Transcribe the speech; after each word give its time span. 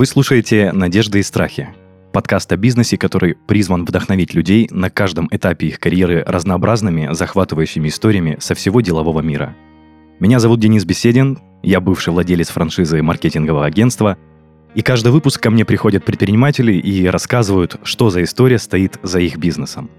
Вы 0.00 0.06
слушаете 0.06 0.72
«Надежды 0.72 1.18
и 1.18 1.22
страхи»– 1.22 1.68
подкаст 2.14 2.50
о 2.50 2.56
бизнесе, 2.56 2.96
который 2.96 3.34
призван 3.34 3.84
вдохновить 3.84 4.32
людей 4.32 4.66
на 4.70 4.88
каждом 4.88 5.28
этапе 5.30 5.66
их 5.66 5.78
карьеры 5.78 6.24
разнообразными, 6.26 7.12
захватывающими 7.12 7.88
историями 7.88 8.38
со 8.40 8.54
всего 8.54 8.80
делового 8.80 9.20
мира. 9.20 9.54
Меня 10.18 10.38
зовут 10.38 10.58
Денис 10.58 10.86
Беседин, 10.86 11.38
я 11.62 11.82
бывший 11.82 12.14
владелец 12.14 12.48
франшизы 12.48 13.02
маркетингового 13.02 13.66
агентства, 13.66 14.16
и 14.74 14.80
каждый 14.80 15.12
выпуск 15.12 15.42
ко 15.42 15.50
мне 15.50 15.66
приходят 15.66 16.02
предприниматели 16.02 16.72
и 16.72 17.06
рассказывают, 17.06 17.78
что 17.82 18.08
за 18.08 18.22
история 18.22 18.58
стоит 18.58 18.98
за 19.02 19.20
их 19.20 19.36
бизнесом. 19.36 19.90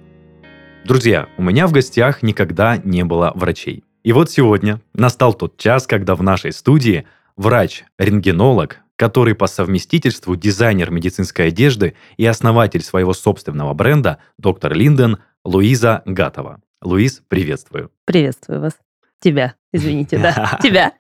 Друзья, 0.84 1.28
у 1.38 1.44
меня 1.44 1.68
в 1.68 1.74
гостях 1.74 2.24
никогда 2.24 2.78
не 2.84 3.06
было 3.06 3.34
врачей. 3.36 3.84
И 4.04 4.14
вот 4.14 4.32
сегодня 4.32 4.82
настал 4.96 5.36
тот 5.36 5.58
час, 5.58 5.86
когда 5.86 6.16
в 6.16 6.24
нашей 6.24 6.54
студии 6.54 7.06
врач-рентгенолог, 7.38 8.80
который 9.02 9.34
по 9.34 9.48
совместительству 9.48 10.36
дизайнер 10.36 10.92
медицинской 10.92 11.48
одежды 11.48 11.96
и 12.18 12.26
основатель 12.28 12.84
своего 12.84 13.14
собственного 13.14 13.74
бренда, 13.74 14.20
доктор 14.38 14.76
Линден, 14.76 15.18
Луиза 15.44 16.04
Гатова. 16.06 16.62
Луиз, 16.84 17.24
приветствую. 17.28 17.90
Приветствую 18.06 18.62
вас. 18.62 18.74
Тебя, 19.20 19.56
извините, 19.74 20.20
да, 20.20 20.60
тебя. 20.64 20.94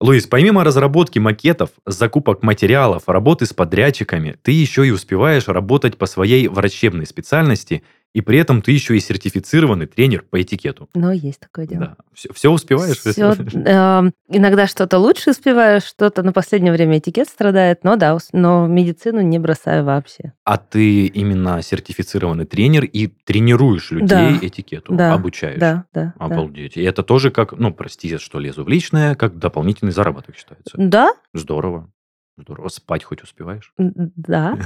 Луис, 0.00 0.26
помимо 0.26 0.64
разработки 0.64 1.18
макетов, 1.18 1.70
закупок 1.86 2.42
материалов, 2.42 3.04
работы 3.06 3.46
с 3.46 3.54
подрядчиками, 3.54 4.36
ты 4.42 4.52
еще 4.52 4.86
и 4.86 4.90
успеваешь 4.90 5.48
работать 5.48 5.96
по 5.96 6.04
своей 6.04 6.46
врачебной 6.46 7.06
специальности 7.06 7.82
и 8.12 8.20
при 8.22 8.38
этом 8.38 8.60
ты 8.60 8.72
еще 8.72 8.96
и 8.96 9.00
сертифицированный 9.00 9.86
тренер 9.86 10.24
по 10.28 10.40
этикету. 10.42 10.88
Ну, 10.94 11.12
есть 11.12 11.38
такое 11.40 11.66
дело. 11.66 11.80
Да. 11.80 11.96
Все, 12.12 12.32
все 12.32 12.50
успеваешь? 12.50 12.98
Все, 12.98 13.32
э, 13.54 14.10
иногда 14.28 14.66
что-то 14.66 14.98
лучше 14.98 15.30
успеваю, 15.30 15.80
что-то 15.80 16.22
на 16.22 16.32
последнее 16.32 16.72
время 16.72 16.98
этикет 16.98 17.28
страдает, 17.28 17.84
но 17.84 17.96
да, 17.96 18.18
но 18.32 18.66
медицину 18.66 19.20
не 19.20 19.38
бросаю 19.38 19.84
вообще. 19.84 20.32
А 20.44 20.56
ты 20.56 21.06
именно 21.06 21.62
сертифицированный 21.62 22.46
тренер 22.46 22.84
и 22.84 23.06
тренируешь 23.06 23.90
людей 23.92 24.08
Да. 24.40 24.46
этикету, 24.46 24.94
Да, 24.94 25.14
обучаешь? 25.14 25.60
Да, 25.60 25.84
да. 25.94 26.14
да. 26.18 26.24
Обалдеть. 26.24 26.76
И 26.76 26.82
это 26.82 27.02
тоже 27.02 27.30
как, 27.30 27.52
ну, 27.52 27.72
прости, 27.72 28.16
что 28.18 28.40
лезу 28.40 28.64
в 28.64 28.68
личное, 28.68 29.14
как 29.14 29.38
дополнительный 29.38 29.92
заработок 29.92 30.36
считается. 30.36 30.72
Да, 30.76 31.12
Здорово. 31.32 31.90
Здорово. 32.36 32.68
Спать 32.68 33.04
хоть 33.04 33.22
успеваешь? 33.22 33.72
да. 33.78 34.58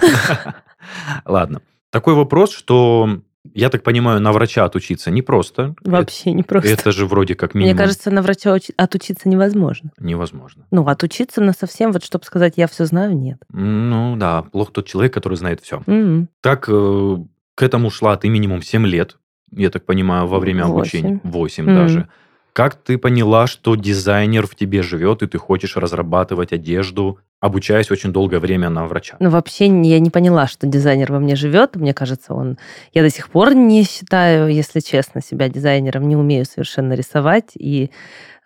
Ладно. 1.25 1.61
Такой 1.91 2.15
вопрос, 2.15 2.53
что, 2.53 3.21
я 3.53 3.69
так 3.69 3.83
понимаю, 3.83 4.21
на 4.21 4.33
врача 4.33 4.65
отучиться 4.65 5.11
непросто. 5.11 5.75
Вообще 5.85 6.33
не 6.33 6.43
просто. 6.43 6.71
Это 6.71 6.93
же 6.93 7.07
вроде 7.07 7.35
как 7.35 7.55
минимум 7.55 7.75
Мне 7.75 7.79
кажется, 7.85 8.11
на 8.11 8.23
врача 8.23 8.55
учи- 8.55 8.73
отучиться 8.77 9.29
невозможно. 9.29 9.91
невозможно. 9.99 10.65
Ну, 10.71 10.87
отучиться 10.87 11.41
на 11.43 11.53
совсем, 11.53 11.93
вот 11.93 12.03
чтобы 12.05 12.25
сказать, 12.25 12.55
я 12.57 12.67
все 12.67 12.87
знаю, 12.87 13.17
нет. 13.17 13.39
Ну 13.51 14.17
да, 14.17 14.43
плохо 14.43 14.73
тот 14.73 14.87
человек, 14.87 15.13
который 15.13 15.37
знает 15.37 15.61
все. 15.61 15.83
М, 15.87 16.29
Так 16.41 16.67
э, 16.69 17.17
к 17.55 17.63
этому 17.63 17.91
шла 17.91 18.17
ты 18.17 18.29
минимум 18.29 18.63
7 18.63 18.87
лет, 18.87 19.19
я 19.53 19.71
так 19.71 19.85
понимаю, 19.85 20.27
во 20.27 20.39
время 20.39 20.65
Восемь. 20.65 21.01
обучения. 21.01 21.21
8 21.23 21.65
Мгм. 21.65 21.75
даже. 21.75 22.09
Как 22.55 22.77
ты 22.77 22.99
поняла, 22.99 23.49
что 23.49 23.75
дизайнер 23.75 24.47
в 24.47 24.55
тебе 24.55 24.83
живет, 24.83 25.25
и 25.25 25.27
ты 25.27 25.39
хочешь 25.39 25.77
разрабатывать 25.77 26.53
одежду, 26.53 27.19
обучаясь 27.41 27.91
очень 27.91 28.13
долгое 28.13 28.39
время 28.39 28.71
на 28.71 28.87
врача? 28.87 29.17
Ну, 29.19 29.29
вообще 29.29 29.67
я 29.67 29.99
не 29.99 30.11
поняла, 30.11 30.47
что 30.47 30.69
дизайнер 30.69 31.11
во 31.11 31.19
мне 31.19 31.35
живет. 31.35 31.75
Мне 31.75 31.93
кажется, 31.93 32.33
он... 32.33 32.57
Я 32.93 33.03
до 33.03 33.11
сих 33.11 33.29
пор 33.29 33.57
не 33.57 33.83
считаю, 33.83 34.55
если 34.55 34.79
честно, 34.79 35.21
себя 35.21 35.49
дизайнером, 35.49 36.09
не 36.09 36.15
умею 36.15 36.45
совершенно 36.45 36.93
рисовать. 36.93 37.51
И 37.57 37.91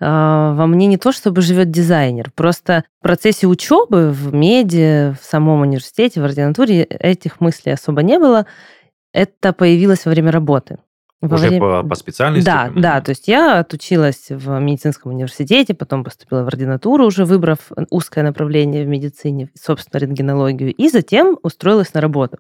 а, 0.01 0.55
во 0.55 0.67
мне 0.67 0.87
не 0.87 0.97
то, 0.97 1.13
чтобы 1.13 1.43
живет 1.43 1.71
дизайнер. 1.71 2.31
Просто 2.35 2.85
в 3.01 3.03
процессе 3.03 3.47
учебы 3.47 4.11
в 4.11 4.33
меди, 4.33 5.15
в 5.21 5.23
самом 5.23 5.61
университете, 5.61 6.23
в 6.23 6.25
ординатуре 6.25 6.85
этих 6.85 7.43
мыслей 7.43 7.73
особо 7.73 8.03
не 8.03 8.19
было. 8.19 8.47
Это 9.13 9.53
появилось 9.53 10.07
во 10.07 10.13
время 10.13 10.33
работы. 10.33 10.79
Во 11.21 11.35
Уже 11.35 11.49
время- 11.49 11.83
по, 11.83 11.89
по 11.89 11.95
специальности? 11.97 12.47
да, 12.47 12.71
да, 12.75 13.01
то 13.01 13.11
есть 13.11 13.27
я 13.27 13.59
отучилась 13.59 14.27
в 14.31 14.61
медицинском 14.61 15.13
университете, 15.13 15.75
потом 15.75 16.05
поступила 16.05 16.45
в 16.45 16.47
ординатуру, 16.47 17.05
уже 17.07 17.25
выбрав 17.25 17.59
узкое 17.91 18.23
направление 18.23 18.85
в 18.85 18.89
медицине, 18.89 19.51
собственно, 19.61 20.01
рентгенологию, 20.01 20.73
и 20.73 20.89
затем 20.89 21.37
устроилась 21.43 21.93
на 21.93 22.01
работу. 22.01 22.39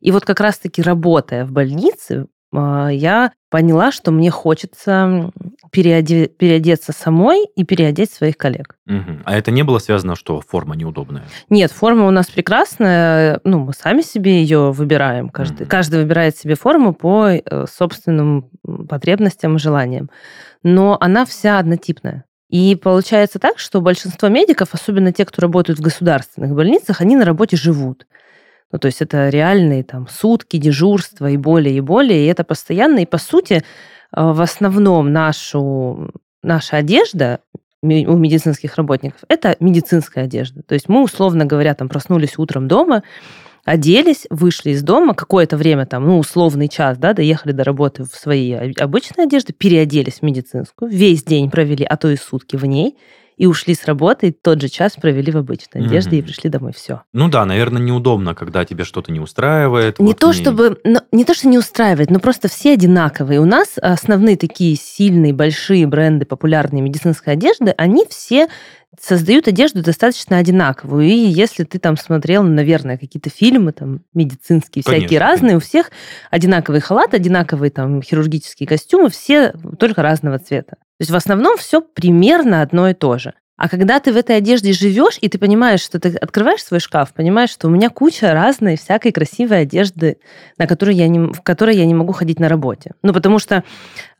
И 0.00 0.10
вот 0.10 0.24
как 0.24 0.40
раз-таки 0.40 0.80
работая 0.80 1.44
в 1.44 1.52
больнице, 1.52 2.26
а, 2.54 2.88
я 2.88 3.32
поняла, 3.50 3.92
что 3.92 4.10
мне 4.10 4.30
хочется 4.30 5.30
переоде- 5.74 6.28
переодеться 6.28 6.92
самой 6.92 7.46
и 7.56 7.64
переодеть 7.64 8.12
своих 8.12 8.36
коллег. 8.36 8.76
Мгм. 8.86 9.22
А 9.24 9.36
это 9.36 9.50
не 9.50 9.62
было 9.62 9.78
связано, 9.78 10.14
что 10.16 10.40
форма 10.40 10.76
неудобная? 10.76 11.24
Нет, 11.50 11.72
форма 11.72 12.06
у 12.06 12.10
нас 12.10 12.26
прекрасная. 12.26 13.40
Ну, 13.44 13.58
мы 13.60 13.72
сами 13.72 14.02
себе 14.02 14.40
ее 14.42 14.70
выбираем. 14.72 15.28
Каждый, 15.28 15.62
Мгм. 15.62 15.68
каждый 15.70 16.00
выбирает 16.02 16.36
себе 16.36 16.54
форму 16.54 16.94
по 16.94 17.28
э, 17.28 17.64
собственным 17.70 18.50
потребностям 18.88 19.56
и 19.56 19.58
желаниям. 19.58 20.10
Но 20.62 20.96
она 21.00 21.24
вся 21.24 21.58
однотипная. 21.58 22.24
И 22.50 22.76
получается 22.76 23.38
так, 23.38 23.58
что 23.58 23.80
большинство 23.80 24.28
медиков, 24.28 24.68
особенно 24.72 25.12
те, 25.12 25.24
кто 25.24 25.42
работают 25.42 25.78
в 25.80 25.82
государственных 25.82 26.54
больницах, 26.54 27.00
они 27.00 27.16
на 27.16 27.24
работе 27.24 27.56
живут. 27.56 28.06
Ну, 28.72 28.78
то 28.78 28.86
есть 28.86 29.02
это 29.02 29.28
реальные 29.28 29.84
там 29.84 30.08
сутки, 30.08 30.56
дежурства 30.56 31.30
и 31.30 31.36
более, 31.36 31.76
и 31.76 31.80
более. 31.80 32.24
И 32.24 32.28
это 32.28 32.44
постоянно. 32.44 33.00
И 33.00 33.06
по 33.06 33.18
сути, 33.18 33.62
в 34.14 34.40
основном 34.40 35.12
нашу, 35.12 36.10
наша 36.42 36.76
одежда 36.76 37.40
у 37.82 38.16
медицинских 38.16 38.76
работников 38.76 39.20
это 39.28 39.56
медицинская 39.60 40.24
одежда. 40.24 40.62
То 40.62 40.74
есть 40.74 40.88
мы, 40.88 41.02
условно 41.02 41.44
говоря, 41.44 41.74
там 41.74 41.88
проснулись 41.88 42.38
утром 42.38 42.66
дома, 42.66 43.02
оделись, 43.64 44.26
вышли 44.30 44.70
из 44.70 44.82
дома, 44.82 45.14
какое-то 45.14 45.56
время 45.56 45.86
там, 45.86 46.06
ну, 46.06 46.18
условный 46.18 46.68
час, 46.68 46.98
да, 46.98 47.12
доехали 47.12 47.52
до 47.52 47.64
работы 47.64 48.04
в 48.04 48.14
своей 48.14 48.72
обычной 48.74 49.24
одежде, 49.24 49.52
переоделись 49.52 50.20
в 50.20 50.22
медицинскую, 50.22 50.90
весь 50.90 51.24
день 51.24 51.50
провели, 51.50 51.84
а 51.84 51.96
то 51.96 52.08
и 52.08 52.16
сутки 52.16 52.56
в 52.56 52.64
ней, 52.64 52.96
и 53.36 53.46
ушли 53.46 53.74
с 53.74 53.84
работы, 53.84 54.28
и 54.28 54.30
тот 54.32 54.60
же 54.60 54.68
час 54.68 54.92
провели 55.00 55.32
в 55.32 55.36
обычной 55.36 55.84
одежде 55.86 56.16
и 56.16 56.20
Мгм. 56.20 56.26
пришли 56.26 56.50
домой. 56.50 56.72
Все. 56.74 57.02
Ну 57.12 57.28
да, 57.28 57.44
наверное, 57.44 57.82
неудобно, 57.82 58.34
когда 58.34 58.64
тебе 58.64 58.84
что-то 58.84 59.10
не 59.12 59.20
устраивает. 59.20 59.98
Не 59.98 60.06
вот 60.08 60.18
то, 60.18 60.32
чтобы, 60.32 60.78
но- 60.84 61.02
не 61.12 61.24
то, 61.24 61.34
что 61.34 61.48
не 61.48 61.58
устраивает, 61.58 62.10
но 62.10 62.20
просто 62.20 62.48
все 62.48 62.74
одинаковые. 62.74 63.40
У 63.40 63.44
нас 63.44 63.74
основные 63.80 64.36
такие 64.36 64.76
сильные, 64.76 65.32
большие 65.32 65.86
бренды 65.86 66.24
популярной 66.26 66.80
медицинской 66.80 67.32
одежды, 67.32 67.74
они 67.76 68.04
все 68.08 68.48
создают 69.00 69.48
одежду 69.48 69.82
достаточно 69.82 70.38
одинаковую. 70.38 71.04
И 71.06 71.12
если 71.12 71.64
ты 71.64 71.78
там 71.78 71.96
смотрел, 71.96 72.42
наверное, 72.42 72.98
какие-то 72.98 73.30
фильмы 73.30 73.72
там 73.72 74.02
медицинские, 74.14 74.82
всякие 74.82 75.18
Конечно, 75.18 75.26
разные, 75.26 75.56
у 75.56 75.60
всех 75.60 75.90
одинаковый 76.30 76.80
халат, 76.80 77.14
одинаковые 77.14 77.70
там 77.70 78.02
хирургические 78.02 78.66
костюмы, 78.66 79.10
все 79.10 79.52
только 79.78 80.02
разного 80.02 80.38
цвета. 80.38 80.76
То 80.76 81.00
есть 81.00 81.10
в 81.10 81.16
основном 81.16 81.56
все 81.56 81.80
примерно 81.80 82.62
одно 82.62 82.88
и 82.88 82.94
то 82.94 83.18
же. 83.18 83.34
А 83.64 83.68
когда 83.70 83.98
ты 83.98 84.12
в 84.12 84.16
этой 84.18 84.36
одежде 84.36 84.74
живешь, 84.74 85.16
и 85.22 85.28
ты 85.30 85.38
понимаешь, 85.38 85.80
что 85.80 85.98
ты 85.98 86.14
открываешь 86.18 86.62
свой 86.62 86.80
шкаф, 86.80 87.14
понимаешь, 87.14 87.48
что 87.48 87.66
у 87.68 87.70
меня 87.70 87.88
куча 87.88 88.34
разной 88.34 88.76
всякой 88.76 89.10
красивой 89.10 89.62
одежды, 89.62 90.18
на 90.58 90.66
которой 90.66 90.94
я 90.94 91.08
не, 91.08 91.32
в 91.32 91.40
которой 91.40 91.74
я 91.74 91.86
не 91.86 91.94
могу 91.94 92.12
ходить 92.12 92.38
на 92.38 92.50
работе. 92.50 92.90
Ну, 93.00 93.14
потому 93.14 93.38
что 93.38 93.64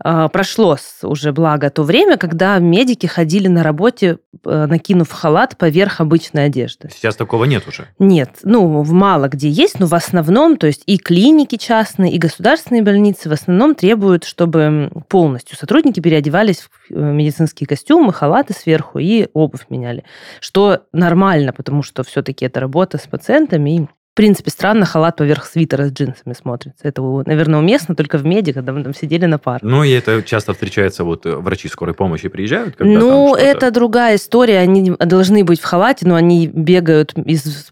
э, 0.03 0.28
прошло 0.32 0.78
уже, 1.03 1.32
благо, 1.32 1.69
то 1.69 1.82
время, 1.82 2.16
когда 2.16 2.59
медики 2.59 3.05
ходили 3.05 3.49
на 3.49 3.62
работе, 3.62 4.16
э, 4.47 4.66
накинув 4.66 5.12
халат 5.12 5.59
поверх 5.59 6.00
обычной 6.00 6.47
одежды. 6.47 6.88
Сейчас 6.91 7.15
такого 7.15 7.44
нет 7.44 7.69
уже. 7.69 7.88
Нет, 7.99 8.31
ну, 8.44 8.82
мало 8.84 9.28
где 9.28 9.50
есть, 9.50 9.78
но 9.78 9.84
в 9.84 9.94
основном, 9.94 10.56
то 10.56 10.66
есть 10.66 10.84
и 10.87 10.97
клиники 10.97 11.56
частные, 11.56 12.12
и 12.12 12.19
государственные 12.19 12.82
больницы 12.82 13.28
в 13.28 13.32
основном 13.32 13.75
требуют, 13.75 14.25
чтобы 14.25 14.90
полностью 15.08 15.58
сотрудники 15.58 16.00
переодевались 16.00 16.61
в 16.61 16.70
медицинские 16.91 17.67
костюмы, 17.67 18.13
халаты 18.13 18.55
сверху 18.55 18.99
и 18.99 19.29
обувь 19.33 19.67
меняли. 19.69 20.05
Что 20.41 20.87
нормально, 20.93 21.53
потому 21.53 21.83
что 21.83 22.03
все-таки 22.03 22.45
это 22.45 22.61
работа 22.61 22.99
с 22.99 23.07
пациентами, 23.07 23.77
и 23.77 23.87
в 24.14 24.16
принципе, 24.16 24.49
странно 24.52 24.87
халат 24.87 25.16
поверх 25.16 25.44
свитера 25.44 25.88
с 25.88 25.93
джинсами 25.93 26.34
смотрится. 26.34 26.87
Это, 26.87 27.02
наверное, 27.02 27.58
уместно 27.58 27.96
только 27.96 28.16
в 28.16 28.25
меди, 28.25 28.52
когда 28.52 28.72
мы 28.72 28.84
там 28.84 28.94
сидели 28.94 29.26
на 29.26 29.38
парах. 29.38 29.62
Ну, 29.62 29.82
и 29.82 29.90
это 29.90 30.22
часто 30.22 30.52
встречается, 30.52 31.02
вот 31.02 31.26
э, 31.26 31.34
врачи 31.34 31.66
скорой 31.66 31.96
помощи 31.96 32.28
приезжают, 32.28 32.76
когда 32.76 32.96
Ну, 32.96 33.34
это 33.34 33.72
другая 33.72 34.14
история. 34.14 34.61
Они 34.61 34.93
должны 35.00 35.43
быть 35.43 35.61
в 35.61 35.64
халате, 35.64 36.06
но 36.06 36.14
они 36.14 36.46
бегают 36.46 37.12
из 37.26 37.70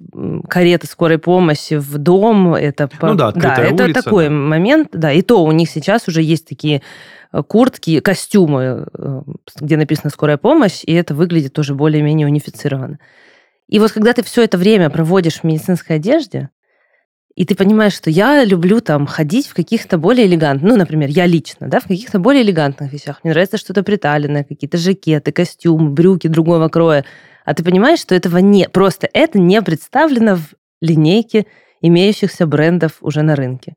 кареты 0.48 0.88
скорой 0.88 1.18
помощи 1.18 1.74
в 1.74 1.96
дом. 1.98 2.54
Это, 2.54 2.88
по- 2.88 3.06
Ну 3.06 3.14
да, 3.14 3.32
это 3.32 3.84
улица, 3.84 4.02
такой 4.02 4.24
да. 4.24 4.30
момент. 4.32 4.88
Да, 4.90 5.12
и 5.12 5.22
то 5.22 5.44
у 5.44 5.52
них 5.52 5.70
сейчас 5.70 6.08
уже 6.08 6.22
есть 6.22 6.48
такие 6.48 6.82
э, 7.32 7.40
куртки, 7.44 8.00
костюмы, 8.00 8.88
э, 8.92 9.22
где 9.60 9.76
написано 9.76 10.10
«скорая 10.10 10.38
помощь», 10.38 10.80
и 10.84 10.92
это 10.92 11.14
выглядит 11.14 11.52
тоже 11.52 11.76
более-менее 11.76 12.26
унифицированно. 12.26 12.98
И 13.72 13.78
вот 13.78 13.90
когда 13.90 14.12
ты 14.12 14.22
все 14.22 14.42
это 14.42 14.58
время 14.58 14.90
проводишь 14.90 15.40
в 15.40 15.44
медицинской 15.44 15.96
одежде, 15.96 16.50
и 17.34 17.46
ты 17.46 17.54
понимаешь, 17.54 17.94
что 17.94 18.10
я 18.10 18.44
люблю 18.44 18.82
там 18.82 19.06
ходить 19.06 19.46
в 19.46 19.54
каких-то 19.54 19.96
более 19.96 20.26
элегантных, 20.26 20.72
ну, 20.72 20.76
например, 20.76 21.08
я 21.08 21.24
лично, 21.24 21.68
да, 21.68 21.80
в 21.80 21.84
каких-то 21.84 22.18
более 22.18 22.42
элегантных 22.42 22.92
вещах. 22.92 23.20
Мне 23.24 23.32
нравится 23.32 23.56
что-то 23.56 23.82
приталенное, 23.82 24.44
какие-то 24.44 24.76
жакеты, 24.76 25.32
костюмы, 25.32 25.88
брюки 25.88 26.26
другого 26.26 26.68
кроя. 26.68 27.06
А 27.46 27.54
ты 27.54 27.64
понимаешь, 27.64 28.00
что 28.00 28.14
этого 28.14 28.36
не... 28.36 28.68
Просто 28.68 29.08
это 29.10 29.38
не 29.38 29.62
представлено 29.62 30.36
в 30.36 30.52
линейке 30.82 31.46
имеющихся 31.80 32.46
брендов 32.46 32.98
уже 33.00 33.22
на 33.22 33.36
рынке. 33.36 33.72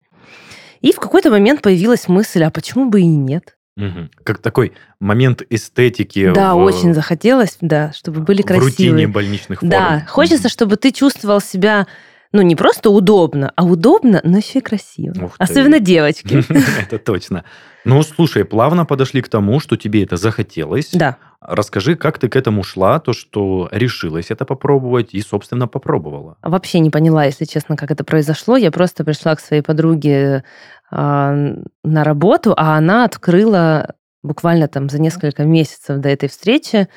И 0.81 0.91
в 0.91 0.99
какой-то 0.99 1.29
момент 1.29 1.61
появилась 1.61 2.09
мысль, 2.09 2.43
а 2.43 2.51
почему 2.51 2.89
бы 2.89 2.99
и 2.99 3.05
нет? 3.05 3.54
Угу. 3.77 4.09
Как 4.23 4.37
такой 4.37 4.73
момент 4.99 5.43
эстетики. 5.49 6.31
Да, 6.33 6.55
в, 6.55 6.59
очень 6.59 6.93
захотелось, 6.93 7.57
да, 7.59 7.91
чтобы 7.93 8.21
были 8.21 8.41
в 8.41 8.45
красивые. 8.45 8.69
рутине 8.69 9.07
больничных 9.07 9.59
форм. 9.59 9.69
Да, 9.69 10.05
хочется, 10.07 10.47
чтобы 10.49 10.77
ты 10.77 10.91
чувствовал 10.91 11.41
себя 11.41 11.85
ну, 12.31 12.41
не 12.41 12.55
просто 12.55 12.89
удобно, 12.89 13.53
а 13.55 13.63
удобно, 13.63 14.19
но 14.23 14.37
еще 14.37 14.59
и 14.59 14.61
красиво. 14.61 15.13
Ух 15.23 15.37
ты. 15.37 15.43
Особенно 15.43 15.79
девочки. 15.79 16.43
Это 16.81 16.99
точно. 16.99 17.45
Ну, 17.85 18.01
слушай, 18.03 18.43
плавно 18.43 18.85
подошли 18.85 19.21
к 19.21 19.29
тому, 19.29 19.59
что 19.59 19.77
тебе 19.77 20.03
это 20.03 20.17
захотелось. 20.17 20.89
Да. 20.91 21.17
Расскажи, 21.47 21.95
как 21.95 22.17
ты 22.17 22.27
к 22.27 22.35
этому 22.35 22.63
шла, 22.63 22.99
то, 22.99 23.13
что 23.13 23.69
решилась 23.71 24.31
это 24.31 24.45
попробовать 24.45 25.13
и, 25.13 25.21
собственно, 25.21 25.67
попробовала. 25.67 26.37
Вообще 26.41 26.79
не 26.79 26.89
поняла, 26.89 27.25
если 27.25 27.45
честно, 27.45 27.75
как 27.75 27.91
это 27.91 28.03
произошло. 28.03 28.57
Я 28.57 28.71
просто 28.71 29.03
пришла 29.03 29.35
к 29.35 29.39
своей 29.39 29.61
подруге 29.61 30.43
а, 30.91 31.35
на 31.83 32.03
работу, 32.03 32.53
а 32.57 32.77
она 32.77 33.05
открыла 33.05 33.95
буквально 34.23 34.67
там 34.67 34.89
за 34.89 34.99
несколько 34.99 35.43
месяцев 35.43 35.99
до 35.99 36.09
этой 36.09 36.29
встречи 36.29 36.87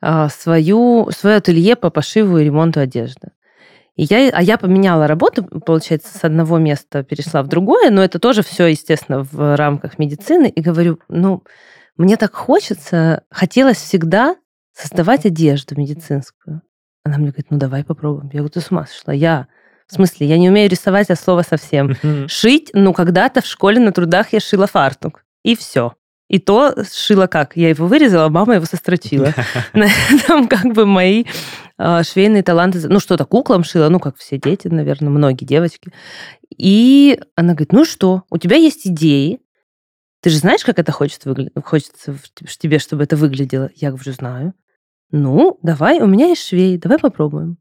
а, 0.00 0.28
свою, 0.28 1.10
свое 1.10 1.36
ателье 1.36 1.74
по 1.74 1.90
пошиву 1.90 2.38
и 2.38 2.44
ремонту 2.44 2.80
одежды. 2.80 3.32
И 3.96 4.04
я, 4.04 4.28
а 4.28 4.42
я 4.42 4.58
поменяла 4.58 5.06
работу, 5.06 5.42
получается, 5.44 6.16
с 6.16 6.22
одного 6.22 6.58
места 6.58 7.02
перешла 7.02 7.42
в 7.42 7.48
другое, 7.48 7.90
но 7.90 8.04
это 8.04 8.18
тоже 8.18 8.42
все, 8.42 8.66
естественно, 8.66 9.22
в 9.22 9.56
рамках 9.56 9.98
медицины. 9.98 10.48
И 10.48 10.60
говорю, 10.60 10.98
ну, 11.08 11.42
мне 11.96 12.16
так 12.16 12.34
хочется, 12.34 13.24
хотелось 13.30 13.78
всегда 13.78 14.36
создавать 14.72 15.26
одежду 15.26 15.74
медицинскую. 15.76 16.62
Она 17.04 17.18
мне 17.18 17.28
говорит, 17.28 17.46
ну 17.50 17.58
давай 17.58 17.84
попробуем. 17.84 18.30
Я 18.32 18.40
говорю, 18.40 18.50
ты 18.50 18.60
с 18.60 18.70
ума 18.70 18.86
сошла? 18.86 19.14
Я 19.14 19.48
в 19.88 19.94
смысле, 19.94 20.26
я 20.26 20.36
не 20.36 20.48
умею 20.48 20.68
рисовать 20.68 21.10
от 21.10 21.20
слова 21.20 21.42
совсем. 21.42 21.96
Шить, 22.28 22.70
ну, 22.72 22.92
когда-то 22.92 23.40
в 23.40 23.46
школе 23.46 23.78
на 23.78 23.92
трудах 23.92 24.32
я 24.32 24.40
шила 24.40 24.66
фартук. 24.66 25.24
И 25.44 25.54
все. 25.54 25.94
И 26.28 26.40
то 26.40 26.74
шила 26.92 27.28
как? 27.28 27.56
Я 27.56 27.68
его 27.68 27.86
вырезала, 27.86 28.28
мама 28.28 28.56
его 28.56 28.64
сострочила. 28.64 29.32
Этом 29.72 30.48
как 30.48 30.72
бы 30.74 30.86
мои 30.86 31.24
а, 31.78 32.02
швейные 32.02 32.42
таланты... 32.42 32.80
Ну, 32.88 32.98
что-то 32.98 33.24
куклам 33.24 33.62
шила, 33.62 33.88
ну, 33.88 34.00
как 34.00 34.16
все 34.16 34.38
дети, 34.38 34.66
наверное, 34.66 35.10
многие 35.10 35.44
девочки. 35.44 35.92
И 36.56 37.20
она 37.36 37.52
говорит, 37.52 37.72
ну 37.72 37.84
что, 37.84 38.24
у 38.28 38.38
тебя 38.38 38.56
есть 38.56 38.88
идеи, 38.88 39.38
ты 40.26 40.30
же 40.30 40.38
знаешь, 40.38 40.64
как 40.64 40.80
это 40.80 40.90
хочется, 40.90 41.28
выгля... 41.28 41.52
хочется 41.64 42.18
тебе, 42.58 42.80
чтобы 42.80 43.04
это 43.04 43.14
выглядело? 43.14 43.70
Я 43.76 43.92
говорю, 43.92 44.12
знаю. 44.12 44.54
Ну, 45.12 45.56
давай, 45.62 46.00
у 46.00 46.06
меня 46.06 46.26
есть 46.26 46.48
швей, 46.48 46.78
давай 46.78 46.98
попробуем. 46.98 47.58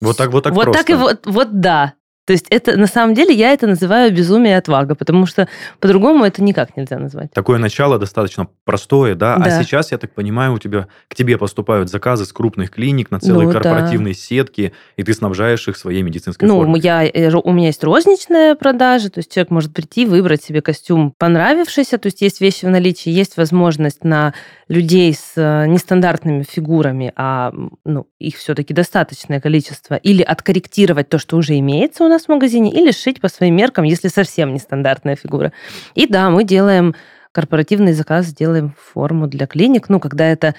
Вот 0.00 0.16
так, 0.16 0.32
вот 0.32 0.42
так 0.42 0.52
Вот 0.52 0.64
просто. 0.64 0.82
так 0.82 0.90
и 0.90 0.94
вот, 0.94 1.24
вот 1.26 1.60
да. 1.60 1.94
То 2.30 2.34
есть 2.34 2.46
это, 2.50 2.76
на 2.76 2.86
самом 2.86 3.14
деле, 3.16 3.34
я 3.34 3.52
это 3.52 3.66
называю 3.66 4.14
безумие 4.14 4.52
и 4.52 4.56
отвага, 4.56 4.94
потому 4.94 5.26
что 5.26 5.48
по-другому 5.80 6.24
это 6.24 6.44
никак 6.44 6.76
нельзя 6.76 6.96
назвать. 6.96 7.32
Такое 7.32 7.58
начало 7.58 7.98
достаточно 7.98 8.46
простое, 8.64 9.16
да? 9.16 9.34
Да. 9.36 9.46
А 9.46 9.50
сейчас, 9.64 9.90
я 9.90 9.98
так 9.98 10.14
понимаю, 10.14 10.52
у 10.52 10.58
тебя 10.60 10.86
к 11.08 11.16
тебе 11.16 11.38
поступают 11.38 11.90
заказы 11.90 12.24
с 12.24 12.32
крупных 12.32 12.70
клиник 12.70 13.10
на 13.10 13.18
целые 13.18 13.48
Ну, 13.48 13.52
да. 13.52 13.58
корпоративные 13.58 14.14
сетки, 14.14 14.72
и 14.96 15.02
ты 15.02 15.12
снабжаешь 15.12 15.66
их 15.66 15.76
своей 15.76 16.02
медицинской 16.02 16.46
Ну, 16.46 16.54
формой. 16.58 16.78
я, 16.78 17.02
э, 17.04 17.10
ро- 17.30 17.40
у 17.42 17.50
меня 17.50 17.66
есть 17.66 17.82
розничная 17.82 18.54
продажа, 18.54 19.10
то 19.10 19.18
есть 19.18 19.32
человек 19.34 19.50
может 19.50 19.74
прийти, 19.74 20.06
выбрать 20.06 20.40
себе 20.44 20.62
костюм 20.62 21.12
понравившийся, 21.18 21.98
то 21.98 22.06
есть 22.06 22.20
есть 22.22 22.40
вещи 22.40 22.64
в 22.64 22.68
наличии, 22.70 23.10
есть 23.10 23.38
возможность 23.38 24.04
на 24.04 24.34
людей 24.68 25.12
с 25.14 25.32
э, 25.34 25.66
нестандартными 25.66 26.44
фигурами, 26.44 27.12
а 27.16 27.52
ну, 27.84 28.06
их 28.20 28.36
все-таки 28.36 28.72
достаточное 28.72 29.40
количество, 29.40 29.96
или 29.96 30.22
откорректировать 30.22 31.08
то, 31.08 31.18
что 31.18 31.36
уже 31.36 31.58
имеется 31.58 32.04
у 32.04 32.08
нас 32.08 32.19
в 32.26 32.28
магазине, 32.28 32.70
или 32.70 32.90
сшить 32.90 33.20
по 33.20 33.28
своим 33.28 33.56
меркам, 33.56 33.84
если 33.84 34.08
совсем 34.08 34.52
нестандартная 34.54 35.16
фигура. 35.16 35.52
И 35.94 36.06
да, 36.06 36.30
мы 36.30 36.44
делаем 36.44 36.94
корпоративный 37.32 37.92
заказ, 37.92 38.32
делаем 38.34 38.74
форму 38.92 39.26
для 39.28 39.46
клиник. 39.46 39.88
Ну, 39.88 40.00
когда 40.00 40.26
это, 40.26 40.54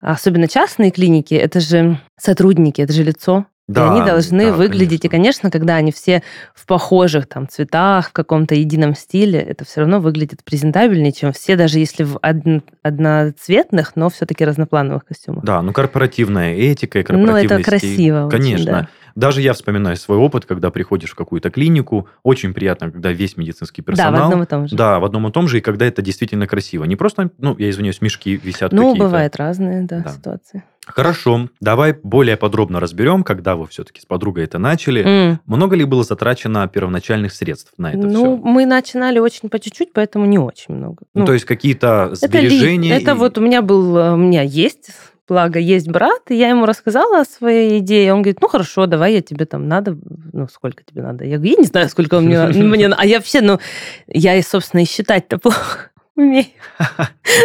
особенно 0.00 0.48
частные 0.48 0.90
клиники, 0.90 1.34
это 1.34 1.60
же 1.60 1.98
сотрудники, 2.18 2.80
это 2.80 2.92
же 2.92 3.02
лицо. 3.02 3.46
И 3.66 3.72
Да, 3.72 3.90
они 3.94 4.04
должны 4.04 4.50
да, 4.50 4.52
выглядеть, 4.52 5.06
и, 5.06 5.08
конечно, 5.08 5.50
когда 5.50 5.76
они 5.76 5.90
все 5.90 6.22
в 6.54 6.66
похожих 6.66 7.26
там 7.26 7.48
цветах, 7.48 8.10
в 8.10 8.12
каком-то 8.12 8.54
едином 8.54 8.94
стиле, 8.94 9.38
это 9.40 9.64
все 9.64 9.80
равно 9.80 10.00
выглядит 10.00 10.44
презентабельнее, 10.44 11.12
чем 11.12 11.32
все, 11.32 11.56
даже 11.56 11.78
если 11.78 12.04
в 12.04 12.16
одн- 12.16 12.62
одноцветных, 12.82 13.92
но 13.96 14.10
все-таки 14.10 14.44
разноплановых 14.44 15.06
костюмах. 15.06 15.44
Да, 15.44 15.62
ну 15.62 15.72
корпоративная 15.72 16.54
этика 16.54 16.98
и 16.98 17.02
Ну, 17.02 17.06
корпоративный 17.06 17.42
это 17.44 17.54
стиль. 17.54 17.64
красиво 17.64 18.26
очень, 18.26 18.30
Конечно. 18.38 18.66
да. 18.72 18.88
Даже 19.14 19.40
я 19.40 19.52
вспоминаю 19.52 19.96
свой 19.96 20.18
опыт, 20.18 20.44
когда 20.44 20.70
приходишь 20.70 21.10
в 21.10 21.14
какую-то 21.14 21.50
клинику, 21.50 22.08
очень 22.22 22.52
приятно, 22.52 22.90
когда 22.90 23.12
весь 23.12 23.36
медицинский 23.36 23.82
Да, 23.82 23.86
персонал... 23.86 24.20
в 24.22 24.24
одном 24.24 24.42
и 24.42 24.46
том 24.46 24.68
же. 24.68 24.76
Да, 24.76 24.98
в 24.98 25.04
одном 25.04 25.28
и 25.28 25.30
том 25.30 25.46
же, 25.48 25.58
и 25.58 25.60
когда 25.60 25.86
это 25.86 26.02
действительно 26.02 26.46
красиво. 26.46 26.84
Не 26.84 26.96
просто, 26.96 27.30
ну, 27.38 27.54
я 27.58 27.70
извиняюсь, 27.70 28.00
мешки 28.00 28.36
висят 28.42 28.72
Ну, 28.72 28.82
какие-то. 28.90 29.04
бывают 29.04 29.36
разные, 29.36 29.82
да, 29.82 30.00
Да. 30.00 30.10
ситуации. 30.10 30.64
Хорошо, 30.86 31.48
давай 31.60 31.96
более 32.02 32.36
подробно 32.36 32.78
разберем, 32.78 33.22
когда 33.24 33.56
вы 33.56 33.66
все-таки 33.68 34.02
с 34.02 34.04
подругой 34.04 34.44
это 34.44 34.58
начали. 34.58 35.02
М. 35.02 35.40
Много 35.46 35.76
ли 35.76 35.84
было 35.84 36.04
затрачено 36.04 36.68
первоначальных 36.68 37.32
средств 37.32 37.72
на 37.78 37.88
это 37.90 37.98
Ну, 38.06 38.36
все? 38.36 38.36
мы 38.36 38.66
начинали 38.66 39.18
очень 39.18 39.48
по 39.48 39.58
чуть-чуть, 39.58 39.94
поэтому 39.94 40.26
не 40.26 40.38
очень 40.38 40.74
много. 40.74 41.04
Ну, 41.14 41.24
то 41.24 41.32
есть 41.32 41.46
какие-то 41.46 42.10
Это, 42.20 42.38
ли- 42.38 42.48
сбережения? 42.48 42.96
это 42.96 43.12
и- 43.12 43.14
вот 43.14 43.38
у 43.38 43.40
меня 43.40 43.62
был, 43.62 43.96
э, 43.96 44.12
у 44.12 44.16
меня 44.16 44.42
есть, 44.42 44.90
благо, 45.28 45.58
есть 45.58 45.88
брат, 45.88 46.22
и 46.30 46.34
я 46.36 46.48
ему 46.48 46.66
рассказала 46.66 47.20
о 47.20 47.24
своей 47.24 47.78
идее. 47.78 48.12
Он 48.12 48.22
говорит, 48.22 48.40
ну 48.40 48.48
хорошо, 48.48 48.86
давай 48.86 49.14
я 49.14 49.22
тебе 49.22 49.44
там 49.46 49.68
надо, 49.68 49.96
ну 50.32 50.48
сколько 50.48 50.82
тебе 50.84 51.02
надо? 51.02 51.24
Я 51.24 51.36
говорю, 51.36 51.52
я 51.52 51.58
не 51.60 51.66
знаю, 51.66 51.88
сколько 51.88 52.20
мне 52.20 52.38
надо. 52.38 52.58
Мне 52.58 52.86
А 52.88 53.06
я 53.06 53.18
вообще, 53.18 53.40
ну, 53.40 53.58
я, 54.06 54.36
и, 54.36 54.42
собственно, 54.42 54.80
и 54.80 54.86
считать-то 54.86 55.38
плохо 55.38 55.90
умею. 56.16 56.46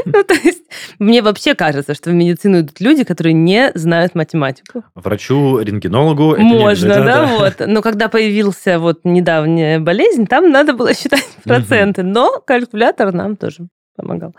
Ну, 0.06 0.24
то 0.24 0.34
есть, 0.34 0.64
мне 1.00 1.22
вообще 1.22 1.56
кажется, 1.56 1.96
что 1.96 2.12
в 2.12 2.14
медицину 2.14 2.60
идут 2.60 2.80
люди, 2.80 3.04
которые 3.04 3.34
не 3.34 3.72
знают 3.74 4.14
математику. 4.14 4.84
Врачу, 4.94 5.60
рентгенологу? 5.60 6.38
Можно, 6.38 6.96
да, 7.04 7.26
вот. 7.40 7.56
Но 7.66 7.82
когда 7.82 8.08
появился 8.08 8.78
вот 8.78 9.00
недавняя 9.04 9.80
болезнь, 9.80 10.28
там 10.28 10.52
надо 10.52 10.74
было 10.74 10.94
считать 10.94 11.28
проценты. 11.44 12.04
Но 12.04 12.40
калькулятор 12.46 13.14
нам 13.14 13.36
тоже 13.36 13.68
помогал. 14.00 14.36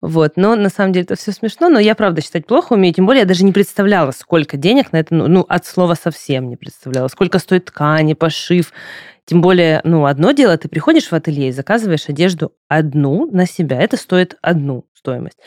Вот. 0.00 0.32
Но 0.36 0.54
на 0.56 0.68
самом 0.68 0.92
деле 0.92 1.04
это 1.04 1.16
все 1.16 1.32
смешно, 1.32 1.68
но 1.68 1.78
я 1.78 1.94
правда 1.94 2.22
считать 2.22 2.46
плохо 2.46 2.74
умею. 2.74 2.94
Тем 2.94 3.06
более 3.06 3.20
я 3.20 3.26
даже 3.26 3.44
не 3.44 3.52
представляла, 3.52 4.12
сколько 4.12 4.56
денег 4.56 4.92
на 4.92 4.98
это, 4.98 5.14
ну, 5.14 5.28
ну, 5.28 5.44
от 5.48 5.66
слова 5.66 5.94
совсем 5.94 6.48
не 6.48 6.56
представляла. 6.56 7.08
Сколько 7.08 7.38
стоит 7.38 7.66
ткани, 7.66 8.14
пошив. 8.14 8.72
Тем 9.24 9.40
более, 9.40 9.80
ну, 9.84 10.06
одно 10.06 10.32
дело, 10.32 10.56
ты 10.56 10.68
приходишь 10.68 11.08
в 11.08 11.12
ателье 11.12 11.48
и 11.48 11.52
заказываешь 11.52 12.08
одежду 12.08 12.52
одну 12.68 13.26
на 13.30 13.46
себя. 13.46 13.80
Это 13.80 13.96
стоит 13.96 14.36
одну 14.42 14.84
стоимость. 14.94 15.38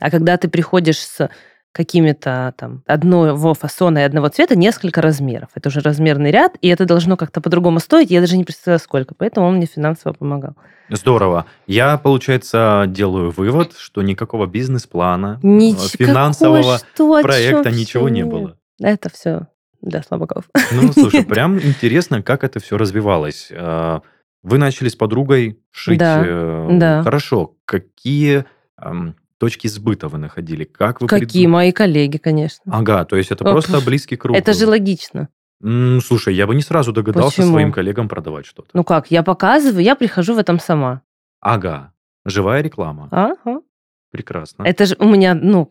А 0.00 0.10
когда 0.10 0.36
ты 0.36 0.48
приходишь 0.48 0.98
с 0.98 1.28
какими-то 1.74 2.54
там 2.56 2.82
одного 2.86 3.52
фасона 3.52 3.98
и 3.98 4.02
одного 4.02 4.28
цвета 4.28 4.56
несколько 4.56 5.02
размеров. 5.02 5.48
Это 5.54 5.68
уже 5.68 5.80
размерный 5.80 6.30
ряд, 6.30 6.56
и 6.60 6.68
это 6.68 6.86
должно 6.86 7.16
как-то 7.16 7.40
по-другому 7.40 7.80
стоить. 7.80 8.10
Я 8.10 8.20
даже 8.20 8.36
не 8.36 8.44
представляю, 8.44 8.78
сколько. 8.78 9.14
Поэтому 9.14 9.48
он 9.48 9.56
мне 9.56 9.66
финансово 9.66 10.12
помогал. 10.12 10.54
Здорово. 10.88 11.46
Я, 11.66 11.98
получается, 11.98 12.84
делаю 12.86 13.30
вывод, 13.30 13.74
что 13.76 14.02
никакого 14.02 14.46
бизнес-плана, 14.46 15.40
э, 15.42 15.46
Ничего, 15.46 16.06
финансового 16.06 16.78
что, 16.78 17.22
проекта 17.22 17.70
чём 17.70 17.78
ничего 17.78 18.08
не 18.08 18.22
всё? 18.22 18.30
было. 18.30 18.56
Это 18.80 19.10
все 19.10 19.48
для 19.82 20.02
слабаков. 20.02 20.44
Ну, 20.72 20.92
слушай, 20.92 21.24
прям 21.26 21.58
интересно, 21.58 22.22
как 22.22 22.44
это 22.44 22.60
все 22.60 22.76
развивалось. 22.78 23.48
Э, 23.50 24.00
Вы 24.42 24.58
начали 24.58 24.88
с 24.88 24.94
подругой 24.94 25.58
шить. 25.72 25.98
Да, 25.98 26.22
э, 26.24 26.68
да. 26.70 27.02
Хорошо. 27.02 27.56
Какие 27.64 28.44
эм, 28.80 29.16
точки 29.38 29.66
сбыта 29.68 30.08
вы 30.08 30.18
находили? 30.18 30.64
Как 30.64 31.00
вы 31.00 31.06
Какие 31.08 31.44
придум- 31.46 31.52
мои 31.52 31.72
коллеги, 31.72 32.16
конечно. 32.18 32.62
Ага, 32.66 33.04
то 33.04 33.16
есть 33.16 33.30
это 33.30 33.44
О, 33.44 33.50
просто 33.52 33.80
близкий 33.80 34.16
круг. 34.16 34.36
Это 34.36 34.52
же 34.52 34.66
логично. 34.66 35.28
М, 35.62 36.00
Слушай, 36.00 36.34
я 36.34 36.46
бы 36.46 36.54
не 36.54 36.62
сразу 36.62 36.92
догадался 36.92 37.36
Почему? 37.36 37.52
своим 37.52 37.72
коллегам 37.72 38.08
продавать 38.08 38.46
что-то. 38.46 38.68
Ну 38.74 38.84
как, 38.84 39.10
я 39.10 39.22
показываю, 39.22 39.82
я 39.82 39.94
прихожу 39.94 40.34
в 40.34 40.38
этом 40.38 40.58
сама. 40.60 41.02
Ага, 41.40 41.92
живая 42.24 42.62
реклама. 42.62 43.08
Ага. 43.10 43.60
Прекрасно. 44.10 44.62
Это 44.62 44.86
же 44.86 44.94
у 45.00 45.06
меня, 45.08 45.34
ну, 45.34 45.70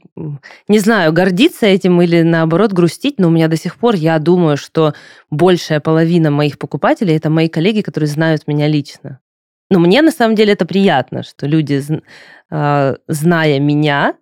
не 0.67 0.79
знаю, 0.79 1.13
гордиться 1.13 1.65
этим 1.65 2.01
или 2.01 2.24
наоборот 2.24 2.74
грустить, 2.74 3.17
но 3.17 3.29
у 3.29 3.32
меня 3.32 3.48
до 3.48 3.55
сих 3.55 3.77
пор, 3.77 3.96
я 3.96 4.20
думаю, 4.20 4.58
что 4.58 4.93
большая 5.32 5.79
половина 5.79 6.29
моих 6.29 6.58
покупателей 6.58 7.15
это 7.15 7.29
мои 7.29 7.48
коллеги, 7.48 7.79
которые 7.82 8.10
знают 8.10 8.46
меня 8.46 8.67
лично. 8.67 9.20
Но 9.70 9.79
мне 9.79 10.01
на 10.01 10.12
самом 10.12 10.36
деле 10.36 10.51
это 10.53 10.65
приятно, 10.65 11.24
что 11.24 11.48
люди, 11.48 11.82
зная 13.07 13.60
меня, 13.60 14.15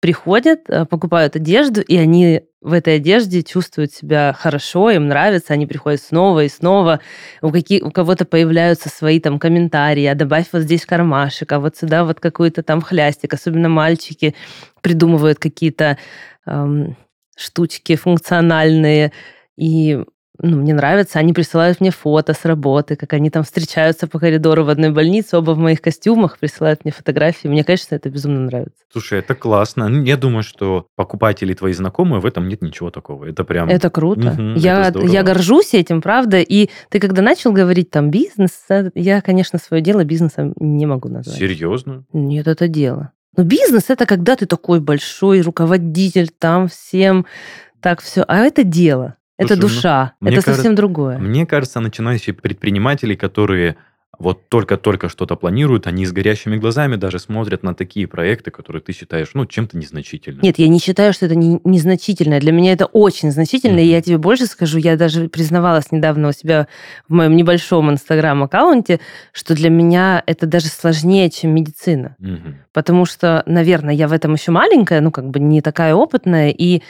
приходят, 0.00 0.60
а, 0.68 0.84
покупают 0.84 1.36
одежду, 1.36 1.80
и 1.80 1.96
они 1.96 2.42
в 2.60 2.72
этой 2.72 2.96
одежде 2.96 3.42
чувствуют 3.42 3.92
себя 3.92 4.34
хорошо, 4.36 4.90
им 4.90 5.08
нравится, 5.08 5.52
они 5.52 5.66
приходят 5.66 6.02
снова 6.02 6.44
и 6.44 6.48
снова. 6.48 7.00
У, 7.40 7.50
каких, 7.50 7.84
у 7.84 7.90
кого-то 7.90 8.24
появляются 8.24 8.88
свои 8.88 9.20
там 9.20 9.38
комментарии, 9.38 10.04
а 10.06 10.14
добавь 10.14 10.46
вот 10.52 10.62
здесь 10.62 10.84
кармашек, 10.84 11.52
а 11.52 11.60
вот 11.60 11.76
сюда 11.76 12.04
вот 12.04 12.20
какой-то 12.20 12.62
там 12.62 12.80
хлястик. 12.80 13.34
Особенно 13.34 13.68
мальчики 13.68 14.34
придумывают 14.82 15.38
какие-то 15.38 15.98
эм, 16.46 16.96
штучки 17.36 17.94
функциональные. 17.94 19.12
И 19.56 20.04
ну, 20.40 20.56
мне 20.56 20.72
нравится, 20.72 21.18
они 21.18 21.32
присылают 21.32 21.80
мне 21.80 21.90
фото 21.90 22.32
с 22.32 22.44
работы, 22.44 22.94
как 22.94 23.12
они 23.12 23.28
там 23.28 23.42
встречаются 23.42 24.06
по 24.06 24.20
коридору 24.20 24.64
в 24.64 24.68
одной 24.68 24.90
больнице, 24.90 25.36
оба 25.36 25.50
в 25.52 25.58
моих 25.58 25.80
костюмах, 25.80 26.38
присылают 26.38 26.84
мне 26.84 26.92
фотографии. 26.92 27.48
Мне, 27.48 27.64
конечно, 27.64 27.96
это 27.96 28.08
безумно 28.08 28.40
нравится. 28.40 28.78
Слушай, 28.92 29.18
это 29.18 29.34
классно. 29.34 29.88
Ну, 29.88 30.04
я 30.04 30.16
думаю, 30.16 30.44
что 30.44 30.86
покупатели 30.94 31.54
твои 31.54 31.72
знакомые, 31.72 32.20
в 32.20 32.26
этом 32.26 32.48
нет 32.48 32.62
ничего 32.62 32.90
такого. 32.90 33.24
Это 33.24 33.42
прям... 33.42 33.68
Это 33.68 33.90
круто. 33.90 34.30
Угу, 34.30 34.58
я, 34.58 34.88
это 34.88 35.00
я 35.00 35.22
горжусь 35.24 35.74
этим, 35.74 36.00
правда. 36.00 36.40
И 36.40 36.70
ты 36.88 37.00
когда 37.00 37.20
начал 37.20 37.52
говорить 37.52 37.90
там 37.90 38.10
бизнес, 38.10 38.52
э, 38.68 38.90
я, 38.94 39.20
конечно, 39.20 39.58
свое 39.58 39.82
дело 39.82 40.04
бизнесом 40.04 40.54
не 40.60 40.86
могу 40.86 41.08
назвать. 41.08 41.36
Серьезно? 41.36 42.04
Нет, 42.12 42.46
это 42.46 42.68
дело. 42.68 43.12
Но 43.36 43.44
бизнес 43.44 43.90
это 43.90 44.06
когда 44.06 44.36
ты 44.36 44.46
такой 44.46 44.80
большой 44.80 45.40
руководитель, 45.40 46.28
там 46.28 46.68
всем 46.68 47.26
так 47.80 48.00
все. 48.00 48.24
А 48.26 48.38
это 48.38 48.64
дело. 48.64 49.17
Это 49.38 49.54
Слушай, 49.54 49.60
ну, 49.60 49.68
душа, 49.68 50.12
ну, 50.20 50.28
это 50.28 50.36
совсем 50.40 50.54
кажется, 50.54 50.76
другое. 50.76 51.18
Мне 51.18 51.46
кажется, 51.46 51.80
начинающие 51.80 52.34
предприниматели, 52.34 53.14
которые 53.14 53.76
вот 54.18 54.48
только-только 54.48 55.08
что-то 55.08 55.36
планируют, 55.36 55.86
они 55.86 56.04
с 56.04 56.12
горящими 56.12 56.56
глазами 56.56 56.96
даже 56.96 57.20
смотрят 57.20 57.62
на 57.62 57.74
такие 57.74 58.08
проекты, 58.08 58.50
которые 58.50 58.82
ты 58.82 58.92
считаешь, 58.92 59.30
ну, 59.34 59.46
чем-то 59.46 59.78
незначительным. 59.78 60.42
Нет, 60.42 60.58
я 60.58 60.66
не 60.66 60.80
считаю, 60.80 61.12
что 61.12 61.26
это 61.26 61.36
не, 61.36 61.60
незначительное. 61.62 62.40
Для 62.40 62.50
меня 62.50 62.72
это 62.72 62.86
очень 62.86 63.30
значительно, 63.30 63.78
mm-hmm. 63.78 63.84
и 63.84 63.90
я 63.90 64.02
тебе 64.02 64.18
больше 64.18 64.46
скажу, 64.46 64.78
я 64.78 64.96
даже 64.96 65.28
признавалась 65.28 65.92
недавно 65.92 66.28
у 66.28 66.32
себя 66.32 66.66
в 67.08 67.14
моем 67.14 67.36
небольшом 67.36 67.90
инстаграм-аккаунте, 67.92 68.98
что 69.32 69.54
для 69.54 69.70
меня 69.70 70.22
это 70.26 70.46
даже 70.46 70.66
сложнее, 70.66 71.30
чем 71.30 71.54
медицина. 71.54 72.16
Mm-hmm. 72.20 72.54
Потому 72.72 73.04
что, 73.04 73.44
наверное, 73.46 73.94
я 73.94 74.08
в 74.08 74.12
этом 74.12 74.34
еще 74.34 74.50
маленькая, 74.50 75.00
ну, 75.00 75.12
как 75.12 75.30
бы 75.30 75.38
не 75.38 75.60
такая 75.60 75.94
опытная, 75.94 76.50
и 76.50 76.82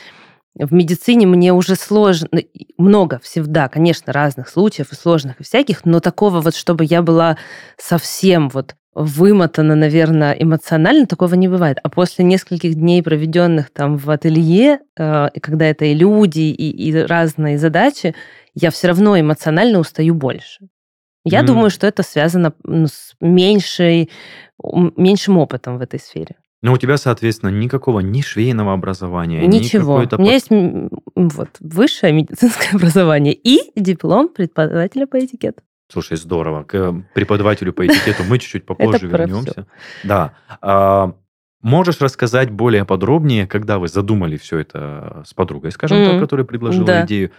в 0.59 0.73
медицине 0.73 1.27
мне 1.27 1.53
уже 1.53 1.77
сложно, 1.77 2.29
ну, 2.33 2.41
много 2.79 3.21
всегда, 3.23 3.69
конечно, 3.69 4.13
разных 4.13 4.49
случаев 4.49 4.93
и 4.93 4.97
сложных 4.97 5.41
и 5.41 5.45
всяких, 5.45 5.85
но 5.85 6.01
такого 6.01 6.41
вот, 6.41 6.55
чтобы 6.55 6.85
я 6.85 7.03
была 7.03 7.37
совсем 7.77 8.49
вот 8.49 8.75
вымотана, 8.95 9.77
наверное, 9.77 10.33
эмоционально, 10.33 11.07
такого 11.07 11.35
не 11.35 11.47
бывает. 11.47 11.79
А 11.83 11.89
после 11.89 12.25
нескольких 12.25 12.75
дней, 12.75 13.03
проведенных 13.03 13.71
там 13.71 13.97
в 13.97 14.11
ателье, 14.11 14.81
э, 14.97 15.29
когда 15.41 15.67
это 15.67 15.85
и 15.85 15.95
люди, 15.95 16.41
и, 16.41 16.71
и 16.71 16.93
разные 16.95 17.59
задачи, 17.59 18.15
я 18.55 18.71
все 18.71 18.89
равно 18.89 19.19
эмоционально 19.19 19.79
устаю 19.79 20.15
больше. 20.15 20.69
Я 21.25 21.43
mm. 21.43 21.47
думаю, 21.47 21.71
что 21.71 21.87
это 21.87 22.03
связано 22.03 22.53
ну, 22.65 22.89
с 22.89 23.15
меньшей, 23.21 24.11
меньшим 24.63 25.39
опытом 25.39 25.79
в 25.79 25.81
этой 25.83 26.01
сфере. 26.01 26.37
Но 26.61 26.73
у 26.73 26.79
тебя, 26.79 26.97
соответственно, 26.97 27.51
никакого 27.51 28.01
ни 28.01 28.21
швейного 28.21 28.73
образования, 28.73 29.47
Ничего. 29.47 30.03
Ни 30.03 30.15
у 30.17 30.19
меня 30.19 30.33
есть 30.33 30.49
вот, 30.51 31.49
высшее 31.61 32.13
медицинское 32.13 32.71
образование 32.75 33.33
и 33.33 33.61
диплом 33.77 34.29
преподавателя 34.29 35.07
по 35.07 35.25
этикету. 35.25 35.63
Слушай, 35.91 36.17
здорово. 36.17 36.65
К 36.65 36.93
преподавателю 37.15 37.73
по 37.73 37.87
этикету 37.87 38.25
мы 38.29 38.39
чуть-чуть 38.39 38.67
попозже 38.67 39.07
вернемся. 39.07 39.67
Да. 40.05 40.35
А, 40.61 41.15
можешь 41.63 42.01
рассказать 42.01 42.51
более 42.51 42.85
подробнее, 42.85 43.47
когда 43.47 43.79
вы 43.79 43.89
задумали 43.89 44.37
все 44.37 44.59
это 44.59 45.23
с 45.27 45.33
подругой, 45.35 45.71
скажем 45.71 46.05
так, 46.05 46.21
которая 46.21 46.45
предложила 46.45 47.05
идею, 47.07 47.31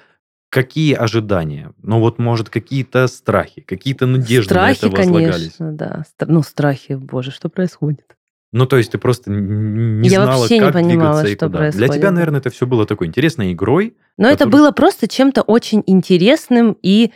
какие 0.50 0.94
ожидания? 0.94 1.74
Ну 1.84 2.00
вот, 2.00 2.20
может, 2.20 2.50
какие-то 2.50 3.08
страхи, 3.08 3.62
какие-то 3.62 4.08
надежды 4.08 4.50
страхи, 4.50 4.86
на 4.86 4.88
это 4.88 4.98
возлагались? 4.98 5.56
конечно, 5.56 5.74
да. 5.74 6.04
Ну, 6.26 6.42
страхи, 6.42 6.94
боже, 6.94 7.32
что 7.32 7.50
происходит? 7.50 8.16
Ну, 8.52 8.66
то 8.66 8.78
есть 8.78 8.92
ты 8.92 8.98
просто 8.98 9.30
не 9.30 10.10
я 10.10 10.24
знала, 10.24 10.40
вообще 10.40 10.60
как 10.60 10.76
не 10.76 10.82
понимала, 10.82 11.22
двигаться 11.22 11.28
и 11.28 11.36
куда. 11.36 11.58
Происходит. 11.60 11.88
Для 11.88 11.98
тебя, 11.98 12.12
наверное, 12.12 12.40
это 12.40 12.50
все 12.50 12.66
было 12.66 12.86
такой 12.86 13.08
интересной 13.08 13.54
игрой. 13.54 13.96
Но 14.18 14.30
который... 14.30 14.36
это 14.36 14.48
было 14.48 14.72
просто 14.72 15.08
чем-то 15.08 15.44
очень 15.44 15.84
интересным 15.86 16.76
и 16.82 17.12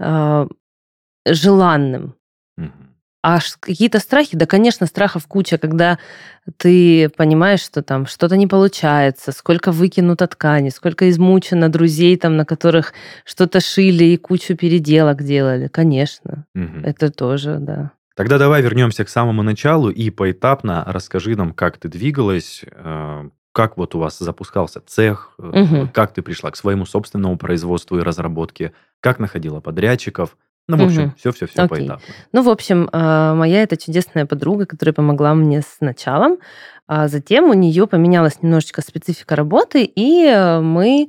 э, 0.00 0.46
желанным. 1.26 2.16
Угу. 2.58 2.70
А 3.22 3.38
какие-то 3.60 4.00
страхи, 4.00 4.36
да, 4.36 4.46
конечно, 4.46 4.86
страхов 4.86 5.28
куча, 5.28 5.56
когда 5.56 6.00
ты 6.56 7.08
понимаешь, 7.10 7.60
что 7.60 7.82
там 7.82 8.06
что-то 8.06 8.36
не 8.36 8.48
получается, 8.48 9.30
сколько 9.30 9.70
выкинуто 9.70 10.26
ткани, 10.26 10.70
сколько 10.70 11.08
измучено 11.08 11.68
друзей, 11.68 12.16
там, 12.16 12.36
на 12.36 12.44
которых 12.44 12.92
что-то 13.24 13.60
шили 13.60 14.04
и 14.04 14.16
кучу 14.16 14.56
переделок 14.56 15.22
делали. 15.22 15.68
Конечно, 15.68 16.46
угу. 16.56 16.80
это 16.82 17.12
тоже, 17.12 17.58
да. 17.60 17.92
Тогда 18.14 18.38
давай 18.38 18.62
вернемся 18.62 19.04
к 19.04 19.08
самому 19.08 19.42
началу 19.42 19.90
и 19.90 20.10
поэтапно 20.10 20.84
расскажи 20.86 21.36
нам, 21.36 21.52
как 21.52 21.78
ты 21.78 21.88
двигалась, 21.88 22.62
э, 22.70 23.28
как 23.52 23.76
вот 23.76 23.94
у 23.94 23.98
вас 23.98 24.18
запускался 24.18 24.80
цех, 24.84 25.32
угу. 25.38 25.88
как 25.92 26.12
ты 26.12 26.22
пришла 26.22 26.50
к 26.50 26.56
своему 26.56 26.86
собственному 26.86 27.36
производству 27.38 27.98
и 27.98 28.02
разработке, 28.02 28.72
как 29.00 29.18
находила 29.18 29.60
подрядчиков. 29.60 30.36
Ну, 30.68 30.76
в 30.76 30.82
общем, 30.84 31.12
все-все-все 31.18 31.66
поэтапно. 31.66 32.14
Ну, 32.32 32.42
в 32.42 32.48
общем, 32.48 32.88
э, 32.92 33.34
моя 33.34 33.62
это 33.62 33.76
чудесная 33.76 34.26
подруга, 34.26 34.64
которая 34.64 34.92
помогла 34.92 35.34
мне 35.34 35.60
с 35.60 35.78
началом. 35.80 36.38
А 36.86 37.08
затем 37.08 37.50
у 37.50 37.54
нее 37.54 37.86
поменялась 37.86 38.42
немножечко 38.42 38.80
специфика 38.80 39.34
работы, 39.34 39.84
и 39.84 40.58
мы 40.62 41.08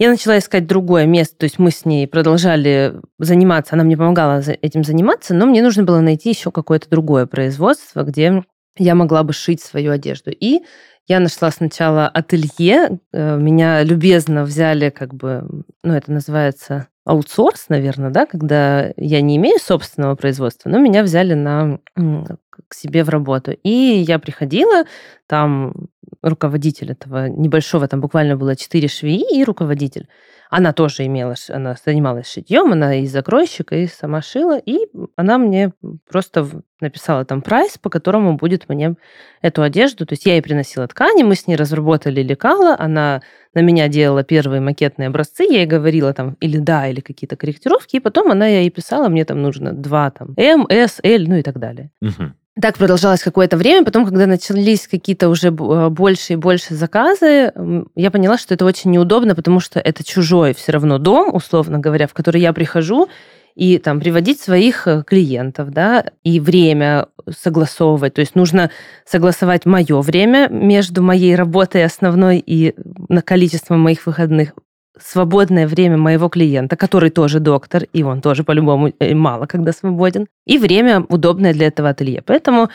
я 0.00 0.08
начала 0.08 0.38
искать 0.38 0.66
другое 0.66 1.04
место, 1.04 1.36
то 1.36 1.44
есть 1.44 1.58
мы 1.58 1.70
с 1.70 1.84
ней 1.84 2.08
продолжали 2.08 2.94
заниматься, 3.18 3.74
она 3.74 3.84
мне 3.84 3.98
помогала 3.98 4.40
этим 4.62 4.82
заниматься, 4.82 5.34
но 5.34 5.44
мне 5.44 5.62
нужно 5.62 5.82
было 5.82 6.00
найти 6.00 6.30
еще 6.30 6.50
какое-то 6.50 6.88
другое 6.88 7.26
производство, 7.26 8.02
где 8.02 8.42
я 8.78 8.94
могла 8.94 9.22
бы 9.24 9.34
шить 9.34 9.60
свою 9.60 9.92
одежду. 9.92 10.30
И 10.30 10.60
я 11.06 11.20
нашла 11.20 11.50
сначала 11.50 12.08
ателье, 12.08 12.98
э, 13.12 13.36
меня 13.36 13.82
любезно 13.82 14.44
взяли 14.44 14.88
как 14.88 15.12
бы, 15.12 15.46
ну 15.84 15.92
это 15.92 16.10
называется 16.10 16.88
аутсорс, 17.04 17.66
наверное, 17.68 18.08
да, 18.08 18.24
когда 18.24 18.94
я 18.96 19.20
не 19.20 19.36
имею 19.36 19.58
собственного 19.58 20.14
производства, 20.14 20.70
но 20.70 20.78
меня 20.78 21.02
взяли 21.02 21.34
на, 21.34 21.78
к 21.94 22.74
себе 22.74 23.04
в 23.04 23.10
работу. 23.10 23.52
И 23.52 23.68
я 23.68 24.18
приходила, 24.18 24.84
там 25.26 25.88
руководитель 26.22 26.92
этого 26.92 27.28
небольшого, 27.28 27.88
там 27.88 28.00
буквально 28.00 28.36
было 28.36 28.56
четыре 28.56 28.88
швеи 28.88 29.38
и 29.38 29.44
руководитель. 29.44 30.08
Она 30.50 30.72
тоже 30.72 31.06
имела, 31.06 31.36
она 31.48 31.76
занималась 31.84 32.28
шитьем, 32.28 32.72
она 32.72 32.96
и 32.96 33.06
закройщик, 33.06 33.72
и 33.72 33.86
сама 33.86 34.20
шила, 34.20 34.58
и 34.58 34.88
она 35.14 35.38
мне 35.38 35.72
просто 36.10 36.44
написала 36.80 37.24
там 37.24 37.40
прайс, 37.40 37.78
по 37.78 37.88
которому 37.88 38.36
будет 38.36 38.68
мне 38.68 38.96
эту 39.42 39.62
одежду. 39.62 40.06
То 40.06 40.14
есть 40.14 40.26
я 40.26 40.32
ей 40.32 40.42
приносила 40.42 40.88
ткани, 40.88 41.22
мы 41.22 41.36
с 41.36 41.46
ней 41.46 41.54
разработали 41.54 42.20
лекала, 42.20 42.74
она 42.76 43.22
на 43.54 43.60
меня 43.60 43.86
делала 43.86 44.24
первые 44.24 44.60
макетные 44.60 45.06
образцы, 45.08 45.44
я 45.44 45.58
ей 45.58 45.66
говорила 45.66 46.12
там 46.12 46.36
или 46.40 46.58
да, 46.58 46.88
или 46.88 47.00
какие-то 47.00 47.36
корректировки, 47.36 47.96
и 47.96 48.00
потом 48.00 48.32
она 48.32 48.48
ей 48.48 48.70
писала, 48.70 49.08
мне 49.08 49.24
там 49.24 49.40
нужно 49.42 49.72
два 49.72 50.10
там 50.10 50.34
М, 50.36 50.66
С, 50.68 50.98
Л, 51.04 51.24
ну 51.28 51.36
и 51.36 51.42
так 51.42 51.60
далее. 51.60 51.92
Угу. 52.02 52.32
Так 52.60 52.78
продолжалось 52.78 53.22
какое-то 53.22 53.56
время. 53.56 53.84
Потом, 53.84 54.04
когда 54.04 54.26
начались 54.26 54.88
какие-то 54.88 55.28
уже 55.28 55.48
э, 55.48 55.88
больше 55.88 56.32
и 56.32 56.36
больше 56.36 56.74
заказы, 56.74 57.52
я 57.94 58.10
поняла, 58.10 58.38
что 58.38 58.54
это 58.54 58.64
очень 58.64 58.90
неудобно, 58.90 59.34
потому 59.36 59.60
что 59.60 59.78
это 59.78 60.02
чужой 60.02 60.52
все 60.54 60.72
равно 60.72 60.98
дом, 60.98 61.34
условно 61.34 61.78
говоря, 61.78 62.08
в 62.08 62.12
который 62.12 62.40
я 62.40 62.52
прихожу, 62.52 63.08
и 63.54 63.78
там 63.78 64.00
приводить 64.00 64.40
своих 64.40 64.88
э, 64.88 65.04
клиентов, 65.06 65.70
да, 65.70 66.06
и 66.24 66.40
время 66.40 67.06
согласовывать. 67.30 68.14
То 68.14 68.20
есть 68.20 68.34
нужно 68.34 68.70
согласовать 69.04 69.64
мое 69.64 70.00
время 70.00 70.48
между 70.50 71.02
моей 71.02 71.36
работой 71.36 71.84
основной 71.84 72.42
и 72.44 72.74
на 73.08 73.22
количеством 73.22 73.80
моих 73.80 74.06
выходных 74.06 74.54
свободное 75.02 75.66
время 75.66 75.96
моего 75.96 76.28
клиента, 76.28 76.76
который 76.76 77.10
тоже 77.10 77.40
доктор, 77.40 77.84
и 77.92 78.02
он 78.02 78.20
тоже 78.20 78.44
по-любому 78.44 78.92
э, 78.98 79.14
мало 79.14 79.46
когда 79.46 79.72
свободен, 79.72 80.26
и 80.46 80.58
время 80.58 81.04
удобное 81.08 81.52
для 81.52 81.66
этого 81.66 81.90
ателье. 81.90 82.22
Поэтому 82.24 82.68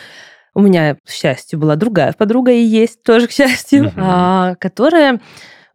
у 0.54 0.62
меня, 0.62 0.96
к 0.96 1.10
счастью, 1.10 1.60
была 1.60 1.76
другая 1.76 2.14
подруга 2.14 2.52
и 2.52 2.62
есть 2.62 3.04
тоже, 3.04 3.28
к 3.28 3.32
счастью, 3.32 3.92
а, 3.98 4.56
которая, 4.56 5.20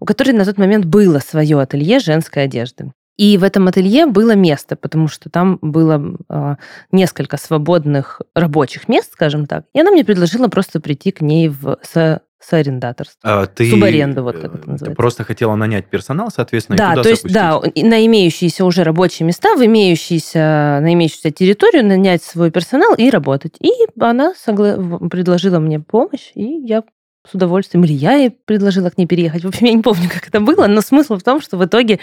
у 0.00 0.07
которой 0.07 0.33
на 0.33 0.45
тот 0.45 0.59
момент 0.59 0.87
было 0.87 1.19
свое 1.19 1.61
ателье 1.61 1.99
женской 1.99 2.45
одежды. 2.45 2.92
И 3.21 3.37
в 3.37 3.45
этом 3.45 3.69
ателье 3.69 4.07
было 4.07 4.35
место, 4.35 4.76
потому 4.76 5.07
что 5.07 5.28
там 5.28 5.59
было 5.61 6.16
э, 6.30 6.57
несколько 6.90 7.37
свободных 7.37 8.23
рабочих 8.35 8.88
мест, 8.88 9.12
скажем 9.12 9.45
так. 9.45 9.66
И 9.75 9.80
она 9.80 9.90
мне 9.90 10.07
предложила 10.07 10.49
просто 10.49 10.80
прийти 10.80 11.11
к 11.11 11.21
ней 11.21 11.50
в, 11.50 11.78
с 11.83 12.23
Соарендаторство. 12.42 13.20
А, 13.23 13.47
ты 13.47 13.70
Субаренда, 13.70 14.23
вот 14.23 14.37
как 14.37 14.54
это 14.54 14.70
называется. 14.70 14.87
Ты 14.87 14.94
просто 14.94 15.25
хотела 15.25 15.56
нанять 15.56 15.87
персонал, 15.87 16.30
соответственно, 16.35 16.78
да, 16.78 16.92
и 16.92 16.97
туда 16.97 17.02
то 17.02 17.09
есть, 17.11 17.32
да, 17.32 17.61
на 17.61 18.06
имеющиеся 18.06 18.64
уже 18.64 18.82
рабочие 18.82 19.26
места, 19.26 19.54
в 19.56 19.64
имеющиеся, 19.64 20.78
на 20.80 20.92
имеющуюся 20.94 21.30
территорию 21.32 21.85
нанять 21.85 22.23
свой 22.23 22.50
персонал 22.50 22.94
и 22.94 23.11
работать. 23.11 23.56
И 23.61 23.70
она 24.00 24.35
согла... 24.35 24.76
предложила 25.11 25.59
мне 25.59 25.80
помощь, 25.80 26.30
и 26.35 26.44
я 26.44 26.82
с 27.28 27.35
удовольствием, 27.35 27.85
или 27.85 27.92
я 27.92 28.14
ей 28.14 28.30
предложила 28.30 28.88
к 28.88 28.97
ней 28.97 29.06
переехать. 29.06 29.44
В 29.44 29.49
общем, 29.49 29.66
я 29.66 29.75
не 29.75 29.82
помню, 29.82 30.09
как 30.09 30.26
это 30.26 30.40
было, 30.40 30.66
но 30.66 30.80
смысл 30.80 31.16
в 31.16 31.23
том, 31.23 31.42
что 31.42 31.59
в 31.59 31.64
итоге 31.64 32.00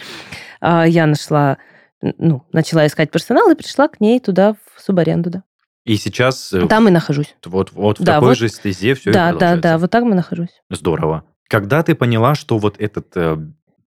э, 0.61 0.83
я 0.87 1.07
нашла, 1.07 1.57
ну, 2.01 2.43
начала 2.51 2.85
искать 2.85 3.09
персонал 3.09 3.49
и 3.49 3.55
пришла 3.55 3.87
к 3.87 3.99
ней 3.99 4.19
туда 4.19 4.53
в 4.53 4.81
субаренду, 4.81 5.31
да. 5.31 5.43
И 5.87 5.95
сейчас... 5.95 6.51
Э, 6.51 6.67
Там 6.67 6.89
и 6.89 6.91
нахожусь. 6.91 7.33
Вот, 7.45 7.71
вот 7.71 7.99
в 7.99 8.03
да, 8.03 8.15
такой 8.15 8.29
вот, 8.29 8.37
же 8.37 8.49
стезе 8.49 8.93
все 8.93 9.13
Да, 9.13 9.31
да, 9.31 9.55
да, 9.55 9.77
вот 9.77 9.89
так 9.89 10.03
мы 10.03 10.15
нахожусь. 10.15 10.61
Здорово. 10.69 11.23
Когда 11.47 11.81
ты 11.81 11.95
поняла, 11.95 12.35
что 12.35 12.57
вот 12.57 12.75
этот, 12.77 13.07
э, 13.15 13.37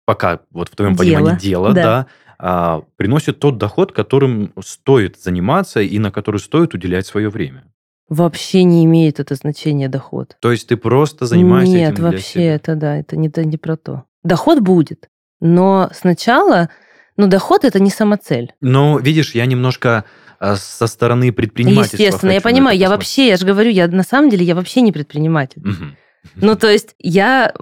пока 0.05 0.41
вот 0.51 0.69
в 0.69 0.75
твоем 0.75 0.96
Дело, 0.96 1.17
понимании 1.17 1.39
дело, 1.39 1.74
да. 1.74 1.84
да, 1.84 2.08
а, 2.38 2.84
приносит 2.96 3.39
тот 3.39 3.58
доход, 3.58 3.91
которым 3.91 4.53
стоит 4.63 5.19
заниматься 5.19 5.81
и 5.81 5.98
на 5.98 6.12
который 6.12 6.39
стоит 6.39 6.75
уделять 6.75 7.08
свое 7.08 7.29
время? 7.29 7.63
Вообще 8.08 8.63
не 8.65 8.86
имеет 8.86 9.19
это 9.19 9.34
значения 9.34 9.89
доход. 9.89 10.38
То 10.41 10.51
есть 10.51 10.67
ты 10.67 10.77
просто 10.77 11.25
занимаешься 11.25 11.74
Нет, 11.74 11.93
этим 11.93 12.03
для 12.03 12.12
вообще 12.12 12.29
себя? 12.29 12.55
это 12.55 12.75
да, 12.75 12.98
это 12.98 13.17
не, 13.17 13.29
это 13.29 13.43
не 13.43 13.58
про 13.58 13.77
то. 13.77 14.03
Доход 14.24 14.60
будет, 14.60 15.10
но 15.41 15.89
сначала, 15.91 16.69
ну 17.17 17.25
доход 17.25 17.65
это 17.65 17.79
не 17.79 17.89
самоцель. 17.89 18.53
Но, 18.62 19.00
видишь, 19.00 19.34
я 19.34 19.48
немножко 19.48 20.05
со 20.39 20.88
стороны 20.88 21.31
предпринимательства 21.31 21.98
Естественно, 21.98 22.31
я 22.31 22.41
понимаю, 22.41 22.77
я 22.77 22.89
вообще, 22.89 23.27
я 23.27 23.38
же 23.38 23.46
говорю, 23.46 23.69
я 23.72 23.88
на 23.88 24.03
самом 24.03 24.29
деле 24.29 24.46
я 24.46 24.55
вообще 24.55 24.81
не 24.81 24.91
предприниматель. 24.91 25.62
Мгм. 25.63 25.98
Ну, 26.36 26.55
то 26.55 26.69
есть 26.69 26.96
я 27.00 27.53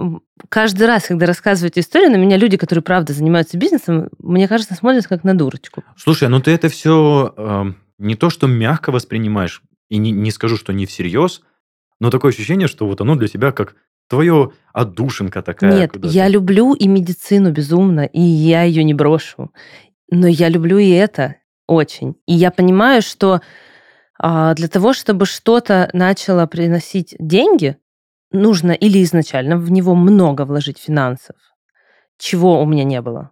каждый 0.49 0.87
раз, 0.87 1.05
когда 1.05 1.25
рассказываю 1.25 1.69
эту 1.69 1.79
историю, 1.79 2.11
на 2.11 2.17
меня 2.17 2.37
люди, 2.37 2.57
которые 2.57 2.83
правда 2.83 3.13
занимаются 3.13 3.57
бизнесом, 3.57 4.09
мне 4.19 4.47
кажется, 4.47 4.75
смотрят 4.75 5.07
как 5.07 5.23
на 5.23 5.37
дурочку. 5.37 5.83
Слушай, 5.95 6.29
ну 6.29 6.39
ты 6.39 6.51
это 6.51 6.69
все 6.69 7.75
не 7.97 8.15
то, 8.15 8.29
что 8.29 8.47
мягко 8.47 8.91
воспринимаешь, 8.91 9.61
и 9.89 9.97
не, 9.97 10.11
не 10.11 10.31
скажу, 10.31 10.57
что 10.57 10.73
не 10.73 10.85
всерьез, 10.85 11.41
но 11.99 12.09
такое 12.09 12.31
ощущение, 12.31 12.67
что 12.67 12.85
вот 12.85 13.01
оно 13.01 13.15
для 13.15 13.27
тебя 13.27 13.51
как 13.51 13.75
твое 14.07 14.51
отдушинка 14.73 15.41
такая. 15.41 15.73
Нет, 15.73 15.91
я 16.03 16.27
люблю 16.27 16.73
и 16.73 16.87
медицину 16.87 17.51
безумно, 17.51 18.01
и 18.01 18.21
я 18.21 18.63
ее 18.63 18.83
не 18.83 18.93
брошу. 18.93 19.51
Но 20.09 20.27
я 20.27 20.49
люблю 20.49 20.77
и 20.77 20.89
это 20.89 21.35
очень. 21.67 22.15
И 22.25 22.33
я 22.33 22.51
понимаю, 22.51 23.01
что 23.01 23.41
а, 24.19 24.53
для 24.55 24.67
того, 24.67 24.93
чтобы 24.93 25.25
что-то 25.25 25.89
начало 25.93 26.45
приносить 26.47 27.15
деньги, 27.19 27.77
нужно 28.31 28.71
или 28.71 29.03
изначально 29.03 29.57
в 29.57 29.71
него 29.71 29.95
много 29.95 30.45
вложить 30.45 30.79
финансов, 30.79 31.35
чего 32.17 32.61
у 32.61 32.65
меня 32.65 32.83
не 32.83 33.01
было, 33.01 33.31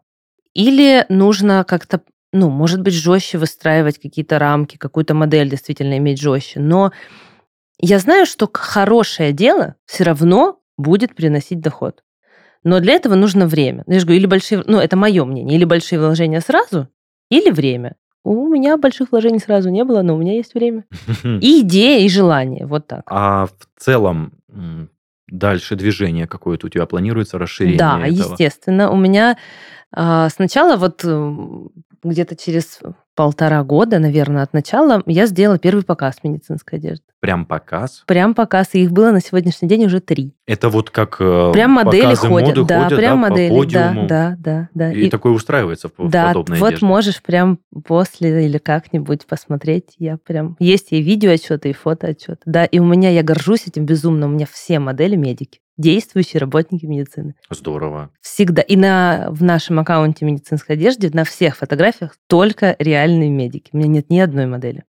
или 0.54 1.06
нужно 1.10 1.66
как-то, 1.68 2.02
ну, 2.32 2.50
может 2.50 2.82
быть, 2.82 2.94
жестче 2.94 3.38
выстраивать 3.38 4.00
какие-то 4.00 4.40
рамки, 4.40 4.78
какую-то 4.78 5.14
модель 5.14 5.50
действительно 5.50 5.98
иметь 5.98 6.22
жестче. 6.22 6.60
Но 6.60 6.92
я 7.80 8.00
знаю, 8.00 8.26
что 8.26 8.50
хорошее 8.52 9.34
дело 9.34 9.76
все 9.86 10.04
равно 10.04 10.60
будет 10.78 11.16
приносить 11.16 11.60
доход. 11.60 12.04
Но 12.64 12.80
для 12.80 12.94
этого 12.94 13.16
нужно 13.16 13.48
время. 13.48 13.84
Ну, 13.86 13.94
Я 13.94 14.00
же 14.00 14.06
говорю, 14.06 14.20
или 14.20 14.28
большие, 14.28 14.64
ну, 14.66 14.80
это 14.80 14.96
мое 14.96 15.24
мнение, 15.26 15.58
или 15.58 15.66
большие 15.66 16.00
вложения 16.00 16.42
сразу, 16.42 16.88
или 17.30 17.52
время. 17.52 17.96
У 18.26 18.48
меня 18.48 18.76
больших 18.78 19.12
вложений 19.12 19.40
сразу 19.40 19.70
не 19.70 19.84
было, 19.84 20.02
но 20.02 20.16
у 20.16 20.18
меня 20.18 20.34
есть 20.34 20.56
время. 20.56 20.84
И 21.42 21.62
идея, 21.62 22.04
и 22.04 22.10
желание. 22.10 22.66
Вот 22.66 22.88
так. 22.88 23.04
А 23.06 23.46
в 23.46 23.52
целом 23.78 24.34
дальше 25.28 25.76
движение 25.76 26.28
какое-то 26.28 26.66
у 26.66 26.70
тебя 26.70 26.88
планируется, 26.88 27.38
расширение 27.38 27.78
Да, 27.78 28.00
этого? 28.00 28.32
естественно. 28.32 28.90
У 28.90 28.96
меня 28.96 29.38
а, 29.92 30.30
сначала 30.30 30.76
вот 30.76 31.04
м, 31.06 31.70
где-то 32.04 32.36
через 32.36 32.80
полтора 33.16 33.64
года, 33.64 34.00
наверное, 34.00 34.44
от 34.44 34.54
начала 34.54 35.04
я 35.06 35.28
сделала 35.28 35.60
первый 35.60 35.84
показ 35.84 36.18
медицинской 36.24 36.80
одежды. 36.80 37.06
Прям 37.26 37.46
показ? 37.46 38.04
Прям 38.06 38.36
показ, 38.36 38.70
и 38.74 38.84
их 38.84 38.92
было 38.92 39.10
на 39.10 39.20
сегодняшний 39.20 39.68
день 39.68 39.86
уже 39.86 40.00
три. 40.00 40.36
Это 40.46 40.70
вот 40.70 40.92
как 40.92 41.18
э, 41.20 41.52
Прям 41.54 41.72
модели 41.72 42.14
ходят, 42.14 42.30
моды 42.58 42.66
да, 42.66 42.84
ходят, 42.84 43.00
прям 43.00 43.22
да, 43.22 43.30
модели, 43.30 43.50
по 43.50 43.56
подиуму, 43.56 44.08
да, 44.08 44.36
да, 44.38 44.38
да, 44.40 44.70
да. 44.76 44.92
и, 44.94 45.08
И- 45.08 45.10
такое 45.10 45.34
устраивается 45.34 45.90
в, 45.90 45.98
в 45.98 46.10
да, 46.12 46.28
подобной 46.28 46.60
вот 46.60 46.68
одежде. 46.68 46.86
можешь 46.86 47.24
прям 47.24 47.58
после 47.84 48.46
или 48.46 48.60
как-нибудь 48.60 49.26
посмотреть. 49.26 49.96
Я 49.98 50.18
прям 50.18 50.56
есть 50.60 50.92
и 50.92 51.02
видео 51.02 51.32
отчеты, 51.32 51.72
и 51.72 51.74
фото 51.74 52.08
отчеты. 52.08 52.42
Да, 52.46 52.64
и 52.66 52.78
у 52.78 52.86
меня 52.86 53.10
я 53.10 53.24
горжусь 53.24 53.66
этим 53.66 53.86
безумно. 53.88 54.28
У 54.28 54.30
меня 54.30 54.46
все 54.52 54.78
модели 54.78 55.16
медики, 55.16 55.62
действующие 55.78 56.40
работники 56.40 56.86
медицины. 56.86 57.34
Здорово. 57.50 58.12
Всегда. 58.22 58.62
И 58.62 58.76
на, 58.76 59.30
в 59.32 59.42
нашем 59.44 59.80
аккаунте 59.80 60.26
медицинской 60.26 60.76
одежды 60.76 61.10
на 61.12 61.24
всех 61.24 61.58
фотографиях 61.58 62.16
только 62.28 62.76
реальные 62.78 63.32
медики. 63.32 63.72
У 63.74 63.78
меня 63.78 63.88
нет 63.88 64.12
ни 64.12 64.20
одной 64.20 64.46
модели. 64.46 64.84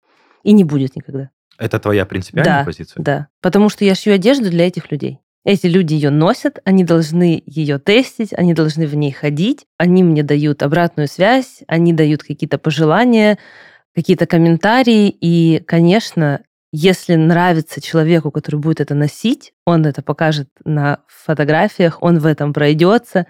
И 0.44 0.52
не 0.52 0.64
будет 0.64 0.96
никогда. 0.96 1.30
Это 1.58 1.80
твоя 1.80 2.06
принципиальная 2.06 2.60
Да, 2.60 2.66
позиция? 2.66 3.04
Да. 3.04 3.28
Потому 3.42 3.70
что 3.70 3.86
я 3.86 3.96
шью 3.96 4.14
одежду 4.14 4.50
для 4.50 4.68
этих 4.68 4.92
людей. 4.92 5.20
Эти 5.46 5.68
люди 5.68 5.94
ее 5.94 6.10
носят, 6.10 6.60
они 6.64 6.86
должны 6.86 7.44
ее 7.46 7.78
тестить, 7.78 8.34
они 8.34 8.54
должны 8.54 8.88
в 8.88 8.96
ней 8.96 9.12
ходить, 9.12 9.66
они 9.78 10.02
мне 10.02 10.24
дают 10.24 10.64
обратную 10.64 11.08
связь, 11.08 11.64
они 11.68 11.92
дают 11.92 12.24
какие-то 12.24 12.58
пожелания, 12.58 13.38
какие-то 13.94 14.26
комментарии. 14.26 15.10
И, 15.10 15.62
конечно, 15.68 16.42
если 16.72 17.16
нравится 17.16 17.82
человеку, 17.82 18.32
который 18.32 18.56
будет 18.56 18.80
это 18.80 18.96
носить, 18.96 19.54
он 19.66 19.86
это 19.86 20.02
покажет 20.02 20.48
на 20.64 21.00
фотографиях, 21.08 22.02
он 22.02 22.20
в 22.20 22.26
этом 22.26 22.54
пройдется. 22.54 23.28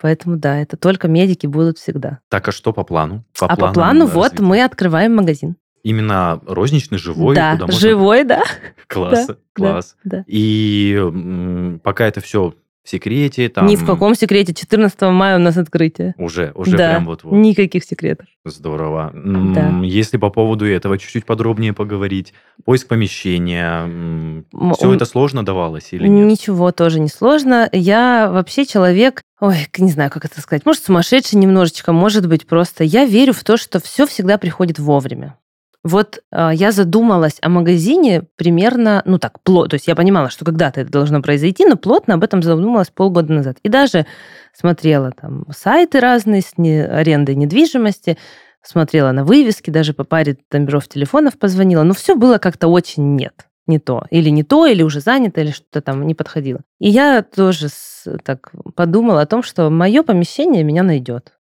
Поэтому 0.00 0.36
да, 0.36 0.58
это 0.58 0.76
только 0.76 1.06
медики 1.06 1.46
будут 1.46 1.78
всегда. 1.78 2.18
Так, 2.28 2.48
а 2.48 2.52
что 2.52 2.72
по 2.72 2.82
плану? 2.82 3.24
а 3.40 3.48
по 3.48 3.56
планам 3.56 3.74
плану 3.74 4.06
вот 4.06 4.24
развития? 4.24 4.42
мы 4.42 4.64
открываем 4.64 5.14
магазин. 5.14 5.56
Именно 5.84 6.40
розничный, 6.46 6.98
живой? 6.98 7.36
да, 7.36 7.52
куда 7.52 7.66
можно- 7.66 7.80
живой, 7.80 8.24
да. 8.24 8.42
Класс, 8.88 9.28
класс. 9.52 9.96
да. 10.02 10.24
И 10.26 10.96
м, 10.98 11.80
пока 11.84 12.06
это 12.06 12.20
все 12.20 12.54
в 12.82 12.88
секрете, 12.90 13.48
там... 13.48 13.66
Ни 13.66 13.76
в 13.76 13.86
каком 13.86 14.14
секрете. 14.14 14.52
14 14.52 15.00
мая 15.02 15.36
у 15.36 15.38
нас 15.38 15.56
открытие. 15.56 16.14
Уже, 16.18 16.52
уже 16.54 16.76
Да, 16.76 16.90
прям 16.90 17.06
вот-вот. 17.06 17.32
Никаких 17.32 17.82
секретов. 17.84 18.26
Здорово. 18.44 19.10
Да. 19.14 19.80
Если 19.82 20.18
по 20.18 20.28
поводу 20.28 20.66
этого 20.66 20.98
чуть-чуть 20.98 21.24
подробнее 21.24 21.72
поговорить, 21.72 22.34
поиск 22.64 22.88
помещения, 22.88 24.42
все 24.74 24.92
это 24.92 25.06
сложно 25.06 25.44
давалось 25.44 25.92
или 25.92 26.06
нет? 26.06 26.26
Ничего 26.26 26.72
тоже 26.72 27.00
не 27.00 27.08
сложно. 27.08 27.68
Я 27.72 28.28
вообще 28.30 28.66
человек, 28.66 29.22
ой, 29.40 29.66
не 29.78 29.90
знаю, 29.90 30.10
как 30.10 30.26
это 30.26 30.40
сказать, 30.42 30.66
может, 30.66 30.84
сумасшедший 30.84 31.38
немножечко, 31.38 31.92
может 31.92 32.28
быть, 32.28 32.46
просто. 32.46 32.84
Я 32.84 33.06
верю 33.06 33.32
в 33.32 33.42
то, 33.44 33.56
что 33.56 33.80
все 33.80 34.06
всегда 34.06 34.36
приходит 34.36 34.78
вовремя. 34.78 35.38
Вот 35.84 36.22
а, 36.30 36.52
я 36.52 36.72
задумалась 36.72 37.36
о 37.42 37.50
магазине 37.50 38.22
примерно, 38.36 39.02
ну 39.04 39.18
так, 39.18 39.40
плотно, 39.42 39.68
то 39.70 39.74
есть 39.74 39.86
я 39.86 39.94
понимала, 39.94 40.30
что 40.30 40.44
когда-то 40.46 40.80
это 40.80 40.90
должно 40.90 41.20
произойти, 41.20 41.66
но 41.66 41.76
плотно 41.76 42.14
об 42.14 42.24
этом 42.24 42.42
задумалась 42.42 42.88
полгода 42.88 43.32
назад. 43.34 43.58
И 43.62 43.68
даже 43.68 44.06
смотрела 44.54 45.12
там 45.12 45.44
сайты 45.54 46.00
разные 46.00 46.40
с 46.40 46.56
не- 46.56 46.82
арендой 46.86 47.34
недвижимости, 47.34 48.16
смотрела 48.62 49.12
на 49.12 49.24
вывески, 49.24 49.68
даже 49.68 49.92
по 49.92 50.04
паре 50.04 50.38
номеров 50.50 50.88
телефонов 50.88 51.38
позвонила, 51.38 51.82
но 51.82 51.92
все 51.92 52.14
было 52.16 52.38
как-то 52.38 52.68
очень 52.68 53.14
нет, 53.14 53.46
не 53.66 53.78
то. 53.78 54.06
Или 54.08 54.30
не 54.30 54.42
то, 54.42 54.64
или 54.64 54.82
уже 54.82 55.00
занято, 55.00 55.42
или 55.42 55.50
что-то 55.50 55.82
там 55.82 56.06
не 56.06 56.14
подходило. 56.14 56.60
И 56.80 56.88
я 56.88 57.22
тоже 57.22 57.68
с- 57.68 58.08
так 58.24 58.52
подумала 58.74 59.20
о 59.20 59.26
том, 59.26 59.42
что 59.42 59.68
мое 59.68 60.02
помещение 60.02 60.64
меня 60.64 60.82
найдет. 60.82 61.34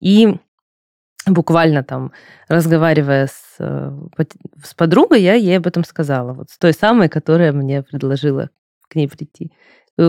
И 0.00 0.36
буквально 1.26 1.82
там, 1.82 2.12
разговаривая 2.48 3.26
с, 3.26 3.56
э, 3.58 3.90
с 4.64 4.74
подругой, 4.74 5.22
я 5.22 5.34
ей 5.34 5.56
об 5.58 5.66
этом 5.66 5.84
сказала. 5.84 6.32
Вот 6.32 6.50
с 6.50 6.58
той 6.58 6.72
самой, 6.72 7.08
которая 7.08 7.52
мне 7.52 7.82
предложила 7.82 8.50
к 8.88 8.94
ней 8.94 9.08
прийти. 9.08 9.52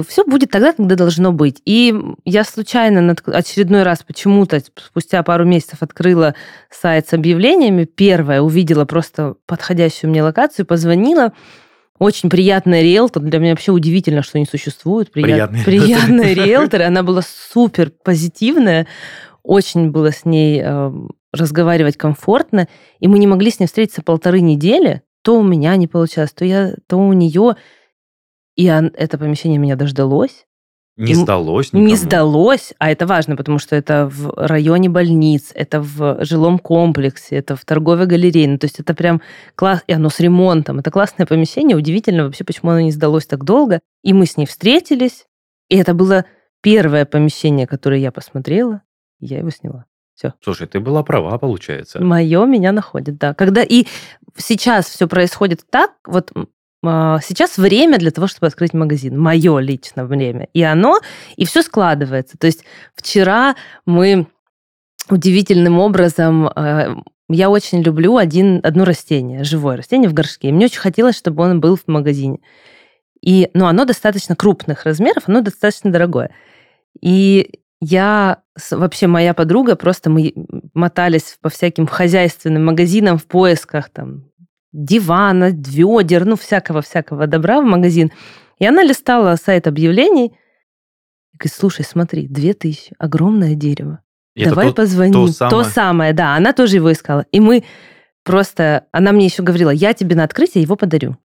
Все 0.07 0.23
будет 0.23 0.49
тогда, 0.49 0.71
когда 0.71 0.95
должно 0.95 1.33
быть. 1.33 1.61
И 1.65 1.93
я 2.23 2.45
случайно 2.45 3.15
очередной 3.27 3.83
раз 3.83 4.01
почему-то 4.01 4.61
спустя 4.77 5.21
пару 5.23 5.43
месяцев 5.45 5.79
открыла 5.81 6.35
сайт 6.71 7.09
с 7.09 7.13
объявлениями. 7.13 7.83
Первое 7.83 8.41
увидела 8.41 8.85
просто 8.85 9.35
подходящую 9.45 10.09
мне 10.09 10.23
локацию, 10.23 10.65
позвонила. 10.65 11.33
Очень 11.99 12.29
приятная 12.29 12.81
риэлтор. 12.81 13.21
Для 13.23 13.39
меня 13.39 13.51
вообще 13.51 13.71
удивительно, 13.73 14.23
что 14.23 14.37
они 14.37 14.45
существуют. 14.45 15.11
Прият- 15.11 15.51
Приятные 15.51 15.63
Приятная 15.65 16.33
риэлтор. 16.33 16.81
Она 16.83 17.03
была 17.03 17.21
супер 17.21 17.91
позитивная. 18.03 18.87
Очень 19.43 19.91
было 19.91 20.11
с 20.11 20.25
ней 20.25 20.61
э, 20.63 20.91
разговаривать 21.33 21.97
комфортно. 21.97 22.67
И 22.99 23.07
мы 23.07 23.19
не 23.19 23.27
могли 23.27 23.51
с 23.51 23.59
ней 23.59 23.65
встретиться 23.65 24.01
полторы 24.01 24.39
недели. 24.41 25.01
То 25.21 25.37
у 25.39 25.43
меня 25.43 25.75
не 25.75 25.87
получалось, 25.87 26.31
то, 26.33 26.45
я, 26.45 26.75
то 26.87 26.97
у 26.97 27.13
нее. 27.13 27.55
И 28.55 28.69
он- 28.71 28.91
это 28.95 29.17
помещение 29.17 29.57
меня 29.59 29.75
дождалось. 29.75 30.45
Не 30.95 31.15
сдалось 31.15 31.73
никому? 31.73 31.87
Не 31.87 31.95
сдалось, 31.95 32.73
а 32.77 32.91
это 32.91 33.07
важно, 33.07 33.35
потому 33.35 33.57
что 33.57 33.75
это 33.75 34.07
в 34.13 34.31
районе 34.37 34.89
больниц, 34.89 35.51
это 35.55 35.81
в 35.81 36.23
жилом 36.23 36.59
комплексе, 36.59 37.35
это 37.37 37.55
в 37.55 37.65
торговой 37.65 38.05
галерее. 38.05 38.47
Ну, 38.47 38.57
то 38.59 38.65
есть 38.65 38.79
это 38.79 38.93
прям 38.93 39.19
класс, 39.55 39.83
и 39.87 39.93
оно 39.93 40.09
с 40.09 40.19
ремонтом. 40.19 40.79
Это 40.79 40.91
классное 40.91 41.25
помещение. 41.25 41.75
Удивительно 41.75 42.25
вообще, 42.25 42.43
почему 42.43 42.71
оно 42.71 42.81
не 42.81 42.91
сдалось 42.91 43.25
так 43.25 43.43
долго. 43.43 43.79
И 44.03 44.13
мы 44.13 44.27
с 44.27 44.37
ней 44.37 44.45
встретились, 44.45 45.25
и 45.67 45.77
это 45.77 45.95
было 45.95 46.25
первое 46.61 47.05
помещение, 47.05 47.65
которое 47.65 47.99
я 47.99 48.11
посмотрела, 48.11 48.83
я 49.25 49.39
его 49.39 49.49
сняла. 49.49 49.85
Слушай, 50.41 50.67
ты 50.67 50.79
была 50.79 51.03
права, 51.03 51.37
получается. 51.37 52.03
Мое 52.03 52.45
меня 52.45 52.71
находит, 52.71 53.17
да. 53.17 53.33
Когда 53.33 53.63
и 53.63 53.85
сейчас 54.37 54.87
все 54.87 55.07
происходит 55.07 55.65
так, 55.69 55.91
вот 56.05 56.31
а, 56.85 57.19
сейчас 57.21 57.57
время 57.57 57.97
для 57.97 58.11
того, 58.11 58.27
чтобы 58.27 58.47
открыть 58.47 58.73
магазин. 58.73 59.19
Мое 59.19 59.59
лично 59.59 60.05
время. 60.05 60.47
И 60.53 60.61
оно, 60.61 60.99
и 61.35 61.45
все 61.45 61.61
складывается. 61.61 62.37
То 62.37 62.47
есть 62.47 62.63
вчера 62.95 63.55
мы 63.85 64.27
удивительным 65.09 65.79
образом... 65.79 66.47
э, 66.47 66.95
Я 67.29 67.49
очень 67.49 67.81
люблю 67.81 68.17
один, 68.17 68.59
одно 68.63 68.85
растение, 68.85 69.43
живое 69.43 69.77
растение 69.77 70.09
в 70.09 70.13
горшке. 70.13 70.49
И 70.49 70.51
мне 70.51 70.65
очень 70.65 70.79
хотелось, 70.79 71.17
чтобы 71.17 71.43
он 71.43 71.59
был 71.59 71.75
в 71.75 71.87
магазине. 71.87 72.39
И, 73.21 73.49
ну, 73.53 73.65
оно 73.65 73.85
достаточно 73.85 74.35
крупных 74.35 74.83
размеров, 74.83 75.23
оно 75.27 75.41
достаточно 75.41 75.91
дорогое. 75.91 76.29
И 77.01 77.62
я, 77.83 78.43
вообще 78.71 79.07
моя 79.07 79.33
подруга, 79.33 79.75
просто 79.75 80.09
мы 80.09 80.33
мотались 80.73 81.37
по 81.41 81.49
всяким 81.49 81.87
хозяйственным 81.87 82.65
магазинам 82.65 83.17
в 83.17 83.25
поисках 83.25 83.89
там 83.89 84.29
дивана, 84.71 85.49
ведер, 85.51 86.25
ну, 86.25 86.35
всякого-всякого 86.35 87.27
добра 87.27 87.61
в 87.61 87.65
магазин. 87.65 88.11
И 88.59 88.65
она 88.65 88.83
листала 88.83 89.35
сайт 89.35 89.67
объявлений 89.67 90.27
и 91.33 91.37
говорит, 91.37 91.53
слушай, 91.53 91.85
смотри, 91.85 92.27
две 92.27 92.53
тысячи, 92.53 92.95
огромное 92.97 93.55
дерево. 93.55 93.99
И 94.35 94.45
Давай 94.45 94.69
то, 94.69 94.73
позвоним. 94.73 95.13
То 95.13 95.27
самое... 95.31 95.51
то 95.51 95.69
самое, 95.69 96.13
да, 96.13 96.35
она 96.35 96.53
тоже 96.53 96.77
его 96.77 96.91
искала. 96.91 97.25
И 97.31 97.39
мы 97.39 97.63
просто, 98.23 98.87
она 98.91 99.11
мне 99.11 99.25
еще 99.25 99.43
говорила, 99.43 99.69
я 99.69 99.93
тебе 99.93 100.15
на 100.15 100.23
открытие 100.23 100.63
его 100.63 100.75
подарю. 100.75 101.17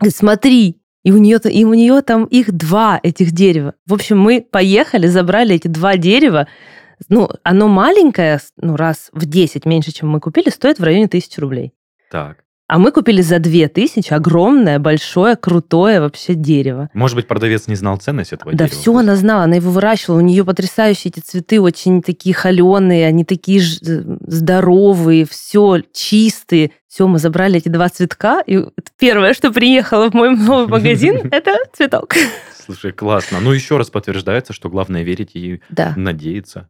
Говорит, 0.00 0.16
смотри, 0.16 0.82
и 1.04 1.12
у 1.12 1.18
нее, 1.18 1.38
и 1.44 1.64
у 1.64 1.74
нее 1.74 2.02
там 2.02 2.24
их 2.24 2.50
два, 2.50 2.98
этих 3.02 3.32
дерева. 3.32 3.74
В 3.86 3.94
общем, 3.94 4.18
мы 4.18 4.40
поехали, 4.40 5.06
забрали 5.06 5.54
эти 5.54 5.68
два 5.68 5.96
дерева. 5.96 6.48
Ну, 7.08 7.28
оно 7.42 7.68
маленькое, 7.68 8.40
ну, 8.56 8.76
раз 8.76 9.10
в 9.12 9.26
10 9.26 9.66
меньше, 9.66 9.92
чем 9.92 10.08
мы 10.08 10.20
купили, 10.20 10.48
стоит 10.48 10.78
в 10.78 10.84
районе 10.84 11.06
тысячи 11.06 11.38
рублей. 11.38 11.74
Так. 12.10 12.43
А 12.66 12.78
мы 12.78 12.92
купили 12.92 13.20
за 13.20 13.38
2000 13.38 14.12
огромное, 14.14 14.78
большое, 14.78 15.36
крутое 15.36 16.00
вообще 16.00 16.34
дерево. 16.34 16.88
Может 16.94 17.16
быть, 17.16 17.28
продавец 17.28 17.68
не 17.68 17.74
знал 17.74 17.98
ценность 17.98 18.32
этого 18.32 18.52
да 18.52 18.58
дерева? 18.58 18.74
Да 18.74 18.80
все 18.80 18.96
она 18.96 19.16
знала, 19.16 19.44
она 19.44 19.56
его 19.56 19.70
выращивала. 19.70 20.18
У 20.18 20.22
нее 20.22 20.44
потрясающие 20.44 21.12
эти 21.14 21.20
цветы, 21.20 21.60
очень 21.60 22.02
такие 22.02 22.34
холеные, 22.34 23.06
они 23.06 23.24
такие 23.24 23.60
здоровые, 23.60 25.26
все 25.26 25.82
чистые. 25.92 26.70
Все, 26.88 27.06
мы 27.06 27.18
забрали 27.18 27.58
эти 27.58 27.68
два 27.68 27.88
цветка, 27.88 28.40
и 28.46 28.64
первое, 28.98 29.34
что 29.34 29.52
приехало 29.52 30.10
в 30.10 30.14
мой 30.14 30.30
новый 30.30 30.68
магазин, 30.68 31.28
это 31.32 31.56
цветок. 31.72 32.14
Слушай, 32.64 32.92
классно. 32.92 33.40
Ну, 33.40 33.52
еще 33.52 33.76
раз 33.76 33.90
подтверждается, 33.90 34.52
что 34.52 34.70
главное 34.70 35.02
верить 35.02 35.32
и 35.34 35.60
надеяться. 35.96 36.68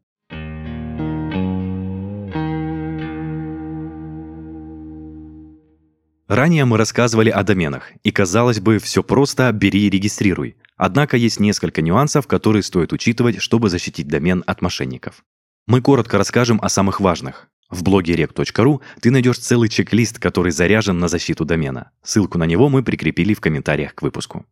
Ранее 6.29 6.65
мы 6.65 6.79
рассказывали 6.79 7.29
о 7.29 7.43
доменах, 7.43 7.93
и 8.03 8.11
казалось 8.11 8.59
бы, 8.59 8.79
все 8.79 9.03
просто 9.03 9.53
«бери 9.53 9.87
и 9.87 9.91
регистрируй». 9.91 10.57
Однако 10.77 11.17
есть 11.19 11.39
несколько 11.39 11.83
нюансов, 11.83 12.27
которые 12.27 12.63
стоит 12.63 12.93
учитывать, 12.93 13.41
чтобы 13.41 13.69
защитить 13.69 14.09
домен 14.09 14.43
от 14.47 14.63
мошенников. 14.63 15.23
Мы 15.67 15.83
коротко 15.83 16.17
расскажем 16.17 16.59
о 16.63 16.69
самых 16.69 17.01
важных. 17.01 17.49
В 17.71 17.83
блоге 17.83 18.15
rec.ru 18.15 18.81
ты 19.01 19.11
найдешь 19.11 19.39
целый 19.39 19.69
чек-лист, 19.69 20.19
который 20.19 20.51
заряжен 20.51 20.99
на 20.99 21.09
защиту 21.09 21.45
домена. 21.45 21.91
Ссылку 22.03 22.39
на 22.39 22.45
него 22.45 22.69
мы 22.69 22.83
прикрепили 22.83 23.35
в 23.35 23.41
комментариях 23.41 23.95
к 23.95 24.03
выпуску. 24.03 24.47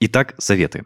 Итак, 0.00 0.34
советы. 0.38 0.84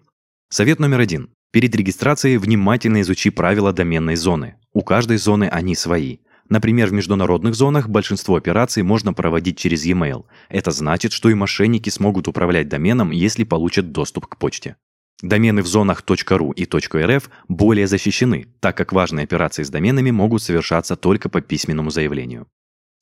Совет 0.48 0.80
номер 0.80 1.00
один. 1.00 1.30
Перед 1.52 1.74
регистрацией 1.76 2.36
внимательно 2.36 3.00
изучи 3.00 3.30
правила 3.30 3.72
доменной 3.72 4.16
зоны. 4.16 4.56
У 4.72 4.82
каждой 4.82 5.18
зоны 5.18 5.48
они 5.48 5.76
свои. 5.76 6.18
Например, 6.48 6.88
в 6.88 6.92
международных 6.92 7.54
зонах 7.54 7.88
большинство 7.88 8.36
операций 8.36 8.82
можно 8.82 9.12
проводить 9.14 9.58
через 9.58 9.84
e-mail. 9.84 10.24
Это 10.48 10.70
значит, 10.70 11.12
что 11.12 11.30
и 11.30 11.34
мошенники 11.34 11.88
смогут 11.88 12.28
управлять 12.28 12.68
доменом, 12.68 13.10
если 13.10 13.44
получат 13.44 13.92
доступ 13.92 14.26
к 14.26 14.38
почте. 14.38 14.76
Домены 15.22 15.62
в 15.62 15.66
зонах 15.66 16.02
.ru 16.02 16.52
и 16.54 16.64
.rf 16.64 17.24
более 17.48 17.86
защищены, 17.86 18.46
так 18.60 18.76
как 18.76 18.92
важные 18.92 19.24
операции 19.24 19.62
с 19.62 19.70
доменами 19.70 20.10
могут 20.10 20.42
совершаться 20.42 20.96
только 20.96 21.28
по 21.28 21.40
письменному 21.40 21.90
заявлению. 21.90 22.46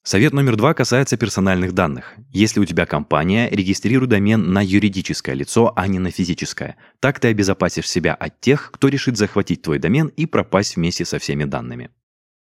Совет 0.05 0.33
номер 0.33 0.57
два 0.57 0.75
касается 0.75 1.17
персональных 1.17 1.73
данных. 1.73 2.15
Если 2.31 2.59
у 2.59 2.65
тебя 2.65 2.87
компания, 2.87 3.49
регистрируй 3.51 4.09
домен 4.09 4.53
на 4.53 4.61
юридическое 4.61 5.35
лицо, 5.37 5.73
а 5.77 5.87
не 5.87 6.01
на 6.01 6.11
физическое. 6.11 6.77
Так 6.99 7.21
ты 7.21 7.29
обезопасишь 7.29 7.89
себя 7.89 8.13
от 8.15 8.41
тех, 8.41 8.71
кто 8.73 8.89
решит 8.89 9.17
захватить 9.17 9.63
твой 9.63 9.79
домен 9.79 10.09
и 10.09 10.27
пропасть 10.27 10.75
вместе 10.75 11.05
со 11.05 11.21
всеми 11.21 11.45
данными. 11.45 11.91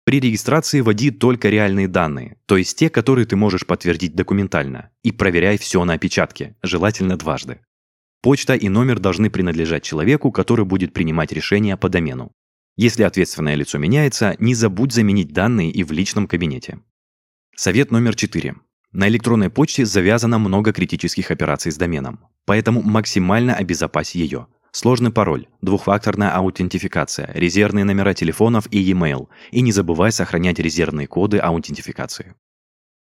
При 0.09 0.19
регистрации 0.19 0.81
вводи 0.81 1.11
только 1.11 1.49
реальные 1.49 1.87
данные, 1.87 2.37
то 2.47 2.57
есть 2.57 2.75
те, 2.75 2.89
которые 2.89 3.27
ты 3.27 3.35
можешь 3.35 3.67
подтвердить 3.67 4.15
документально, 4.15 4.89
и 5.03 5.11
проверяй 5.11 5.59
все 5.59 5.85
на 5.85 5.93
опечатке, 5.93 6.55
желательно 6.63 7.15
дважды. 7.15 7.59
Почта 8.23 8.55
и 8.55 8.69
номер 8.69 8.97
должны 8.97 9.29
принадлежать 9.29 9.83
человеку, 9.83 10.31
который 10.31 10.65
будет 10.65 10.93
принимать 10.93 11.31
решения 11.31 11.77
по 11.77 11.89
домену. 11.89 12.31
Если 12.75 13.03
ответственное 13.03 13.53
лицо 13.53 13.77
меняется, 13.77 14.35
не 14.39 14.55
забудь 14.55 14.93
заменить 14.93 15.31
данные 15.31 15.69
и 15.69 15.83
в 15.83 15.91
личном 15.91 16.25
кабинете. 16.25 16.79
Совет 17.55 17.91
номер 17.91 18.15
4. 18.15 18.55
На 18.91 19.07
электронной 19.09 19.51
почте 19.51 19.85
завязано 19.85 20.39
много 20.39 20.73
критических 20.73 21.29
операций 21.29 21.71
с 21.71 21.77
доменом, 21.77 22.25
поэтому 22.45 22.81
максимально 22.81 23.53
обезопась 23.53 24.15
ее– 24.15 24.47
Сложный 24.71 25.11
пароль, 25.11 25.47
двухфакторная 25.61 26.35
аутентификация, 26.35 27.31
резервные 27.33 27.85
номера 27.85 28.13
телефонов 28.13 28.67
и 28.71 28.79
e-mail. 28.79 29.27
И 29.51 29.61
не 29.61 29.71
забывай 29.71 30.11
сохранять 30.11 30.59
резервные 30.59 31.07
коды 31.07 31.39
аутентификации. 31.39 32.35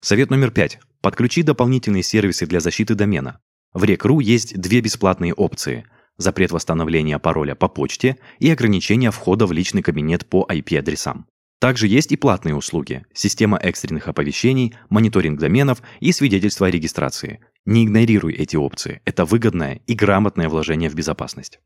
Совет 0.02 0.30
номер 0.30 0.52
пять. 0.52 0.80
Подключи 1.02 1.44
дополнительные 1.44 2.04
сервисы 2.04 2.46
для 2.46 2.60
защиты 2.60 2.96
домена. 2.96 3.40
В 3.74 3.84
Rec.ru 3.84 4.22
есть 4.22 4.60
две 4.60 4.82
бесплатные 4.82 5.34
опции– 5.34 5.86
запрет 6.18 6.52
восстановления 6.52 7.20
пароля 7.20 7.56
по 7.56 7.68
почте 7.68 8.18
и 8.40 8.50
ограничение 8.50 9.12
входа 9.12 9.46
в 9.46 9.52
личный 9.52 9.82
кабинет 9.82 10.26
по 10.26 10.46
IP-адресам. 10.50 11.28
Также 11.60 11.88
есть 11.88 12.12
и 12.12 12.18
платные 12.18 12.56
услуги– 12.56 13.06
система 13.14 13.58
экстренных 13.58 14.08
оповещений, 14.08 14.76
мониторинг 14.90 15.40
доменов 15.40 15.82
и 16.00 16.12
свидетельство 16.12 16.68
о 16.68 16.72
регистрации. 16.72 17.40
Не 17.68 17.84
игнорируй 17.84 18.34
эти 18.34 18.56
опции, 18.56 19.02
это 19.04 19.26
выгодное 19.26 19.82
и 19.88 19.94
грамотное 19.94 20.48
вложение 20.48 20.90
в 20.90 20.96
безопасность. 20.96 21.60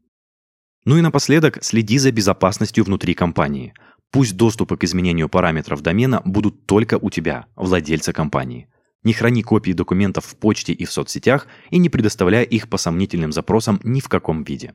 Ну 0.83 0.97
и 0.97 1.01
напоследок, 1.01 1.63
следи 1.63 1.99
за 1.99 2.11
безопасностью 2.11 2.83
внутри 2.83 3.13
компании. 3.13 3.75
Пусть 4.09 4.35
доступы 4.35 4.77
к 4.77 4.83
изменению 4.83 5.29
параметров 5.29 5.81
домена 5.81 6.23
будут 6.25 6.65
только 6.65 6.97
у 6.99 7.11
тебя, 7.11 7.45
владельца 7.55 8.13
компании. 8.13 8.67
Не 9.03 9.13
храни 9.13 9.43
копии 9.43 9.73
документов 9.73 10.25
в 10.25 10.35
почте 10.37 10.73
и 10.73 10.85
в 10.85 10.91
соцсетях 10.91 11.45
и 11.69 11.77
не 11.77 11.87
предоставляй 11.87 12.45
их 12.45 12.67
по 12.67 12.77
сомнительным 12.77 13.31
запросам 13.31 13.79
ни 13.83 13.99
в 13.99 14.09
каком 14.09 14.43
виде. 14.43 14.73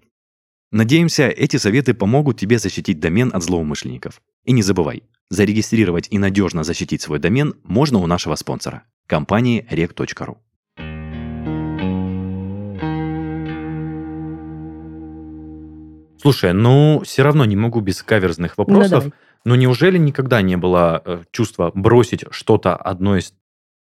Надеемся, 0.70 1.26
эти 1.26 1.56
советы 1.56 1.94
помогут 1.94 2.38
тебе 2.38 2.60
защитить 2.60 3.00
домен 3.00 3.32
от 3.34 3.42
злоумышленников. 3.42 4.22
И 4.44 4.52
не 4.52 4.62
забывай, 4.62 5.02
зарегистрировать 5.30 6.06
и 6.08 6.18
надежно 6.18 6.62
защитить 6.62 7.02
свой 7.02 7.18
домен 7.18 7.56
можно 7.64 7.98
у 7.98 8.06
нашего 8.06 8.36
спонсора– 8.36 8.84
компании 9.08 9.66
rec.ru. 9.68 10.36
Слушай, 16.26 16.52
ну 16.52 17.02
все 17.04 17.22
равно 17.22 17.44
не 17.44 17.54
могу 17.54 17.80
без 17.80 18.02
каверзных 18.02 18.58
вопросов. 18.58 19.04
Ну, 19.04 19.12
но 19.44 19.54
неужели 19.54 19.96
никогда 19.96 20.42
не 20.42 20.56
было 20.56 21.00
э, 21.04 21.22
чувства 21.30 21.70
бросить 21.72 22.24
что-то 22.30 22.74
одно 22.74 23.16
из 23.16 23.32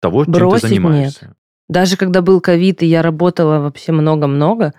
того, 0.02 0.26
бросить 0.26 0.40
чем 0.40 0.52
ты 0.62 0.68
занимаешься? 0.68 1.26
Нет. 1.26 1.36
Даже 1.70 1.98
когда 1.98 2.22
был 2.24 2.42
ковид, 2.42 2.82
и 2.82 2.88
я 2.88 3.04
работала 3.04 3.60
вообще 3.60 3.92
много-много, 3.92 4.74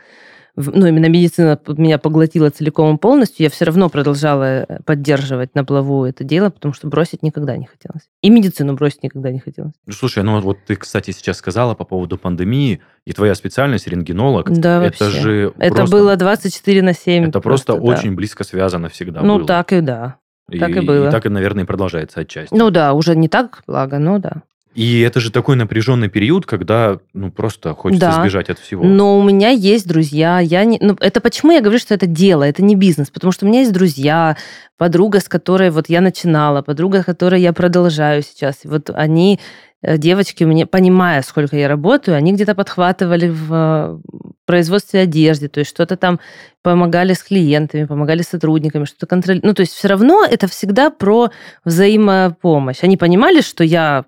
ну, 0.57 0.87
именно 0.87 1.07
медицина 1.09 1.59
меня 1.67 1.99
поглотила 1.99 2.51
целиком 2.51 2.97
и 2.97 2.99
полностью, 2.99 3.45
я 3.45 3.51
все 3.51 3.65
равно 3.65 3.89
продолжала 3.89 4.45
э, 4.45 4.79
поддерживать 4.85 5.55
на 5.55 5.65
плаву 5.65 6.05
это 6.05 6.25
дело, 6.25 6.51
потому 6.51 6.75
что 6.75 6.89
бросить 6.89 7.23
никогда 7.23 7.57
не 7.57 7.67
хотелось. 7.67 8.09
И 8.21 8.29
медицину 8.29 8.75
бросить 8.75 9.03
никогда 9.03 9.31
не 9.31 9.39
хотелось. 9.39 9.73
Ну, 9.87 9.93
слушай, 9.93 10.23
ну 10.23 10.41
вот 10.41 10.59
ты, 10.67 10.77
кстати, 10.77 11.11
сейчас 11.11 11.39
сказала 11.39 11.75
по 11.75 11.85
поводу 11.85 12.19
пандемии, 12.19 12.81
и 13.05 13.13
твоя 13.13 13.35
специальность 13.35 13.89
рентгенолог. 13.89 14.51
Да, 14.51 14.85
это 14.85 15.05
вообще. 15.07 15.21
же 15.21 15.55
Это 15.59 15.75
просто, 15.75 15.97
было 15.97 16.17
24 16.17 16.83
на 16.83 16.93
7. 16.93 17.29
Это 17.29 17.41
просто, 17.41 17.73
просто 17.73 17.83
очень 17.83 18.15
близко 18.15 18.45
связано 18.45 18.89
всегда 18.89 19.23
Ну, 19.23 19.39
было. 19.39 19.47
так 19.47 19.73
и 19.73 19.81
да. 19.81 20.17
И, 20.49 20.59
так 20.59 20.71
и 20.71 20.81
было. 20.81 21.09
И 21.09 21.11
так, 21.11 21.27
и, 21.27 21.29
наверное, 21.29 21.65
и 21.65 21.67
продолжается 21.67 22.21
отчасти. 22.21 22.55
Ну 22.55 22.71
да, 22.71 22.93
уже 22.93 23.17
не 23.17 23.29
так, 23.29 23.63
благо, 23.67 23.99
но 23.99 24.19
да. 24.19 24.43
И 24.75 25.01
это 25.01 25.21
же 25.21 25.31
такой 25.31 25.57
напряженный 25.57 26.09
период, 26.09 26.47
когда 26.47 26.99
ну 27.13 27.31
просто 27.31 27.75
хочется 27.75 28.07
да. 28.07 28.21
сбежать 28.21 28.49
от 28.49 28.59
всего. 28.59 28.83
Но 28.85 29.19
у 29.19 29.23
меня 29.23 29.51
есть 29.51 29.87
друзья. 29.87 30.41
Я 30.41 30.65
не... 30.65 30.79
ну, 30.81 30.97
это 30.99 31.21
почему 31.21 31.53
я 31.53 31.61
говорю, 31.61 31.79
что 31.79 31.93
это 31.95 32.07
дело, 32.07 32.43
это 32.43 32.63
не 32.63 32.75
бизнес. 32.75 33.11
Потому 33.11 33.33
что 33.33 33.45
у 33.45 33.49
меня 33.49 33.61
есть 33.61 33.73
друзья, 33.73 34.37
подруга, 34.79 35.21
с 35.21 35.29
которой 35.29 35.71
вот 35.71 35.89
я 35.89 36.01
начинала, 36.01 36.63
подруга, 36.63 37.03
с 37.03 37.05
которой 37.05 37.41
я 37.41 37.53
продолжаю 37.53 38.23
сейчас. 38.23 38.65
И 38.65 38.69
вот 38.69 38.89
они, 38.89 39.39
э, 39.83 39.99
девочки, 39.99 40.45
мне, 40.45 40.65
понимая, 40.65 41.21
сколько 41.23 41.55
я 41.57 41.69
работаю, 41.69 42.17
они 42.17 42.33
где-то 42.33 42.55
подхватывали 42.55 43.29
в 43.29 43.53
э, 43.53 43.99
производстве 44.47 45.01
одежды, 45.01 45.49
то 45.49 45.61
есть 45.61 45.71
что-то 45.71 45.97
там 45.97 46.19
помогали 46.63 47.13
с 47.13 47.23
клиентами, 47.23 47.85
помогали 47.85 48.23
с 48.23 48.29
сотрудниками, 48.29 48.87
что-то 48.87 49.07
контролировали. 49.07 49.49
Ну, 49.49 49.55
то 49.55 49.61
есть 49.61 49.75
все 49.75 49.89
равно 49.89 50.25
это 50.25 50.47
всегда 50.47 50.89
про 50.91 51.31
взаимопомощь. 51.65 52.83
Они 52.83 52.97
понимали, 52.97 53.43
что 53.43 53.65
я 53.65 54.07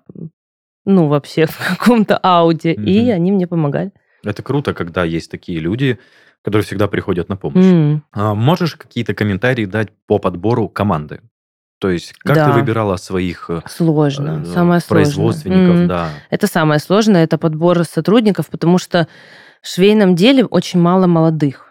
ну, 0.85 1.07
вообще 1.07 1.45
в 1.45 1.57
каком-то 1.57 2.17
ауде, 2.17 2.73
mm-hmm. 2.73 2.83
и 2.85 3.09
они 3.09 3.31
мне 3.31 3.47
помогали. 3.47 3.91
Это 4.23 4.41
круто, 4.41 4.73
когда 4.73 5.03
есть 5.03 5.29
такие 5.29 5.59
люди, 5.59 5.99
которые 6.41 6.65
всегда 6.65 6.87
приходят 6.87 7.29
на 7.29 7.37
помощь. 7.37 7.65
Mm. 7.65 8.01
А 8.11 8.33
можешь 8.33 8.75
какие-то 8.75 9.13
комментарии 9.13 9.65
дать 9.65 9.89
по 10.07 10.19
подбору 10.19 10.69
команды? 10.69 11.21
То 11.79 11.89
есть, 11.89 12.13
как 12.13 12.35
да. 12.35 12.45
ты 12.45 12.59
выбирала 12.59 12.95
своих 12.95 13.49
э, 13.49 13.61
сложно, 13.67 14.43
э, 14.43 14.45
самое 14.45 14.81
производственников, 14.87 15.75
сложное. 15.75 15.87
да? 15.87 16.09
Это 16.29 16.47
самое 16.47 16.79
сложное, 16.79 17.23
это 17.23 17.37
подбор 17.37 17.83
сотрудников, 17.83 18.47
потому 18.47 18.77
что 18.77 19.07
в 19.61 19.67
швейном 19.67 20.15
деле 20.15 20.45
очень 20.45 20.79
мало 20.79 21.05
молодых. 21.05 21.64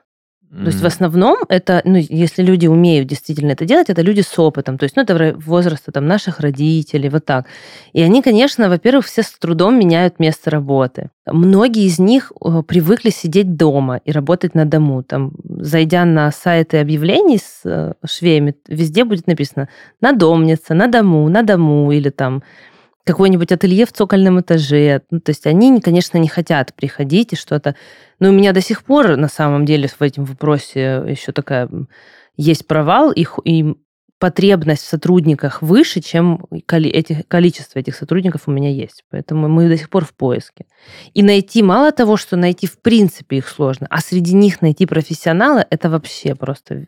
То 0.57 0.67
есть 0.67 0.81
в 0.81 0.87
основном 0.87 1.37
это, 1.49 1.83
ну, 1.85 1.97
если 1.97 2.43
люди 2.43 2.69
умеют 2.69 3.09
действительно 3.09 3.53
это 3.53 3.65
делать, 3.65 3.91
это 3.91 4.03
люди 4.03 4.21
с 4.21 4.39
опытом. 4.39 4.79
То 4.79 4.85
есть, 4.85 4.95
ну, 4.95 5.03
это 5.03 5.35
возраста 5.37 5.91
там 5.91 6.07
наших 6.07 6.39
родителей, 6.39 7.09
вот 7.09 7.25
так. 7.25 7.47
И 7.93 8.01
они, 8.01 8.23
конечно, 8.23 8.69
во-первых, 8.69 9.07
все 9.07 9.23
с 9.23 9.33
трудом 9.33 9.77
меняют 9.79 10.21
место 10.21 10.51
работы. 10.51 11.11
Многие 11.27 11.87
из 11.87 11.99
них 11.99 12.33
э, 12.33 12.63
привыкли 12.67 13.11
сидеть 13.11 13.57
дома 13.57 14.01
и 14.05 14.13
работать 14.13 14.55
на 14.55 14.65
дому. 14.65 15.03
Там, 15.03 15.33
зайдя 15.43 16.05
на 16.05 16.31
сайты 16.31 16.79
объявлений 16.79 17.39
с 17.39 17.63
э, 17.65 17.95
швеями, 18.07 18.55
везде 18.69 19.05
будет 19.05 19.27
написано 19.27 19.69
«надомница», 20.01 20.75
«на 20.75 20.87
дому», 20.87 21.29
«на 21.29 21.43
дому» 21.43 21.91
или 21.91 22.11
там 22.11 22.45
какое-нибудь 23.05 23.53
ателье 23.53 23.87
в 23.87 23.93
цокольном 23.93 24.41
этаже. 24.41 25.03
Ну, 25.11 25.21
то 25.21 25.31
есть 25.31 25.47
они, 25.47 25.81
конечно, 25.81 26.19
не 26.19 26.29
хотят 26.29 26.75
приходить 26.75 27.33
и 27.33 27.37
что-то. 27.37 27.77
Но 28.19 28.31
у 28.31 28.33
меня 28.33 28.53
до 28.53 28.61
сих 28.61 28.83
пор, 28.85 29.17
на 29.17 29.29
самом 29.29 29.65
деле, 29.65 29.89
в 29.89 30.01
этом 30.03 30.25
вопросе 30.25 31.05
еще 31.07 31.33
такая 31.33 31.69
есть 32.37 32.67
провал, 32.67 33.13
их, 33.13 33.39
и 33.45 33.75
потребность 34.19 34.83
в 34.83 34.89
сотрудниках 34.89 35.61
выше, 35.61 36.01
чем 36.01 36.47
эти, 36.69 37.25
количество 37.29 37.79
этих 37.79 37.95
сотрудников 37.95 38.43
у 38.47 38.51
меня 38.51 38.71
есть. 38.71 39.05
Поэтому 39.11 39.49
мы 39.49 39.69
до 39.69 39.77
сих 39.77 39.91
пор 39.91 40.05
в 40.07 40.15
поиске. 40.15 40.65
И 41.13 41.23
найти, 41.23 41.63
мало 41.63 41.93
того, 41.93 42.17
что 42.17 42.37
найти 42.37 42.67
в 42.67 42.81
принципе 42.81 43.37
их 43.37 43.49
сложно, 43.49 43.87
а 43.91 44.01
среди 44.01 44.35
них 44.35 44.63
найти 44.63 44.87
профессионала, 44.87 45.67
это 45.69 45.91
вообще 45.91 46.35
просто 46.35 46.87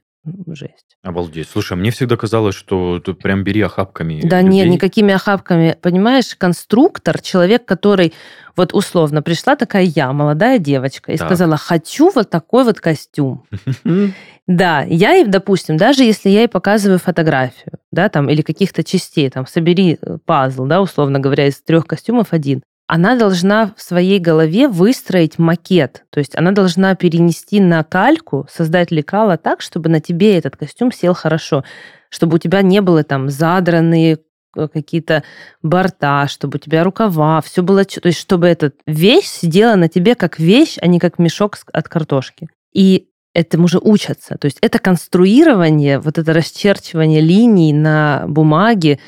жесть. 0.48 0.96
Обалдеть. 1.02 1.48
Слушай, 1.48 1.74
а 1.74 1.76
мне 1.76 1.90
всегда 1.90 2.16
казалось, 2.16 2.54
что 2.54 3.00
тут 3.00 3.20
прям 3.20 3.44
бери 3.44 3.60
охапками. 3.62 4.20
Да 4.22 4.40
людей. 4.40 4.64
нет, 4.64 4.68
никакими 4.68 5.14
охапками. 5.14 5.76
Понимаешь, 5.80 6.34
конструктор, 6.36 7.20
человек, 7.20 7.64
который, 7.64 8.12
вот 8.56 8.74
условно, 8.74 9.22
пришла 9.22 9.56
такая 9.56 9.84
я, 9.84 10.12
молодая 10.12 10.58
девочка, 10.58 11.12
и 11.12 11.16
так. 11.16 11.28
сказала, 11.28 11.56
хочу 11.56 12.10
вот 12.14 12.30
такой 12.30 12.64
вот 12.64 12.80
костюм. 12.80 13.44
Да, 14.48 14.82
я 14.82 15.14
ей, 15.14 15.26
допустим, 15.26 15.76
даже 15.76 16.04
если 16.04 16.28
я 16.28 16.42
ей 16.42 16.48
показываю 16.48 17.00
фотографию, 17.00 17.72
да, 17.90 18.08
там, 18.08 18.30
или 18.30 18.42
каких-то 18.42 18.84
частей, 18.84 19.28
там, 19.28 19.44
собери 19.44 19.98
э, 20.00 20.18
пазл, 20.24 20.66
да, 20.66 20.80
условно 20.80 21.18
говоря, 21.18 21.48
из 21.48 21.60
трех 21.60 21.84
костюмов 21.84 22.28
один, 22.30 22.62
она 22.86 23.16
должна 23.16 23.74
в 23.76 23.82
своей 23.82 24.18
голове 24.20 24.68
выстроить 24.68 25.38
макет. 25.38 26.04
То 26.10 26.18
есть 26.20 26.36
она 26.36 26.52
должна 26.52 26.94
перенести 26.94 27.60
на 27.60 27.82
кальку, 27.82 28.46
создать 28.50 28.90
лекало 28.90 29.36
так, 29.36 29.60
чтобы 29.60 29.88
на 29.88 30.00
тебе 30.00 30.38
этот 30.38 30.56
костюм 30.56 30.92
сел 30.92 31.14
хорошо, 31.14 31.64
чтобы 32.10 32.36
у 32.36 32.38
тебя 32.38 32.62
не 32.62 32.80
было 32.80 33.02
там 33.02 33.28
задранные 33.28 34.18
э, 34.56 34.68
какие-то 34.68 35.24
борта, 35.62 36.28
чтобы 36.28 36.56
у 36.56 36.58
тебя 36.58 36.84
рукава, 36.84 37.40
все 37.40 37.62
было... 37.62 37.84
То 37.84 38.06
есть 38.06 38.20
чтобы 38.20 38.46
эта 38.46 38.72
вещь 38.86 39.26
сидела 39.26 39.74
на 39.74 39.88
тебе 39.88 40.14
как 40.14 40.38
вещь, 40.38 40.76
а 40.80 40.86
не 40.86 41.00
как 41.00 41.18
мешок 41.18 41.58
от 41.72 41.88
картошки. 41.88 42.48
И 42.72 43.08
этому 43.34 43.66
же 43.66 43.78
учатся. 43.78 44.38
То 44.38 44.46
есть 44.46 44.58
это 44.60 44.78
конструирование, 44.78 45.98
вот 45.98 46.18
это 46.18 46.32
расчерчивание 46.32 47.20
линий 47.20 47.72
на 47.72 48.24
бумаге, 48.28 49.00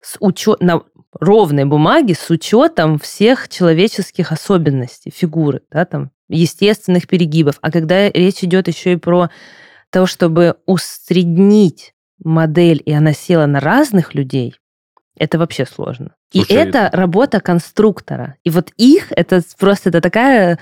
с 0.00 0.16
учет, 0.20 0.62
на 0.62 0.82
ровной 1.20 1.64
бумаги 1.64 2.12
с 2.12 2.30
учетом 2.30 2.98
всех 2.98 3.48
человеческих 3.48 4.32
особенностей 4.32 5.12
фигуры, 5.14 5.62
да, 5.70 5.84
там, 5.84 6.10
естественных 6.28 7.06
перегибов. 7.06 7.58
А 7.60 7.70
когда 7.70 8.08
речь 8.10 8.42
идет 8.42 8.68
еще 8.68 8.94
и 8.94 8.96
про 8.96 9.30
то, 9.90 10.06
чтобы 10.06 10.56
усреднить 10.66 11.94
модель, 12.22 12.82
и 12.84 12.92
она 12.92 13.12
села 13.12 13.46
на 13.46 13.60
разных 13.60 14.14
людей, 14.14 14.56
это 15.16 15.38
вообще 15.38 15.64
сложно. 15.66 16.14
Слушай, 16.32 16.50
и 16.50 16.54
это 16.54 16.90
работа 16.92 17.40
конструктора. 17.40 18.36
И 18.42 18.50
вот 18.50 18.72
их, 18.76 19.08
это 19.10 19.42
просто 19.58 19.90
это 19.90 20.00
такая 20.00 20.58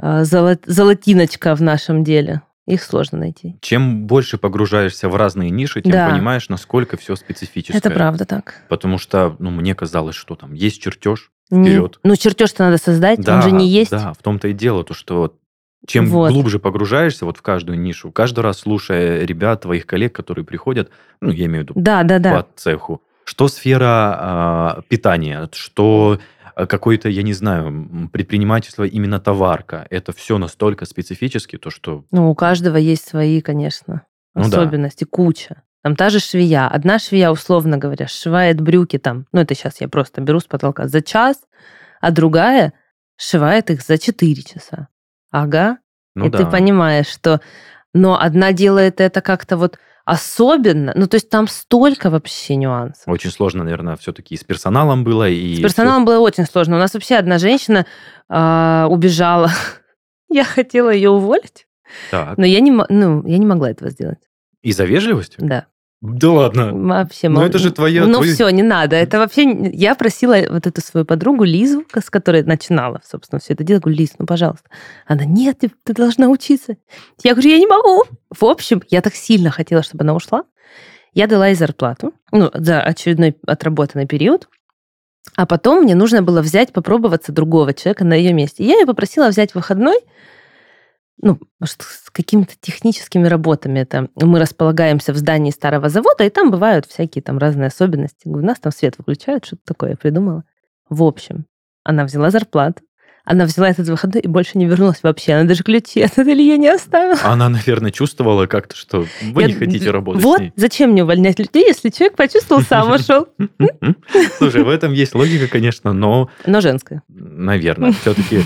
э, 0.00 0.24
золотиночка 0.24 1.54
в 1.54 1.60
нашем 1.60 2.02
деле. 2.04 2.42
Их 2.66 2.82
сложно 2.82 3.18
найти. 3.18 3.56
Чем 3.60 4.06
больше 4.06 4.38
погружаешься 4.38 5.08
в 5.08 5.16
разные 5.16 5.50
ниши, 5.50 5.82
тем 5.82 5.92
да. 5.92 6.10
понимаешь, 6.10 6.48
насколько 6.48 6.96
все 6.96 7.16
специфическое. 7.16 7.78
Это 7.78 7.90
правда 7.90 8.24
так. 8.24 8.62
Потому 8.68 8.98
что, 8.98 9.34
ну, 9.38 9.50
мне 9.50 9.74
казалось, 9.74 10.14
что 10.14 10.36
там 10.36 10.52
есть 10.52 10.80
чертеж, 10.80 11.30
вперед. 11.46 11.98
Не, 12.04 12.10
ну, 12.10 12.16
чертеж-то 12.16 12.64
надо 12.64 12.78
создать, 12.78 13.20
да, 13.20 13.36
он 13.36 13.42
же 13.42 13.50
не 13.50 13.68
есть. 13.68 13.90
Да, 13.90 14.12
в 14.12 14.22
том-то 14.22 14.48
и 14.48 14.52
дело, 14.52 14.84
то, 14.84 14.94
что 14.94 15.36
чем 15.86 16.06
вот. 16.06 16.30
глубже 16.30 16.58
погружаешься 16.58 17.24
вот 17.24 17.38
в 17.38 17.42
каждую 17.42 17.80
нишу, 17.80 18.12
каждый 18.12 18.40
раз 18.40 18.60
слушая 18.60 19.24
ребят, 19.24 19.62
твоих 19.62 19.86
коллег, 19.86 20.14
которые 20.14 20.44
приходят, 20.44 20.90
ну, 21.20 21.30
я 21.30 21.46
имею 21.46 21.64
в 21.64 21.70
виду 21.70 21.74
да, 21.76 22.02
да, 22.02 22.18
да. 22.18 22.42
по 22.42 22.48
цеху, 22.54 23.02
что 23.24 23.48
сфера 23.48 24.76
э, 24.78 24.82
питания, 24.88 25.48
что 25.52 26.20
Э, 26.60 26.66
какое-то, 26.66 27.08
я 27.08 27.22
не 27.22 27.32
знаю, 27.32 28.08
предпринимательство 28.12 28.84
именно 28.84 29.18
товарка. 29.18 29.86
Это 29.90 30.12
все 30.12 30.38
настолько 30.38 30.84
специфически, 30.84 31.58
то 31.58 31.70
что... 31.70 32.04
Ну, 32.10 32.30
у 32.30 32.34
каждого 32.34 32.76
есть 32.76 33.08
свои, 33.08 33.40
конечно, 33.40 34.02
ну, 34.34 34.42
особенности, 34.42 35.04
да. 35.04 35.10
куча. 35.10 35.62
Там 35.82 35.96
та 35.96 36.10
же 36.10 36.18
швея. 36.18 36.68
Одна 36.68 36.98
швея, 36.98 37.30
условно 37.30 37.78
говоря, 37.78 38.06
сшивает 38.06 38.60
брюки 38.60 38.98
там, 38.98 39.26
ну 39.32 39.40
это 39.40 39.54
сейчас 39.54 39.80
я 39.80 39.88
просто 39.88 40.20
беру 40.20 40.40
с 40.40 40.44
потолка, 40.44 40.88
за 40.88 41.00
час, 41.00 41.40
а 42.00 42.10
другая 42.10 42.74
сшивает 43.16 43.70
их 43.70 43.80
за 43.80 43.96
4 43.96 44.42
часа. 44.42 44.88
Ага. 45.30 45.78
Ну, 46.14 46.26
И 46.26 46.30
да. 46.30 46.38
ты 46.38 46.46
понимаешь, 46.46 47.06
что... 47.06 47.40
Но 47.94 48.20
одна 48.20 48.52
делает 48.52 49.00
это 49.00 49.20
как-то 49.20 49.56
вот 49.56 49.78
особенно, 50.04 50.92
ну 50.96 51.06
то 51.06 51.16
есть 51.16 51.28
там 51.28 51.46
столько 51.46 52.10
вообще 52.10 52.56
нюансов. 52.56 53.06
Очень 53.06 53.30
сложно, 53.30 53.64
наверное, 53.64 53.96
все-таки 53.96 54.34
и 54.34 54.38
с 54.38 54.44
персоналом 54.44 55.04
было. 55.04 55.28
И 55.28 55.56
с 55.56 55.60
персоналом 55.60 56.02
все... 56.02 56.14
было 56.14 56.20
очень 56.20 56.46
сложно. 56.46 56.76
У 56.76 56.78
нас 56.78 56.94
вообще 56.94 57.16
одна 57.16 57.38
женщина 57.38 57.86
э, 58.28 58.86
убежала. 58.88 59.50
я 60.28 60.44
хотела 60.44 60.90
ее 60.90 61.10
уволить, 61.10 61.66
так. 62.10 62.38
но 62.38 62.46
я 62.46 62.60
не, 62.60 62.70
ну, 62.70 63.26
я 63.26 63.38
не 63.38 63.46
могла 63.46 63.70
этого 63.70 63.90
сделать. 63.90 64.18
Из-за 64.62 64.84
вежливости? 64.84 65.36
Да. 65.38 65.66
Да 66.00 66.30
ладно. 66.30 66.72
Вообще. 66.72 67.28
Но 67.28 67.44
это 67.44 67.58
же 67.58 67.70
твоя... 67.70 68.06
Ну 68.06 68.14
твой... 68.14 68.32
все, 68.32 68.48
не 68.48 68.62
надо. 68.62 68.96
Это 68.96 69.18
вообще... 69.18 69.70
Я 69.72 69.94
просила 69.94 70.36
вот 70.48 70.66
эту 70.66 70.80
свою 70.80 71.04
подругу 71.04 71.44
Лизу, 71.44 71.84
с 71.94 72.08
которой 72.08 72.42
начинала, 72.42 73.02
собственно, 73.04 73.38
все 73.38 73.52
это 73.52 73.64
дело. 73.64 73.80
Говорю, 73.80 73.98
Лиз, 73.98 74.14
ну, 74.18 74.24
пожалуйста. 74.24 74.70
Она, 75.06 75.24
нет, 75.26 75.58
ты, 75.58 75.70
ты 75.84 75.92
должна 75.92 76.28
учиться. 76.28 76.76
Я 77.22 77.32
говорю, 77.32 77.50
я 77.50 77.58
не 77.58 77.66
могу. 77.66 78.04
В 78.30 78.44
общем, 78.44 78.82
я 78.88 79.02
так 79.02 79.14
сильно 79.14 79.50
хотела, 79.50 79.82
чтобы 79.82 80.04
она 80.04 80.14
ушла. 80.14 80.44
Я 81.12 81.26
дала 81.26 81.48
ей 81.48 81.56
зарплату, 81.56 82.14
ну, 82.32 82.50
за 82.54 82.80
очередной 82.80 83.36
отработанный 83.46 84.06
период. 84.06 84.48
А 85.36 85.44
потом 85.44 85.82
мне 85.82 85.94
нужно 85.94 86.22
было 86.22 86.40
взять, 86.40 86.72
попробоваться 86.72 87.32
другого 87.32 87.74
человека 87.74 88.04
на 88.04 88.14
ее 88.14 88.32
месте. 88.32 88.64
я 88.64 88.78
ее 88.78 88.86
попросила 88.86 89.28
взять 89.28 89.54
выходной, 89.54 89.98
ну, 91.22 91.38
может, 91.58 91.82
с 91.82 92.10
какими-то 92.10 92.54
техническими 92.60 93.26
работами. 93.26 93.80
Это 93.80 94.08
мы 94.16 94.38
располагаемся 94.38 95.12
в 95.12 95.16
здании 95.16 95.50
старого 95.50 95.88
завода, 95.88 96.24
и 96.24 96.30
там 96.30 96.50
бывают 96.50 96.86
всякие 96.86 97.22
там 97.22 97.38
разные 97.38 97.68
особенности. 97.68 98.26
У 98.26 98.38
нас 98.38 98.58
там 98.58 98.72
свет 98.72 98.96
выключают, 98.98 99.44
что-то 99.44 99.62
такое 99.66 99.90
я 99.90 99.96
придумала. 99.96 100.44
В 100.88 101.02
общем, 101.02 101.46
она 101.84 102.04
взяла 102.04 102.30
зарплату, 102.30 102.82
она 103.24 103.44
взяла 103.44 103.68
этот 103.68 103.88
выходной 103.88 104.22
и 104.22 104.28
больше 104.28 104.56
не 104.56 104.66
вернулась 104.66 105.02
вообще. 105.02 105.34
Она 105.34 105.44
даже 105.44 105.62
ключи 105.62 106.00
от 106.00 106.18
ателье 106.18 106.56
не 106.56 106.68
оставила. 106.68 107.18
Она, 107.22 107.48
наверное, 107.48 107.90
чувствовала 107.90 108.46
как-то, 108.46 108.74
что 108.74 109.06
вы 109.22 109.42
Я... 109.42 109.48
не 109.48 109.54
хотите 109.54 109.90
работать 109.90 110.22
вот, 110.22 110.38
с 110.38 110.40
ней. 110.40 110.52
зачем 110.56 110.90
мне 110.90 111.04
увольнять 111.04 111.38
людей, 111.38 111.66
если 111.66 111.90
человек 111.90 112.16
почувствовал, 112.16 112.62
сам 112.62 112.90
ушел? 112.92 113.28
Слушай, 114.38 114.62
в 114.64 114.68
этом 114.68 114.92
есть 114.92 115.14
логика, 115.14 115.48
конечно, 115.48 115.92
но... 115.92 116.30
Но 116.46 116.60
женская. 116.60 117.02
Наверное. 117.08 117.92
Все-таки 117.92 118.42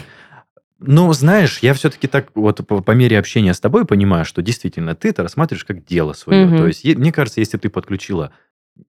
ну, 0.87 1.13
знаешь, 1.13 1.59
я 1.61 1.75
все-таки 1.75 2.07
так 2.07 2.29
вот 2.35 2.67
по, 2.67 2.81
по 2.81 2.91
мере 2.93 3.19
общения 3.19 3.55
с 3.55 3.61
тобой 3.61 3.85
понимаю, 3.85 4.25
что 4.25 4.43
действительно 4.43 4.95
ты 4.95 5.09
это 5.09 5.23
рассматриваешь 5.23 5.65
как 5.65 5.85
дело 5.85 6.13
свое. 6.13 6.47
Угу. 6.47 6.57
То 6.57 6.67
есть, 6.67 6.85
мне 6.85 7.13
кажется, 7.13 7.41
если 7.41 7.59
ты 7.59 7.69
подключила 7.69 8.33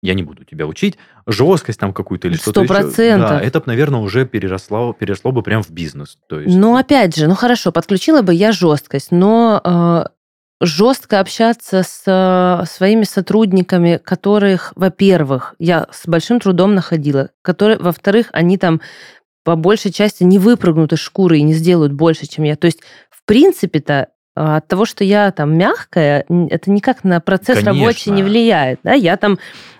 я 0.02 0.14
не 0.14 0.22
буду 0.22 0.44
тебя 0.44 0.66
учить, 0.66 0.96
жесткость 1.26 1.78
там 1.78 1.92
какую-то 1.92 2.28
или 2.28 2.36
что-то 2.36 2.64
процентов. 2.64 3.28
Да, 3.28 3.40
это, 3.40 3.62
наверное, 3.66 4.00
уже 4.00 4.26
переросло, 4.26 4.92
переросло 4.92 5.32
бы 5.32 5.42
прям 5.42 5.62
в 5.62 5.70
бизнес. 5.70 6.18
То 6.28 6.40
есть... 6.40 6.56
Ну, 6.56 6.76
опять 6.76 7.14
же, 7.16 7.26
ну 7.26 7.34
хорошо, 7.34 7.72
подключила 7.72 8.22
бы 8.22 8.32
я 8.32 8.52
жесткость, 8.52 9.12
но 9.12 9.60
э, 9.62 10.04
жестко 10.64 11.20
общаться 11.20 11.82
с 11.82 12.02
э, 12.06 12.66
своими 12.66 13.04
сотрудниками, 13.04 14.00
которых, 14.02 14.72
во-первых, 14.76 15.54
я 15.58 15.86
с 15.90 16.06
большим 16.06 16.40
трудом 16.40 16.74
находила, 16.74 17.30
которые, 17.42 17.78
во-вторых, 17.78 18.28
они 18.32 18.58
там 18.58 18.80
по 19.44 19.56
большей 19.56 19.92
части 19.92 20.24
не 20.24 20.38
выпрыгнут 20.38 20.92
из 20.92 20.98
шкуры 20.98 21.38
и 21.38 21.42
не 21.42 21.52
сделают 21.52 21.92
больше, 21.92 22.26
чем 22.26 22.44
я. 22.44 22.56
То 22.56 22.66
есть, 22.66 22.80
в 23.10 23.24
принципе-то, 23.24 24.08
а, 24.34 24.56
от 24.56 24.66
того, 24.66 24.84
что 24.84 25.04
я 25.04 25.30
там 25.30 25.56
мягкая, 25.56 26.24
это 26.50 26.70
никак 26.70 27.04
на 27.04 27.20
процесс 27.20 27.58
Конечно. 27.58 27.72
рабочий 27.72 28.10
не 28.10 28.22
влияет. 28.22 28.80
Да? 28.82 28.94
Я 28.94 29.16
там 29.16 29.38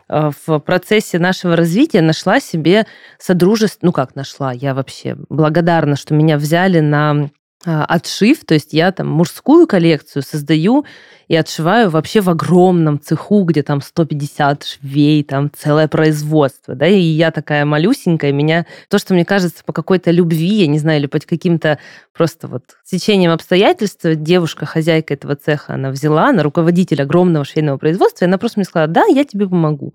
а, 0.08 0.30
в 0.46 0.58
процессе 0.60 1.18
нашего 1.18 1.56
развития 1.56 2.02
нашла 2.02 2.38
себе 2.40 2.86
содружество, 3.18 3.86
ну 3.86 3.92
как 3.92 4.14
нашла, 4.14 4.52
я 4.52 4.74
вообще 4.74 5.16
благодарна, 5.28 5.96
что 5.96 6.14
меня 6.14 6.36
взяли 6.36 6.80
на 6.80 7.30
отшив, 7.64 8.44
то 8.44 8.54
есть 8.54 8.72
я 8.72 8.92
там 8.92 9.08
мужскую 9.08 9.66
коллекцию 9.66 10.22
создаю 10.22 10.84
и 11.28 11.36
отшиваю 11.36 11.90
вообще 11.90 12.20
в 12.20 12.28
огромном 12.28 13.00
цеху, 13.00 13.44
где 13.44 13.62
там 13.62 13.80
150 13.80 14.64
швей, 14.64 15.22
там 15.24 15.50
целое 15.56 15.88
производство, 15.88 16.74
да, 16.74 16.86
и 16.86 17.00
я 17.00 17.30
такая 17.30 17.64
малюсенькая, 17.64 18.32
меня, 18.32 18.66
то, 18.88 18.98
что 18.98 19.14
мне 19.14 19.24
кажется 19.24 19.64
по 19.64 19.72
какой-то 19.72 20.10
любви, 20.10 20.54
я 20.62 20.66
не 20.66 20.78
знаю, 20.78 21.00
или 21.00 21.06
по 21.06 21.18
каким-то 21.18 21.78
просто 22.12 22.48
вот 22.48 22.64
течением 22.84 23.30
обстоятельств, 23.30 24.04
девушка, 24.04 24.66
хозяйка 24.66 25.14
этого 25.14 25.34
цеха, 25.34 25.74
она 25.74 25.90
взяла, 25.90 26.28
она 26.28 26.42
руководитель 26.42 27.02
огромного 27.02 27.44
швейного 27.44 27.78
производства, 27.78 28.24
и 28.24 28.28
она 28.28 28.38
просто 28.38 28.60
мне 28.60 28.66
сказала, 28.66 28.88
да, 28.88 29.04
я 29.06 29.24
тебе 29.24 29.48
помогу. 29.48 29.94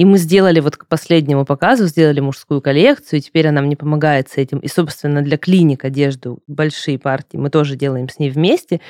И 0.00 0.04
мы 0.06 0.16
сделали 0.16 0.60
вот 0.60 0.78
к 0.78 0.86
последнему 0.86 1.44
показу, 1.44 1.86
сделали 1.86 2.20
мужскую 2.20 2.62
коллекцию, 2.62 3.18
и 3.18 3.22
теперь 3.22 3.48
она 3.48 3.60
мне 3.60 3.76
помогает 3.76 4.30
с 4.30 4.38
этим. 4.38 4.58
И, 4.60 4.66
собственно, 4.66 5.20
для 5.20 5.36
клиник 5.36 5.84
одежду 5.84 6.38
большие 6.46 6.98
партии 6.98 7.36
мы 7.36 7.50
тоже 7.50 7.76
делаем 7.76 8.08
с 8.08 8.18
ней 8.18 8.30
вместе. 8.30 8.80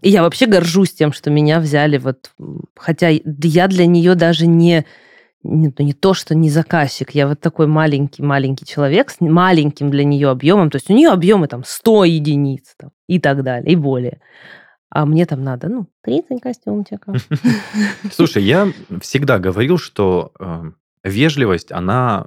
И 0.00 0.08
я 0.08 0.22
вообще 0.22 0.46
горжусь 0.46 0.94
тем, 0.94 1.12
что 1.12 1.28
меня 1.28 1.60
взяли 1.60 1.98
вот... 1.98 2.30
Хотя 2.76 3.10
я 3.10 3.68
для 3.68 3.84
нее 3.84 4.14
даже 4.14 4.46
не 4.46 4.86
не, 5.42 5.70
ну, 5.78 5.84
не 5.84 5.92
то, 5.92 6.14
что 6.14 6.34
не 6.34 6.48
заказчик, 6.48 7.10
я 7.10 7.28
вот 7.28 7.40
такой 7.40 7.66
маленький-маленький 7.66 8.64
человек 8.64 9.10
с 9.10 9.20
маленьким 9.20 9.90
для 9.90 10.02
нее 10.02 10.30
объемом, 10.30 10.70
то 10.70 10.76
есть 10.76 10.88
у 10.88 10.94
нее 10.94 11.10
объемы 11.10 11.46
там 11.46 11.62
100 11.66 12.04
единиц 12.04 12.74
там, 12.78 12.92
и 13.06 13.18
так 13.18 13.42
далее, 13.42 13.70
и 13.70 13.76
более 13.76 14.22
а 14.90 15.06
мне 15.06 15.26
там 15.26 15.42
надо, 15.42 15.68
ну, 15.68 15.86
30 16.02 16.40
костюмчиков. 16.40 17.26
Слушай, 18.12 18.44
я 18.44 18.72
всегда 19.00 19.38
говорил, 19.38 19.78
что 19.78 20.32
э, 20.38 20.70
вежливость, 21.02 21.72
она 21.72 22.26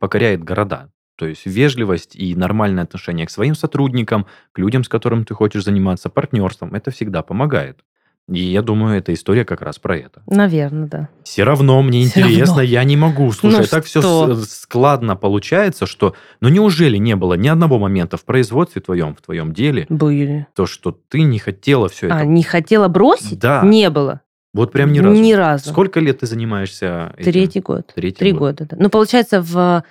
покоряет 0.00 0.42
города. 0.42 0.90
То 1.16 1.26
есть 1.26 1.46
вежливость 1.46 2.14
и 2.14 2.34
нормальное 2.36 2.84
отношение 2.84 3.26
к 3.26 3.30
своим 3.30 3.54
сотрудникам, 3.54 4.26
к 4.52 4.58
людям, 4.58 4.84
с 4.84 4.88
которыми 4.88 5.24
ты 5.24 5.34
хочешь 5.34 5.64
заниматься, 5.64 6.08
партнерством, 6.08 6.74
это 6.74 6.90
всегда 6.92 7.22
помогает. 7.22 7.84
И 8.28 8.40
я 8.40 8.60
думаю, 8.60 8.98
эта 8.98 9.14
история 9.14 9.44
как 9.44 9.62
раз 9.62 9.78
про 9.78 9.96
это. 9.96 10.22
Наверное, 10.26 10.86
да. 10.86 11.08
Все 11.24 11.44
равно 11.44 11.80
мне 11.82 12.06
Все 12.06 12.20
интересно, 12.20 12.56
равно. 12.56 12.62
я 12.62 12.84
не 12.84 12.96
могу. 12.96 13.32
Слушай, 13.32 13.60
ну 13.60 13.66
так 13.66 13.86
что? 13.86 14.00
все 14.00 14.34
складно 14.44 15.16
получается, 15.16 15.86
что... 15.86 16.14
Ну 16.40 16.50
неужели 16.50 16.98
не 16.98 17.16
было 17.16 17.34
ни 17.34 17.48
одного 17.48 17.78
момента 17.78 18.18
в 18.18 18.24
производстве 18.24 18.82
твоем, 18.82 19.14
в 19.14 19.22
твоем 19.22 19.54
деле? 19.54 19.86
Были. 19.88 20.46
То, 20.54 20.66
что 20.66 20.92
ты 21.08 21.22
не 21.22 21.38
хотела 21.38 21.88
все 21.88 22.08
а, 22.08 22.10
это... 22.10 22.18
А, 22.18 22.24
не 22.26 22.42
хотела 22.42 22.88
бросить? 22.88 23.38
Да. 23.38 23.62
Не 23.64 23.88
было. 23.88 24.20
Вот 24.52 24.72
прям 24.72 24.92
ни 24.92 24.98
разу. 24.98 25.20
Ни 25.20 25.32
разу. 25.32 25.70
Сколько 25.70 26.00
лет 26.00 26.20
ты 26.20 26.26
занимаешься 26.26 27.14
этим? 27.16 27.32
Третий 27.32 27.60
год. 27.60 27.92
Третий 27.94 28.18
Три 28.18 28.32
год. 28.32 28.40
года, 28.40 28.66
да. 28.70 28.76
Ну, 28.78 28.90
получается, 28.90 29.40
в 29.40 29.84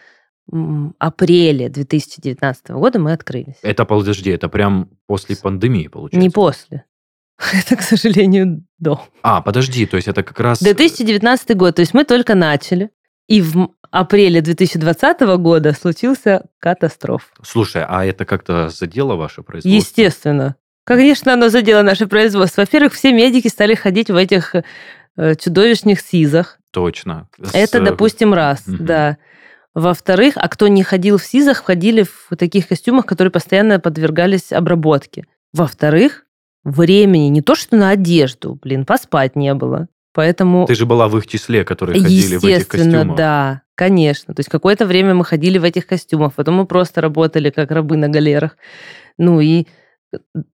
апреле 1.00 1.69
2019 1.69 2.69
года 2.69 3.00
мы 3.00 3.13
открылись. 3.13 3.58
Это, 3.62 3.86
подожди, 3.86 4.30
это 4.30 4.47
прям 4.47 4.89
после 5.06 5.36
пандемии, 5.36 5.88
получается? 5.88 6.19
Не 6.19 6.30
после. 6.30 6.86
Это, 7.54 7.76
к 7.76 7.82
сожалению, 7.82 8.63
до. 8.80 9.02
А, 9.21 9.41
подожди, 9.41 9.86
то 9.86 9.95
есть 9.97 10.08
это 10.08 10.23
как 10.23 10.39
раз... 10.39 10.60
2019 10.60 11.56
год, 11.56 11.76
то 11.76 11.82
есть 11.82 11.93
мы 11.93 12.04
только 12.04 12.36
начали. 12.36 12.89
И 13.28 13.41
в 13.41 13.69
апреле 13.91 14.41
2020 14.41 15.19
года 15.38 15.73
случился 15.73 16.45
катастроф. 16.60 17.32
Слушай, 17.43 17.84
а 17.88 18.06
это 18.06 18.26
как-то 18.26 18.69
задело 18.69 19.15
ваше 19.15 19.43
производство? 19.43 19.69
Естественно. 19.69 20.56
Конечно, 20.84 21.34
оно 21.34 21.50
задело 21.50 21.82
наше 21.82 22.08
производство. 22.08 22.62
Во-первых, 22.62 22.93
все 22.93 23.12
медики 23.12 23.50
стали 23.50 23.76
ходить 23.76 24.10
в 24.10 24.15
этих 24.15 24.56
э, 24.56 25.36
чудовищных 25.36 26.00
СИЗах. 26.00 26.60
Точно. 26.71 27.28
Это, 27.54 27.80
С... 27.80 27.84
допустим, 27.84 28.34
раз, 28.34 28.63
угу. 28.67 28.78
да. 28.80 29.17
Во-вторых, 29.73 30.36
а 30.38 30.47
кто 30.47 30.69
не 30.69 30.84
ходил 30.84 31.17
в 31.17 31.23
СИЗах, 31.23 31.60
входили 31.60 32.04
в 32.04 32.36
таких 32.38 32.67
костюмах, 32.69 33.06
которые 33.06 33.32
постоянно 33.32 33.80
подвергались 33.80 34.54
обработке. 34.54 35.26
Во-вторых, 35.54 36.23
времени 36.71 37.27
не 37.27 37.41
то 37.41 37.56
что 37.56 37.77
на 37.77 37.89
одежду, 37.89 38.60
блин, 38.62 38.86
поспать 38.86 39.36
не 39.36 39.53
было. 39.53 39.88
Поэтому... 40.13 40.65
Ты 40.65 40.75
же 40.75 40.86
была 40.86 41.08
в 41.08 41.17
их 41.17 41.27
числе, 41.27 41.63
которые 41.63 42.01
ходили 42.01 42.38
в 42.38 42.43
этих 42.43 42.67
костюмах. 42.67 42.95
Естественно, 42.95 43.15
да, 43.15 43.62
конечно. 43.75 44.34
То 44.34 44.39
есть 44.39 44.49
какое-то 44.49 44.86
время 44.86 45.13
мы 45.13 45.23
ходили 45.23 45.60
в 45.60 45.63
этих 45.63 45.86
костюмах, 45.86 46.34
потом 46.34 46.56
мы 46.56 46.65
просто 46.65 47.01
работали 47.01 47.51
как 47.51 47.71
рабы 47.71 47.97
на 47.97 48.10
галерах. 48.10 48.58
Ну 49.17 49.39
и 49.39 49.67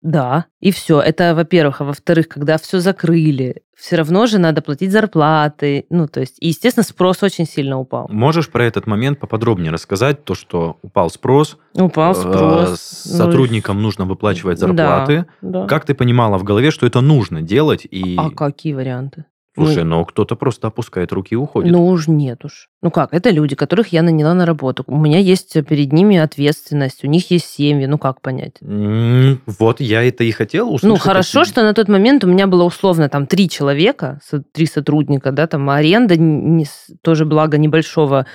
да, 0.02 0.46
и 0.60 0.72
все. 0.72 1.02
Это, 1.02 1.36
во-первых. 1.36 1.82
А 1.82 1.84
во-вторых, 1.84 2.28
когда 2.30 2.58
все 2.58 2.80
закрыли, 2.80 3.64
все 3.76 3.98
равно 3.98 4.26
же 4.26 4.38
надо 4.38 4.62
платить 4.62 4.92
зарплаты. 4.92 5.86
Ну, 5.90 6.08
то 6.08 6.22
есть, 6.22 6.38
и, 6.40 6.50
естественно, 6.50 6.84
спрос 6.84 7.24
очень 7.24 7.46
сильно 7.46 7.80
упал. 7.80 8.08
Можешь 8.10 8.50
про 8.50 8.66
этот 8.66 8.88
момент 8.88 9.20
поподробнее 9.20 9.72
рассказать? 9.72 10.24
То, 10.24 10.36
что 10.36 10.78
упал 10.82 11.10
спрос. 11.10 11.58
Упал 11.74 12.12
э, 12.12 12.16
спрос. 12.16 12.80
Сотрудникам 12.80 13.78
ну, 13.78 13.84
нужно 13.84 14.06
выплачивать 14.06 14.60
зарплаты. 14.60 15.26
Да, 15.42 15.62
да. 15.62 15.68
Как 15.68 15.86
ты 15.86 15.96
понимала 15.96 16.38
в 16.38 16.44
голове, 16.44 16.72
что 16.72 16.86
это 16.86 17.02
нужно 17.02 17.42
делать? 17.42 17.86
И... 17.90 18.16
А 18.18 18.30
какие 18.30 18.74
варианты? 18.74 19.26
Слушай, 19.54 19.84
ну, 19.84 19.98
но 19.98 20.06
кто-то 20.06 20.36
просто 20.36 20.68
опускает 20.68 21.12
руки 21.12 21.34
и 21.34 21.36
уходит. 21.36 21.72
Ну 21.72 21.86
уж 21.88 22.08
нет 22.08 22.46
уж. 22.46 22.70
Ну 22.82 22.90
как, 22.90 23.14
это 23.14 23.32
люди, 23.32 23.56
которых 23.56 23.90
я 23.90 24.02
наняла 24.02 24.34
на 24.34 24.46
работу. 24.46 24.84
У 24.88 24.98
меня 24.98 25.20
есть 25.20 25.54
перед 25.68 25.92
ними 25.92 26.18
ответственность, 26.18 27.04
у 27.04 27.08
них 27.08 27.30
есть 27.32 27.46
семьи, 27.46 27.86
ну 27.86 27.98
как 27.98 28.22
понять? 28.22 28.56
Вот 28.62 29.82
я 29.82 30.04
это 30.04 30.24
и 30.24 30.32
хотел 30.32 30.68
услышать. 30.68 30.88
Ну 30.88 30.96
хорошо, 30.98 31.44
что 31.44 31.64
на 31.64 31.74
тот 31.74 31.90
момент 31.90 32.24
у 32.24 32.28
меня 32.28 32.48
было 32.48 32.64
условно 32.64 33.10
там 33.10 33.28
три 33.28 33.50
человека, 33.50 34.22
три 34.54 34.66
сотрудника, 34.66 35.32
да, 35.32 35.48
там 35.48 35.70
аренда 35.70 36.16
не, 36.16 36.66
тоже 37.02 37.26
благо 37.26 37.58
небольшого 37.58 38.26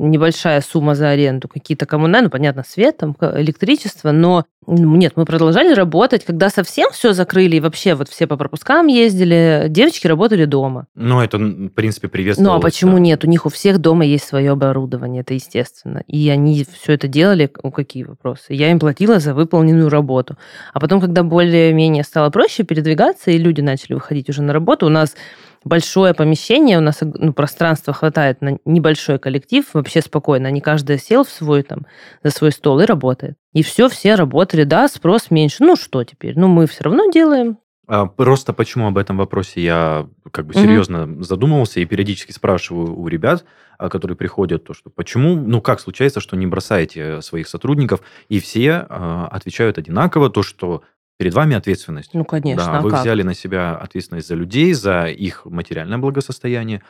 небольшая 0.00 0.62
сумма 0.62 0.94
за 0.94 1.10
аренду, 1.10 1.46
какие-то 1.46 1.84
коммунальные, 1.84 2.28
ну, 2.28 2.30
понятно, 2.30 2.64
свет, 2.66 2.96
там, 2.96 3.14
электричество, 3.20 4.12
но 4.12 4.38
ну, 4.38 4.44
нет, 4.74 5.12
мы 5.16 5.24
продолжали 5.24 5.74
работать. 5.74 6.24
Когда 6.24 6.50
совсем 6.50 6.90
все 6.92 7.12
закрыли, 7.12 7.56
и 7.56 7.60
вообще 7.60 7.94
вот 7.94 8.08
все 8.08 8.26
по 8.26 8.36
пропускам 8.36 8.86
ездили, 8.86 9.66
девочки 9.68 10.06
работали 10.06 10.44
дома. 10.44 10.86
Ну, 10.94 11.20
это, 11.20 11.38
в 11.38 11.68
принципе, 11.68 12.08
приветствовалось. 12.08 12.54
Ну, 12.54 12.58
а 12.58 12.62
почему 12.62 12.94
да. 12.94 13.00
нет? 13.00 13.24
У 13.24 13.28
них 13.28 13.46
у 13.46 13.48
всех 13.48 13.78
дома 13.78 14.04
есть 14.04 14.24
свое 14.24 14.52
оборудование, 14.52 15.22
это 15.22 15.34
естественно. 15.34 16.02
И 16.06 16.28
они 16.28 16.64
все 16.64 16.92
это 16.92 17.08
делали, 17.08 17.50
ну, 17.62 17.70
какие 17.70 18.04
вопросы? 18.04 18.54
Я 18.54 18.70
им 18.70 18.78
платила 18.78 19.18
за 19.18 19.34
выполненную 19.34 19.88
работу. 19.88 20.36
А 20.72 20.80
потом, 20.80 21.00
когда 21.00 21.22
более-менее 21.22 22.04
стало 22.04 22.30
проще 22.30 22.62
передвигаться, 22.62 23.30
и 23.30 23.38
люди 23.38 23.60
начали 23.60 23.94
выходить 23.94 24.28
уже 24.28 24.42
на 24.42 24.52
работу, 24.52 24.86
у 24.86 24.90
нас 24.90 25.14
большое 25.64 26.14
помещение, 26.14 26.78
у 26.78 26.80
нас 26.80 27.00
ну, 27.00 27.32
пространства 27.32 27.92
хватает 27.92 28.40
на 28.40 28.58
небольшой 28.64 29.18
коллектив, 29.18 29.64
вообще 29.72 30.00
спокойно. 30.00 30.48
Они 30.48 30.60
каждый 30.60 30.98
сел 30.98 31.24
в 31.24 31.30
свой 31.30 31.62
там, 31.62 31.86
за 32.22 32.30
свой 32.30 32.52
стол 32.52 32.80
и 32.80 32.86
работает. 32.86 33.36
И 33.52 33.62
все, 33.62 33.88
все 33.88 34.14
работали, 34.14 34.64
да, 34.64 34.88
спрос 34.88 35.30
меньше. 35.30 35.64
Ну 35.64 35.76
что 35.76 36.04
теперь? 36.04 36.38
Ну 36.38 36.48
мы 36.48 36.66
все 36.66 36.84
равно 36.84 37.10
делаем. 37.10 37.58
А 37.92 38.06
просто 38.06 38.52
почему 38.52 38.86
об 38.86 38.98
этом 38.98 39.16
вопросе 39.16 39.60
я 39.60 40.08
как 40.30 40.46
бы 40.46 40.54
серьезно 40.54 41.04
угу. 41.04 41.24
задумывался 41.24 41.80
и 41.80 41.84
периодически 41.84 42.30
спрашиваю 42.30 42.96
у 42.96 43.08
ребят, 43.08 43.44
а, 43.78 43.88
которые 43.88 44.16
приходят, 44.16 44.62
то 44.62 44.74
что 44.74 44.90
почему, 44.90 45.34
ну 45.34 45.60
как 45.60 45.80
случается, 45.80 46.20
что 46.20 46.36
не 46.36 46.46
бросаете 46.46 47.20
своих 47.20 47.48
сотрудников, 47.48 48.00
и 48.28 48.38
все 48.38 48.86
э, 48.88 49.26
отвечают 49.32 49.76
одинаково, 49.76 50.30
то 50.30 50.44
что 50.44 50.82
перед 51.20 51.34
вами 51.34 51.54
ответственность. 51.54 52.14
Ну, 52.14 52.24
конечно. 52.24 52.64
Да, 52.64 52.78
а 52.78 52.80
вы 52.80 52.88
как? 52.88 53.02
взяли 53.02 53.22
на 53.22 53.34
себя 53.34 53.76
ответственность 53.76 54.26
за 54.26 54.34
людей, 54.34 54.72
за 54.72 55.04
их 55.04 55.44
материальное 55.44 55.98
благосостояние. 55.98 56.80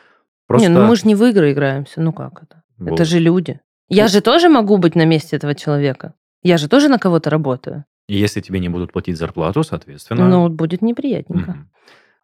Просто... 0.47 0.69
Не, 0.69 0.73
ну 0.73 0.85
мы 0.85 0.95
же 0.95 1.05
не 1.05 1.15
в 1.15 1.23
игры 1.25 1.51
играемся. 1.51 1.99
Ну 1.99 2.13
как 2.13 2.43
это? 2.43 2.63
Вот. 2.77 2.93
Это 2.93 3.03
же 3.03 3.19
люди. 3.19 3.59
Я 3.89 4.07
же 4.07 4.21
тоже 4.21 4.47
могу 4.47 4.77
быть 4.77 4.95
на 4.95 5.03
месте 5.03 5.35
этого 5.35 5.53
человека. 5.53 6.13
Я 6.43 6.57
же 6.57 6.69
тоже 6.69 6.87
на 6.87 6.97
кого-то 6.97 7.29
работаю. 7.29 7.83
И 8.07 8.15
если 8.15 8.39
тебе 8.39 8.61
не 8.61 8.69
будут 8.69 8.93
платить 8.93 9.17
зарплату, 9.17 9.63
соответственно... 9.63 10.29
Ну, 10.29 10.47
будет 10.47 10.81
неприятненько. 10.81 11.49
Угу. 11.49 11.59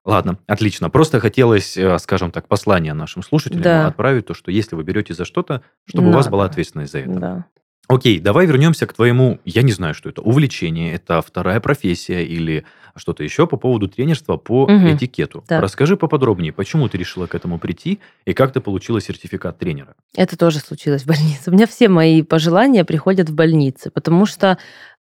Ладно, 0.06 0.40
отлично. 0.48 0.90
Просто 0.90 1.20
хотелось, 1.20 1.76
э, 1.76 2.00
скажем 2.00 2.32
так, 2.32 2.48
послание 2.48 2.94
нашим 2.94 3.22
слушателям 3.22 3.64
да. 3.64 3.88
отправить, 3.88 4.28
то, 4.28 4.34
что 4.34 4.50
если 4.50 4.78
вы 4.78 4.84
берете 4.84 5.14
за 5.14 5.26
что-то, 5.26 5.62
чтобы 5.84 6.06
Надо. 6.06 6.16
у 6.16 6.20
вас 6.20 6.30
была 6.30 6.46
ответственность 6.46 6.94
за 6.94 7.00
это. 7.00 7.20
Да. 7.20 7.46
Окей, 7.88 8.20
давай 8.20 8.46
вернемся 8.46 8.86
к 8.86 8.94
твоему, 8.94 9.40
я 9.46 9.62
не 9.62 9.72
знаю, 9.72 9.94
что 9.94 10.10
это, 10.10 10.22
увлечение, 10.22 10.94
это 10.94 11.22
вторая 11.22 11.62
профессия 11.62 12.26
или 12.26 12.66
что-то 12.98 13.24
еще 13.24 13.48
по 13.48 13.56
поводу 13.58 13.88
тренерства 13.88 14.38
по 14.38 14.64
угу. 14.64 14.74
этикету. 14.74 15.44
Да. 15.48 15.62
Расскажи 15.62 15.96
поподробнее, 15.96 16.52
почему 16.52 16.90
ты 16.90 16.98
решила 16.98 17.28
к 17.28 17.36
этому 17.36 17.60
прийти 17.60 18.00
и 18.26 18.34
как 18.34 18.52
ты 18.52 18.60
получила 18.60 19.00
сертификат 19.00 19.58
тренера? 19.58 19.96
Это 20.16 20.38
тоже 20.38 20.60
случилось 20.60 21.04
в 21.04 21.08
больнице. 21.08 21.50
У 21.50 21.54
меня 21.54 21.66
все 21.66 21.88
мои 21.88 22.24
пожелания 22.24 22.84
приходят 22.84 23.30
в 23.30 23.36
больнице, 23.36 23.90
потому 23.90 24.26
что 24.26 24.58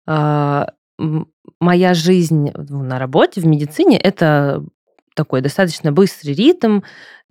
э, 0.07 0.65
моя 1.59 1.93
жизнь 1.93 2.51
на 2.53 2.99
работе, 2.99 3.39
в 3.39 3.45
медицине, 3.45 3.97
это 3.97 4.63
такой 5.15 5.41
достаточно 5.41 5.91
быстрый 5.91 6.33
ритм, 6.33 6.81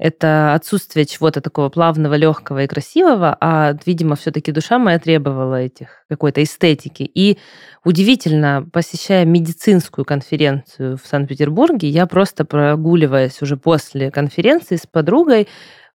это 0.03 0.55
отсутствие 0.55 1.07
чего-то 1.07 1.41
такого 1.41 1.69
плавного, 1.69 2.15
легкого 2.15 2.65
и 2.65 2.67
красивого, 2.67 3.37
а, 3.41 3.77
видимо, 3.87 4.17
все-таки 4.17 4.51
душа 4.51 4.81
моя 4.81 4.99
требовала 4.99 5.63
этих 5.63 6.05
какой-то 6.09 6.43
эстетики. 6.43 7.05
И 7.05 7.39
удивительно, 7.85 8.69
посещая 8.73 9.25
медицинскую 9.25 10.05
конференцию 10.05 10.97
в 10.97 11.07
Санкт-Петербурге, 11.07 11.89
я 11.89 12.07
просто 12.07 12.45
прогуливаясь 12.45 13.41
уже 13.43 13.57
после 13.57 14.11
конференции 14.11 14.75
с 14.75 14.89
подругой, 14.89 15.47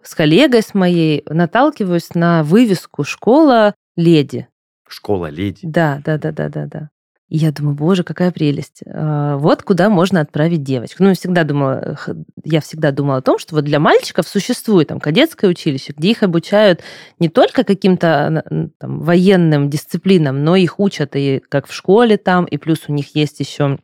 с 0.03 0.15
коллегой 0.15 0.61
с 0.61 0.75
моей, 0.75 1.25
наталкиваюсь 1.27 2.15
на 2.15 2.43
вывеску 2.43 3.05
«Школа 3.05 3.75
леди». 3.97 4.49
Школа 4.87 5.31
леди? 5.31 5.61
Да, 5.63 6.03
да, 6.05 6.19
да, 6.19 6.31
да, 6.31 6.51
да, 6.51 6.67
да. 6.67 6.91
И 7.29 7.39
я 7.39 7.53
думаю, 7.53 7.75
боже, 7.75 8.05
какая 8.05 8.31
прелесть. 8.31 8.83
А, 8.87 9.37
вот 9.39 9.63
куда 9.63 9.89
можно 9.89 10.21
отправить 10.21 10.63
девочку. 10.63 11.03
Ну, 11.03 11.09
я 11.11 11.15
всегда 11.15 11.45
думала, 11.45 11.99
я 12.45 12.61
всегда 12.61 12.91
думала 12.91 13.19
о 13.19 13.23
том, 13.23 13.39
что 13.39 13.55
вот 13.55 13.65
для 13.65 13.81
мальчиков 13.81 14.29
существует 14.29 14.89
там 14.89 15.01
кадетское 15.01 15.51
училище, 15.51 15.95
где 15.97 16.11
их 16.11 16.23
обучают 16.23 16.83
не 17.19 17.29
только 17.29 17.65
каким-то 17.65 18.45
там, 18.79 19.01
военным 19.01 19.71
дисциплинам, 19.71 20.45
но 20.45 20.57
их 20.57 20.79
учат 20.79 21.17
и 21.17 21.43
как 21.49 21.67
в 21.67 21.73
школе 21.73 22.19
там, 22.19 22.45
и 22.45 22.59
плюс 22.59 22.85
у 22.89 22.93
них 22.93 23.17
есть 23.17 23.41
еще 23.41 23.79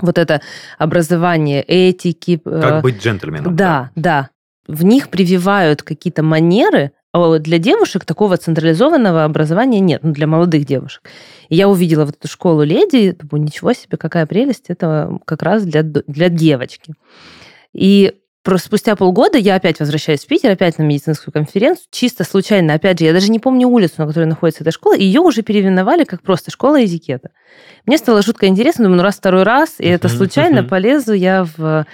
вот 0.00 0.18
это 0.18 0.40
образование 0.78 1.62
этики. 1.62 2.40
Э, 2.44 2.60
как 2.60 2.82
быть 2.82 3.02
джентльменом. 3.02 3.54
Да, 3.54 3.90
да. 3.94 4.30
да. 4.66 4.74
В 4.74 4.84
них 4.84 5.10
прививают 5.10 5.82
какие-то 5.82 6.22
манеры, 6.22 6.92
для 7.14 7.58
девушек 7.58 8.04
такого 8.04 8.36
централизованного 8.36 9.24
образования 9.24 9.80
нет, 9.80 10.02
ну, 10.02 10.12
для 10.12 10.26
молодых 10.26 10.64
девушек. 10.66 11.02
И 11.48 11.54
я 11.54 11.68
увидела 11.68 12.04
вот 12.04 12.16
эту 12.16 12.28
школу 12.28 12.62
леди, 12.62 13.12
думаю, 13.12 13.44
ничего 13.44 13.72
себе, 13.72 13.96
какая 13.96 14.26
прелесть, 14.26 14.64
это 14.68 15.18
как 15.24 15.42
раз 15.42 15.64
для, 15.64 15.82
для 15.82 16.28
девочки. 16.28 16.94
И 17.72 18.14
Просто 18.44 18.66
спустя 18.66 18.94
полгода 18.94 19.38
я 19.38 19.54
опять 19.54 19.80
возвращаюсь 19.80 20.20
в 20.20 20.26
Питер, 20.26 20.50
опять 20.50 20.76
на 20.76 20.82
медицинскую 20.82 21.32
конференцию, 21.32 21.86
чисто 21.90 22.24
случайно, 22.24 22.74
опять 22.74 22.98
же, 22.98 23.06
я 23.06 23.14
даже 23.14 23.30
не 23.30 23.38
помню 23.38 23.68
улицу, 23.68 23.94
на 23.96 24.06
которой 24.06 24.26
находится 24.26 24.62
эта 24.62 24.70
школа, 24.70 24.94
и 24.94 25.02
ее 25.02 25.22
уже 25.22 25.40
переименовали 25.40 26.04
как 26.04 26.20
просто 26.20 26.50
школа 26.50 26.84
этикета. 26.84 27.30
Мне 27.86 27.96
стало 27.96 28.20
жутко 28.20 28.46
интересно, 28.46 28.84
думаю, 28.84 28.98
ну 28.98 29.02
раз 29.02 29.14
второй 29.14 29.44
раз, 29.44 29.76
и 29.78 29.86
это 29.86 30.10
случайно 30.10 30.62
полезу 30.62 31.14
я 31.14 31.46
в 31.56 31.86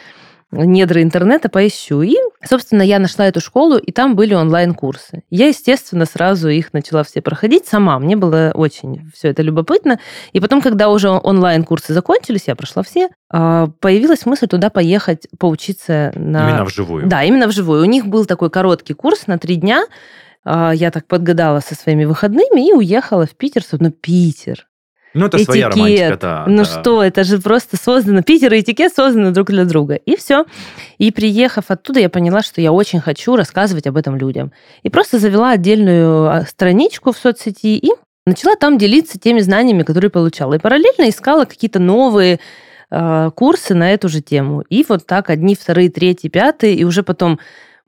недры 0.53 1.03
интернета 1.03 1.49
поищу. 1.49 2.03
И, 2.03 2.17
собственно, 2.45 2.83
я 2.83 2.99
нашла 2.99 3.27
эту 3.27 3.41
школу, 3.41 3.77
и 3.77 3.93
там 3.93 4.17
были 4.17 4.35
онлайн-курсы. 4.35 5.23
Я, 5.31 5.49
естественно, 5.49 6.07
сразу 6.07 6.49
их 6.49 6.73
начала 6.73 7.03
все 7.05 7.21
проходить 7.21 7.67
сама. 7.67 7.99
Мне 7.99 8.17
было 8.17 8.53
очень 8.55 9.11
все 9.15 9.29
это 9.29 9.43
любопытно. 9.43 10.01
И 10.33 10.41
потом, 10.41 10.61
когда 10.61 10.89
уже 10.89 11.11
онлайн-курсы 11.11 11.93
закончились, 11.93 12.45
я 12.47 12.57
прошла 12.57 12.83
все, 12.83 13.09
а, 13.33 13.69
появилась 13.81 14.27
мысль 14.27 14.47
туда 14.49 14.71
поехать 14.71 15.29
поучиться 15.39 16.13
на... 16.15 16.51
Именно 16.51 16.65
вживую? 16.65 17.07
Да, 17.07 17.23
именно 17.23 17.47
вживую. 17.47 17.83
У 17.83 17.87
них 17.87 18.07
был 18.07 18.25
такой 18.25 18.51
короткий 18.51 18.95
курс 18.95 19.27
на 19.27 19.39
три 19.39 19.57
дня, 19.57 19.85
а, 20.45 20.73
я 20.73 20.91
так 20.91 21.07
подгадала 21.07 21.61
со 21.61 21.75
своими 21.75 22.05
выходными 22.05 22.69
и 22.69 22.73
уехала 22.73 23.27
в 23.27 23.37
Питер. 23.37 23.63
Но 23.79 23.91
Питер, 23.91 24.67
ну, 25.15 25.27
это 25.27 25.37
этикет. 25.37 25.47
своя 25.47 25.69
романтика, 25.69 26.19
да. 26.21 26.45
Ну 26.47 26.59
да. 26.59 26.65
что, 26.65 27.03
это 27.03 27.25
же 27.25 27.39
просто 27.39 27.77
создано, 27.77 28.23
Питер 28.23 28.53
и 28.55 28.61
этикет 28.61 28.95
созданы 28.95 29.31
друг 29.33 29.49
для 29.49 29.65
друга. 29.65 29.95
И 29.95 30.17
все. 30.17 30.45
И 30.99 31.11
приехав 31.11 31.65
оттуда, 31.69 32.01
я 32.01 32.09
поняла, 32.09 32.43
что 32.43 32.61
я 32.61 32.73
очень 32.73 33.01
хочу 33.01 33.37
рассказывать 33.37 33.87
об 33.87 33.97
этом 33.97 34.17
людям. 34.17 34.53
И 34.83 34.91
просто 34.91 35.19
завела 35.19 35.51
отдельную 35.51 36.29
а, 36.31 36.43
страничку 36.43 37.13
в 37.13 37.17
соцсети 37.19 37.77
и 37.77 37.91
начала 38.27 38.57
там 38.57 38.79
делиться 38.79 39.19
теми 39.19 39.41
знаниями, 39.41 39.83
которые 39.83 40.11
получала. 40.11 40.55
И 40.55 40.59
параллельно 40.59 41.09
искала 41.09 41.45
какие-то 41.45 41.79
новые 41.79 42.39
э, 42.91 43.31
курсы 43.35 43.75
на 43.75 43.93
эту 43.93 44.09
же 44.09 44.21
тему. 44.21 44.63
И 44.69 44.85
вот 44.89 45.07
так 45.07 45.31
одни, 45.31 45.55
вторые, 45.55 45.91
третьи, 45.91 46.29
пятые, 46.29 46.75
и 46.75 46.85
уже 46.85 47.03
потом 47.03 47.41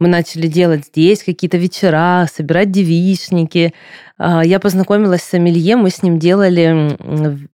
мы 0.02 0.08
начали 0.08 0.48
делать 0.48 0.86
здесь 0.86 1.22
какие-то 1.22 1.58
вечера, 1.58 2.26
собирать 2.32 2.72
девичники. 2.72 3.72
А, 4.18 4.44
я 4.44 4.58
познакомилась 4.58 5.22
с 5.22 5.32
Амелье, 5.32 5.76
мы 5.76 5.90
с 5.90 6.02
ним 6.02 6.18
делали 6.18 6.98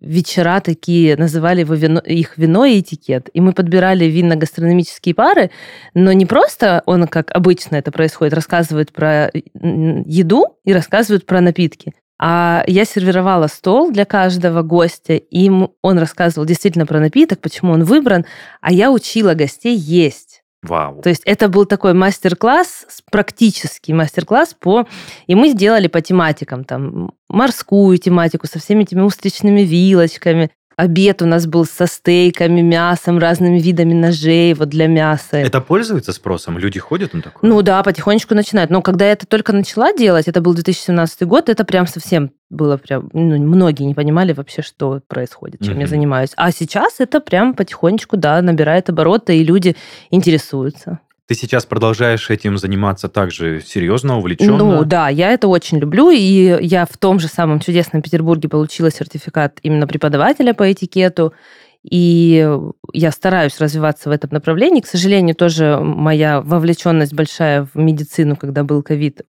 вечера 0.01 0.61
такие, 0.61 1.17
называли 1.17 1.61
его 1.61 1.75
вино, 1.75 1.99
их 1.99 2.39
вино 2.39 2.65
и 2.65 2.79
этикет. 2.79 3.31
И 3.35 3.41
мы 3.41 3.53
подбирали 3.53 4.05
винно-гастрономические 4.05 5.15
пары, 5.15 5.51
но 5.95 6.13
не 6.13 6.25
просто 6.25 6.85
он, 6.87 7.09
как 7.09 7.33
обычно 7.33 7.77
это 7.77 7.91
происходит, 7.91 8.33
рассказывает 8.35 8.93
про 8.93 9.33
еду 9.35 10.57
и 10.65 10.73
рассказывает 10.73 11.27
про 11.27 11.41
напитки. 11.41 11.95
А 12.19 12.63
я 12.69 12.85
сервировала 12.85 13.49
стол 13.49 13.91
для 13.91 14.05
каждого 14.05 14.63
гостя, 14.63 15.15
и 15.15 15.51
он 15.83 15.99
рассказывал 15.99 16.47
действительно 16.47 16.87
про 16.87 17.01
напиток, 17.01 17.41
почему 17.41 17.73
он 17.73 17.83
выбран, 17.83 18.25
а 18.61 18.73
я 18.73 18.91
учила 18.91 19.35
гостей 19.35 19.77
есть. 19.77 20.26
Вау. 20.69 21.03
То 21.03 21.09
есть 21.09 21.23
это 21.25 21.49
был 21.49 21.67
такой 21.67 21.95
мастер-класс, 21.95 22.87
практический 23.11 23.93
мастер-класс 23.93 24.57
по... 24.59 24.87
И 25.27 25.35
мы 25.35 25.51
сделали 25.51 25.87
по 25.87 26.01
тематикам, 26.01 26.65
там, 26.65 27.13
морскую 27.29 27.97
тематику 27.99 28.47
со 28.47 28.59
всеми 28.59 28.83
этими 28.83 29.03
устричными 29.03 29.63
вилочками, 29.63 30.51
Обед 30.77 31.23
у 31.23 31.27
нас 31.27 31.47
был 31.47 31.65
со 31.65 31.87
стейками, 31.87 32.61
мясом, 32.61 33.19
разными 33.19 33.59
видами 33.59 33.95
ножей 33.95 34.53
вот 34.53 34.69
для 34.69 34.89
мяса. 34.89 35.39
Это 35.39 35.63
пользуется 35.63 36.13
спросом? 36.13 36.59
Люди 36.59 36.79
ходят 36.79 37.15
на 37.15 37.23
такое? 37.23 37.51
Ну 37.51 37.63
да, 37.63 37.83
потихонечку 37.83 38.35
начинают. 38.35 38.71
Но 38.71 38.83
когда 38.83 39.07
я 39.07 39.13
это 39.13 39.27
только 39.27 39.55
начала 39.55 39.95
делать, 39.95 40.29
это 40.29 40.43
был 40.43 40.53
2017 40.53 41.23
год, 41.23 41.49
это 41.49 41.65
прям 41.65 41.87
совсем 41.87 42.31
было 42.51 42.77
прям... 42.77 43.09
Ну, 43.15 43.39
многие 43.39 43.85
не 43.85 43.95
понимали 43.95 44.35
вообще, 44.35 44.61
что 44.61 45.01
происходит, 45.09 45.63
чем 45.63 45.79
mm-hmm. 45.79 45.81
я 45.81 45.87
занимаюсь. 45.87 46.31
А 46.37 46.53
сейчас 46.53 46.97
это 46.99 47.21
прям 47.21 47.55
потихонечку, 47.55 48.19
да, 48.19 48.43
набирает 48.43 48.91
обороты, 48.91 49.39
и 49.39 49.45
люди 49.45 49.77
интересуются. 50.11 51.01
Ты 51.29 51.35
сейчас 51.35 51.67
продолжаешь 51.67 52.31
этим 52.31 52.57
заниматься 52.57 53.09
также 53.09 53.61
серьезно, 53.61 54.19
увлеченно? 54.19 54.59
Ну 54.59 54.85
да, 54.85 55.09
я 55.09 55.33
это 55.33 55.49
очень 55.49 55.79
люблю, 55.79 56.11
и 56.11 56.57
я 56.61 56.87
в 56.87 56.97
том 56.99 57.19
же 57.19 57.27
самом 57.27 57.59
чудесном 57.59 58.01
Петербурге 58.01 58.49
получила 58.49 58.93
сертификат 58.93 59.59
именно 59.63 59.89
преподавателя 59.89 60.55
по 60.55 60.71
этикету, 60.71 61.35
и 61.83 62.49
я 62.93 63.11
стараюсь 63.11 63.59
развиваться 63.59 64.09
в 64.09 64.13
этом 64.13 64.31
направлении. 64.33 64.81
К 64.81 64.87
сожалению, 64.87 65.35
тоже 65.35 65.81
моя 65.81 66.41
вовлеченность 66.41 67.13
большая 67.13 67.65
в 67.65 67.75
медицину, 67.75 68.37
когда 68.37 68.63
был 68.63 68.85
ковид, 68.85 69.23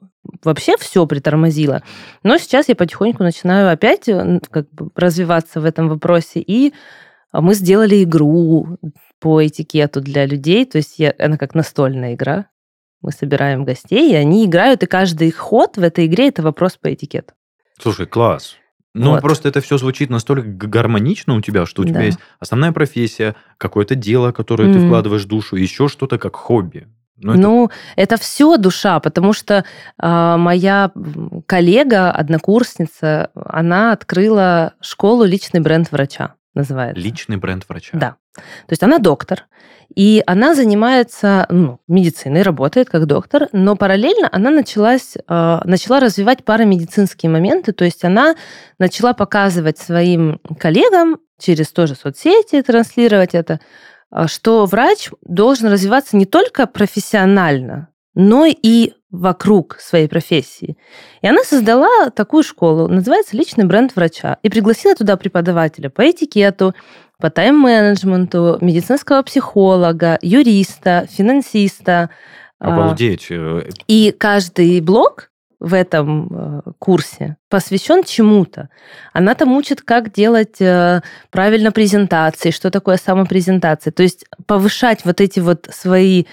вообще 0.44 0.76
все 0.78 1.08
притормозила. 1.08 1.82
Но 2.22 2.38
сейчас 2.38 2.70
я 2.70 2.76
потихоньку 2.76 3.24
начинаю 3.24 3.72
опять 3.72 4.06
как 4.06 4.70
бы 4.72 4.92
развиваться 4.96 5.62
в 5.62 5.66
этом 5.66 5.90
вопросе, 5.90 6.42
и 6.42 6.74
мы 7.34 7.56
сделали 7.56 8.04
игру 8.04 8.78
по 9.20 9.46
этикету 9.46 10.02
для 10.02 10.26
людей. 10.26 10.66
То 10.66 10.78
есть 10.78 11.00
я, 11.00 11.14
она 11.20 11.38
как 11.38 11.56
настольная 11.56 12.14
игра. 12.14 12.48
Мы 13.02 13.12
собираем 13.12 13.64
гостей, 13.64 14.12
и 14.12 14.16
они 14.16 14.46
играют, 14.46 14.82
и 14.84 14.88
каждый 14.88 15.32
ход 15.32 15.78
в 15.78 15.84
этой 15.84 16.08
игре– 16.08 16.28
это 16.30 16.42
вопрос 16.42 16.78
по 16.78 16.92
этикету. 16.92 17.34
Слушай, 17.80 18.08
класс. 18.08 18.56
Ну, 18.96 19.12
вот. 19.12 19.22
просто 19.22 19.50
это 19.50 19.62
все 19.62 19.78
звучит 19.78 20.10
настолько 20.10 20.48
гармонично 20.48 21.36
у 21.36 21.42
тебя, 21.42 21.68
что 21.68 21.84
у 21.84 21.86
да. 21.86 21.92
тебя 21.92 22.04
есть 22.04 22.18
основная 22.40 22.72
профессия, 22.72 23.36
какое-то 23.60 23.94
дело, 23.94 24.32
которое 24.32 24.70
mm. 24.70 24.74
ты 24.74 24.86
вкладываешь 24.88 25.26
в 25.26 25.28
душу, 25.28 25.56
еще 25.56 25.88
что-то 25.88 26.18
как 26.18 26.36
хобби. 26.36 26.88
Ну, 27.18 27.34
это... 27.34 27.42
ну, 27.42 27.70
это 27.96 28.18
все 28.18 28.58
душа, 28.58 29.00
потому 29.00 29.34
что 29.34 29.64
э, 30.02 30.36
моя 30.38 30.92
коллега, 31.46 32.12
однокурсница, 32.12 33.30
она 33.36 33.92
открыла 33.92 34.74
школу 34.82 35.24
личный 35.24 35.60
бренд 35.60 35.92
врача 35.92 36.34
называется. 36.58 37.00
Личный 37.00 37.38
бренд 37.38 37.64
врача. 37.70 37.98
Да. 37.98 38.16
То 38.38 38.72
есть 38.72 38.84
она 38.84 39.00
доктор, 39.00 39.46
и 39.96 40.22
она 40.28 40.54
занимается 40.54 41.48
ну, 41.50 41.80
медициной, 41.88 42.42
работает 42.42 42.90
как 42.90 43.06
доктор, 43.06 43.48
но 43.52 43.76
параллельно 43.76 44.30
она 44.32 44.50
началась, 44.52 45.16
э, 45.16 45.60
начала 45.64 46.00
развивать 46.00 46.44
парамедицинские 46.44 47.30
моменты, 47.30 47.72
то 47.72 47.86
есть 47.86 48.04
она 48.04 48.36
начала 48.80 49.14
показывать 49.14 49.78
своим 49.78 50.40
коллегам 50.60 51.18
через 51.40 51.72
тоже 51.72 51.96
соцсети, 51.96 52.62
транслировать 52.62 53.34
это, 53.34 53.60
э, 54.12 54.28
что 54.28 54.66
врач 54.66 55.10
должен 55.22 55.68
развиваться 55.72 56.18
не 56.18 56.26
только 56.26 56.68
профессионально, 56.68 57.90
но 58.14 58.46
и 58.46 58.94
вокруг 59.10 59.78
своей 59.80 60.08
профессии. 60.08 60.78
И 61.22 61.28
она 61.28 61.44
создала 61.44 62.10
такую 62.10 62.44
школу, 62.44 62.88
называется 62.88 63.38
«Личный 63.38 63.66
бренд 63.66 63.96
врача», 63.96 64.38
и 64.44 64.50
пригласила 64.50 64.96
туда 64.96 65.16
преподавателя 65.16 65.90
по 65.90 66.10
этикету, 66.10 66.76
по 67.20 67.30
тайм-менеджменту, 67.30 68.58
медицинского 68.62 69.24
психолога, 69.24 70.20
юриста, 70.22 71.08
финансиста. 71.10 72.10
А, 72.60 72.74
Обалдеть. 72.74 73.30
И 73.88 74.16
каждый 74.18 74.82
блок 74.82 75.32
в 75.60 75.74
этом 75.74 76.30
э, 76.32 76.62
курсе 76.78 77.38
посвящен 77.50 78.04
чему-то. 78.04 78.70
Она 79.14 79.34
там 79.34 79.56
учит, 79.56 79.82
как 79.82 80.14
делать 80.14 80.62
э, 80.62 81.02
правильно 81.32 81.72
презентации, 81.72 82.52
что 82.52 82.70
такое 82.70 82.98
самопрезентация. 82.98 83.92
То 83.92 84.04
есть 84.04 84.26
повышать 84.46 85.04
вот 85.04 85.20
эти 85.20 85.40
вот 85.40 85.68
свои 85.72 86.26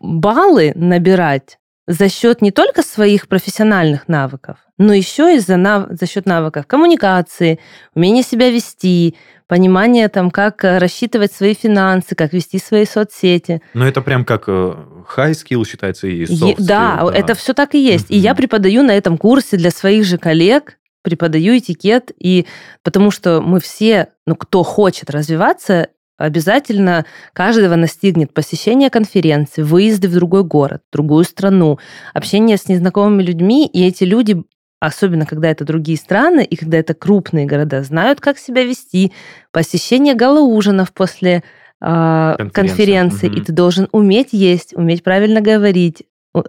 баллы 0.00 0.72
набирать 0.74 1.58
за 1.86 2.08
счет 2.08 2.42
не 2.42 2.50
только 2.50 2.82
своих 2.82 3.28
профессиональных 3.28 4.08
навыков, 4.08 4.58
но 4.78 4.92
еще 4.92 5.36
и 5.36 5.38
за, 5.38 5.56
нав... 5.56 5.86
за 5.90 6.06
счет 6.06 6.26
навыков 6.26 6.66
коммуникации, 6.66 7.60
умения 7.94 8.22
себя 8.22 8.50
вести, 8.50 9.16
понимания 9.46 10.08
там, 10.08 10.30
как 10.30 10.64
э, 10.64 10.78
рассчитывать 10.78 11.32
свои 11.32 11.54
финансы, 11.54 12.14
как 12.14 12.32
вести 12.32 12.58
свои 12.58 12.84
соцсети. 12.84 13.62
Но 13.74 13.86
это 13.86 14.02
прям 14.02 14.24
как 14.24 14.44
э, 14.48 14.74
high 15.16 15.32
skill 15.32 15.64
считается 15.64 16.08
и 16.08 16.24
soft 16.24 16.56
skill. 16.56 16.66
Да, 16.66 17.00
да, 17.02 17.16
это 17.16 17.34
все 17.34 17.54
так 17.54 17.74
и 17.74 17.84
есть. 17.84 18.10
И 18.10 18.16
я 18.16 18.34
преподаю 18.34 18.82
на 18.82 18.92
этом 18.92 19.16
курсе 19.18 19.56
для 19.56 19.70
своих 19.70 20.04
же 20.04 20.18
коллег, 20.18 20.78
преподаю 21.02 21.56
этикет, 21.56 22.10
и 22.18 22.46
потому 22.82 23.12
что 23.12 23.40
мы 23.40 23.60
все, 23.60 24.08
ну, 24.26 24.34
кто 24.34 24.64
хочет 24.64 25.08
развиваться, 25.10 25.88
Обязательно 26.18 27.04
каждого 27.32 27.76
настигнет 27.76 28.32
посещение 28.32 28.88
конференции, 28.88 29.62
выезды 29.62 30.08
в 30.08 30.14
другой 30.14 30.44
город, 30.44 30.82
другую 30.92 31.24
страну, 31.24 31.78
общение 32.14 32.56
с 32.56 32.68
незнакомыми 32.68 33.22
людьми, 33.22 33.66
и 33.66 33.86
эти 33.86 34.04
люди 34.04 34.42
особенно 34.78 35.26
когда 35.26 35.48
это 35.48 35.64
другие 35.64 35.98
страны 35.98 36.44
и 36.44 36.54
когда 36.54 36.78
это 36.78 36.94
крупные 36.94 37.46
города, 37.46 37.82
знают, 37.82 38.20
как 38.20 38.38
себя 38.38 38.62
вести. 38.64 39.12
Посещение 39.50 40.14
галоужинов 40.14 40.92
после 40.92 41.42
э, 41.80 42.36
конференции, 42.52 43.28
угу. 43.28 43.36
и 43.36 43.40
ты 43.40 43.52
должен 43.52 43.88
уметь 43.92 44.32
есть, 44.32 44.74
уметь 44.74 45.02
правильно 45.02 45.40
говорить, 45.40 46.04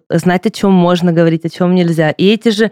знать, 0.10 0.46
о 0.46 0.50
чем 0.50 0.74
можно 0.74 1.14
говорить, 1.14 1.46
о 1.46 1.50
чем 1.50 1.74
нельзя. 1.74 2.12
И 2.12 2.28
эти 2.28 2.50
же 2.50 2.72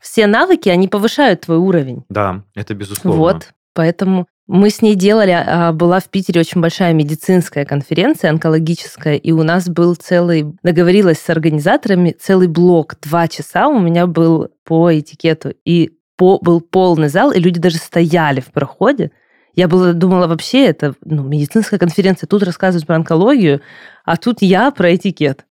все 0.00 0.26
навыки, 0.26 0.68
они 0.68 0.88
повышают 0.88 1.42
твой 1.42 1.58
уровень. 1.58 2.04
Да, 2.08 2.42
это 2.54 2.74
безусловно. 2.74 3.18
Вот, 3.18 3.54
поэтому 3.74 4.26
мы 4.48 4.70
с 4.70 4.80
ней 4.80 4.94
делали, 4.94 5.32
а, 5.32 5.72
была 5.72 5.98
в 6.00 6.08
Питере 6.08 6.40
очень 6.40 6.60
большая 6.60 6.92
медицинская 6.92 7.64
конференция 7.64 8.30
онкологическая, 8.30 9.16
и 9.16 9.32
у 9.32 9.42
нас 9.42 9.68
был 9.68 9.94
целый, 9.96 10.54
договорилась 10.62 11.18
с 11.18 11.28
организаторами, 11.30 12.14
целый 12.18 12.46
блок, 12.46 12.94
два 13.02 13.26
часа 13.26 13.68
у 13.68 13.80
меня 13.80 14.06
был 14.06 14.48
по 14.64 14.96
этикету, 14.96 15.52
и 15.64 15.92
по, 16.16 16.38
был 16.38 16.60
полный 16.60 17.08
зал, 17.08 17.32
и 17.32 17.40
люди 17.40 17.60
даже 17.60 17.76
стояли 17.76 18.40
в 18.40 18.52
проходе. 18.52 19.10
Я 19.54 19.68
была, 19.68 19.92
думала, 19.92 20.26
вообще 20.26 20.66
это 20.66 20.94
ну, 21.04 21.24
медицинская 21.24 21.78
конференция, 21.78 22.28
тут 22.28 22.42
рассказывают 22.42 22.86
про 22.86 22.96
онкологию, 22.96 23.62
а 24.04 24.16
тут 24.16 24.42
я 24.42 24.70
про 24.70 24.94
этикет. 24.94 25.44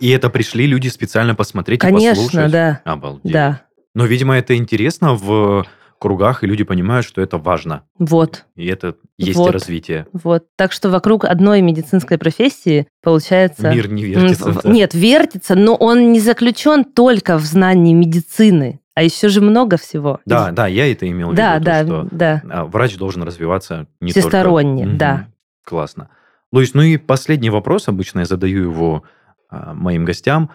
И 0.00 0.10
это 0.10 0.28
пришли 0.28 0.66
люди 0.66 0.88
специально 0.88 1.34
посмотреть 1.34 1.80
Конечно, 1.80 2.20
и 2.20 2.24
послушать? 2.24 2.50
да. 2.50 2.80
Обалдеть. 2.84 3.32
Да. 3.32 3.62
Но, 3.94 4.06
видимо, 4.06 4.36
это 4.36 4.56
интересно 4.56 5.14
в 5.14 5.64
кругах, 6.04 6.44
и 6.44 6.46
люди 6.46 6.64
понимают, 6.64 7.06
что 7.06 7.22
это 7.22 7.38
важно. 7.38 7.84
Вот. 7.98 8.44
И 8.56 8.66
это 8.66 8.96
есть 9.16 9.38
вот. 9.38 9.52
развитие. 9.52 10.06
Вот. 10.12 10.44
Так 10.54 10.70
что 10.70 10.90
вокруг 10.90 11.24
одной 11.24 11.62
медицинской 11.62 12.18
профессии 12.18 12.86
получается... 13.02 13.72
Мир 13.72 13.90
не 13.90 14.04
вертится. 14.04 14.60
Да. 14.62 14.70
Нет, 14.70 14.92
вертится, 14.92 15.54
но 15.54 15.74
он 15.74 16.12
не 16.12 16.20
заключен 16.20 16.84
только 16.84 17.38
в 17.38 17.44
знании 17.44 17.94
медицины. 17.94 18.80
А 18.94 19.02
еще 19.02 19.30
же 19.30 19.40
много 19.40 19.78
всего. 19.78 20.20
Да, 20.26 20.50
да, 20.50 20.66
я 20.66 20.92
это 20.92 21.08
имел 21.08 21.30
в 21.30 21.34
да, 21.34 21.54
виду. 21.54 21.64
Да, 21.64 21.80
то, 21.80 21.86
что 21.86 22.08
да. 22.10 22.42
А, 22.50 22.64
врач 22.66 22.98
должен 22.98 23.22
развиваться 23.22 23.86
не 24.00 24.10
Всесторонне, 24.10 24.84
только... 24.84 24.98
да. 24.98 25.14
Угу. 25.14 25.32
Классно. 25.64 26.10
Луис, 26.52 26.74
ну 26.74 26.82
и 26.82 26.98
последний 26.98 27.48
вопрос, 27.48 27.88
обычно 27.88 28.18
я 28.18 28.26
задаю 28.26 28.64
его 28.64 29.04
а, 29.48 29.72
моим 29.72 30.04
гостям. 30.04 30.50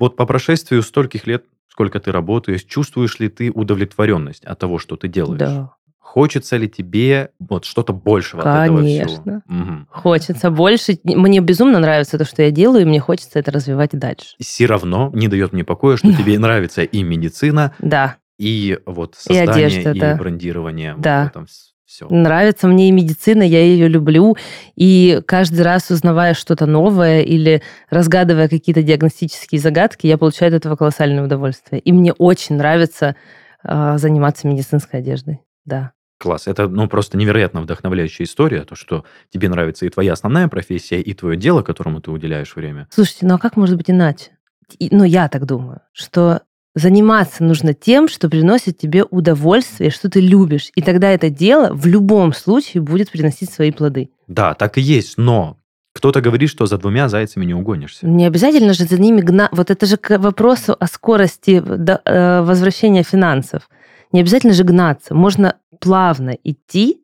Вот 0.00 0.16
по 0.16 0.26
прошествию 0.26 0.82
стольких 0.82 1.28
лет 1.28 1.44
сколько 1.68 2.00
ты 2.00 2.12
работаешь, 2.12 2.64
чувствуешь 2.64 3.18
ли 3.18 3.28
ты 3.28 3.50
удовлетворенность 3.50 4.44
от 4.44 4.58
того, 4.58 4.78
что 4.78 4.96
ты 4.96 5.08
делаешь? 5.08 5.38
Да. 5.38 5.74
Хочется 5.98 6.56
ли 6.56 6.68
тебе 6.68 7.30
вот 7.38 7.66
что-то 7.66 7.92
большего 7.92 8.40
Конечно. 8.40 8.78
от 8.78 8.84
этого 8.84 9.06
всего? 9.06 9.42
Угу. 9.46 9.86
Хочется 9.90 10.50
больше. 10.50 10.98
Мне 11.04 11.40
безумно 11.40 11.78
нравится 11.80 12.16
то, 12.16 12.24
что 12.24 12.42
я 12.42 12.50
делаю, 12.50 12.82
и 12.82 12.84
мне 12.86 12.98
хочется 12.98 13.38
это 13.38 13.50
развивать 13.50 13.90
дальше. 13.92 14.34
Все 14.40 14.64
равно 14.64 15.10
не 15.12 15.28
дает 15.28 15.52
мне 15.52 15.64
покоя, 15.64 15.98
что 15.98 16.12
тебе 16.12 16.38
нравится 16.38 16.82
и 16.82 17.02
медицина, 17.02 17.74
да. 17.78 18.16
и 18.38 18.78
вот 18.86 19.16
создание, 19.16 19.44
и, 19.44 19.66
одежда, 19.66 19.92
и 19.92 20.00
да. 20.00 20.16
брендирование. 20.16 20.94
Да. 20.96 21.30
Вот 21.34 21.48
все. 21.88 22.06
Нравится 22.10 22.68
мне 22.68 22.90
и 22.90 22.92
медицина, 22.92 23.42
я 23.42 23.62
ее 23.62 23.88
люблю. 23.88 24.36
И 24.76 25.22
каждый 25.26 25.62
раз, 25.62 25.90
узнавая 25.90 26.34
что-то 26.34 26.66
новое 26.66 27.22
или 27.22 27.62
разгадывая 27.88 28.46
какие-то 28.46 28.82
диагностические 28.82 29.58
загадки, 29.58 30.06
я 30.06 30.18
получаю 30.18 30.50
от 30.50 30.56
этого 30.56 30.76
колоссальное 30.76 31.24
удовольствие. 31.24 31.80
И 31.80 31.92
мне 31.92 32.12
очень 32.12 32.56
нравится 32.56 33.16
э, 33.64 33.96
заниматься 33.96 34.46
медицинской 34.46 35.00
одеждой. 35.00 35.40
Да. 35.64 35.92
Класс. 36.18 36.46
Это 36.46 36.68
ну, 36.68 36.88
просто 36.88 37.16
невероятно 37.16 37.62
вдохновляющая 37.62 38.26
история, 38.26 38.64
то, 38.64 38.74
что 38.74 39.06
тебе 39.32 39.48
нравится 39.48 39.86
и 39.86 39.88
твоя 39.88 40.12
основная 40.12 40.48
профессия, 40.48 41.00
и 41.00 41.14
твое 41.14 41.38
дело, 41.38 41.62
которому 41.62 42.02
ты 42.02 42.10
уделяешь 42.10 42.54
время. 42.54 42.86
Слушайте, 42.90 43.24
ну 43.24 43.36
а 43.36 43.38
как 43.38 43.56
может 43.56 43.78
быть 43.78 43.88
иначе? 43.88 44.32
И, 44.78 44.94
ну, 44.94 45.04
я 45.04 45.30
так 45.30 45.46
думаю, 45.46 45.80
что 45.92 46.42
Заниматься 46.78 47.42
нужно 47.42 47.74
тем, 47.74 48.06
что 48.06 48.28
приносит 48.28 48.78
тебе 48.78 49.02
удовольствие, 49.02 49.90
что 49.90 50.08
ты 50.08 50.20
любишь. 50.20 50.70
И 50.76 50.82
тогда 50.82 51.10
это 51.10 51.28
дело 51.28 51.74
в 51.74 51.86
любом 51.86 52.32
случае 52.32 52.82
будет 52.82 53.10
приносить 53.10 53.50
свои 53.50 53.72
плоды. 53.72 54.10
Да, 54.28 54.54
так 54.54 54.78
и 54.78 54.80
есть, 54.80 55.18
но 55.18 55.56
кто-то 55.92 56.20
говорит, 56.20 56.48
что 56.48 56.66
за 56.66 56.78
двумя 56.78 57.08
зайцами 57.08 57.44
не 57.44 57.54
угонишься. 57.54 58.06
Не 58.06 58.26
обязательно 58.26 58.74
же 58.74 58.84
за 58.84 59.00
ними 59.00 59.20
гнать. 59.20 59.50
Вот 59.50 59.72
это 59.72 59.86
же 59.86 59.96
к 59.96 60.18
вопросу 60.18 60.76
о 60.78 60.86
скорости 60.86 61.60
э, 61.60 62.42
возвращения 62.42 63.02
финансов. 63.02 63.68
Не 64.12 64.20
обязательно 64.20 64.52
же 64.52 64.62
гнаться. 64.62 65.16
Можно 65.16 65.56
плавно 65.80 66.36
идти, 66.44 67.02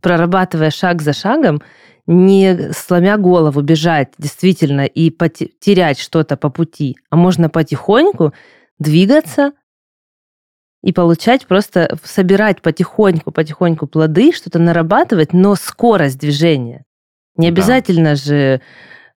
прорабатывая 0.00 0.70
шаг 0.70 1.02
за 1.02 1.12
шагом, 1.12 1.60
не 2.06 2.72
сломя 2.72 3.18
голову 3.18 3.60
бежать 3.60 4.14
действительно 4.16 4.86
и 4.86 5.10
терять 5.60 6.00
что-то 6.00 6.38
по 6.38 6.48
пути, 6.48 6.96
а 7.10 7.16
можно 7.16 7.50
потихоньку 7.50 8.32
двигаться 8.80 9.52
и 10.82 10.92
получать 10.92 11.46
просто, 11.46 11.96
собирать 12.02 12.62
потихоньку, 12.62 13.30
потихоньку 13.30 13.86
плоды, 13.86 14.32
что-то 14.32 14.58
нарабатывать, 14.58 15.32
но 15.32 15.54
скорость 15.54 16.18
движения. 16.18 16.84
Не 17.36 17.48
обязательно 17.48 18.10
да. 18.10 18.14
же 18.16 18.34
э, 18.34 18.60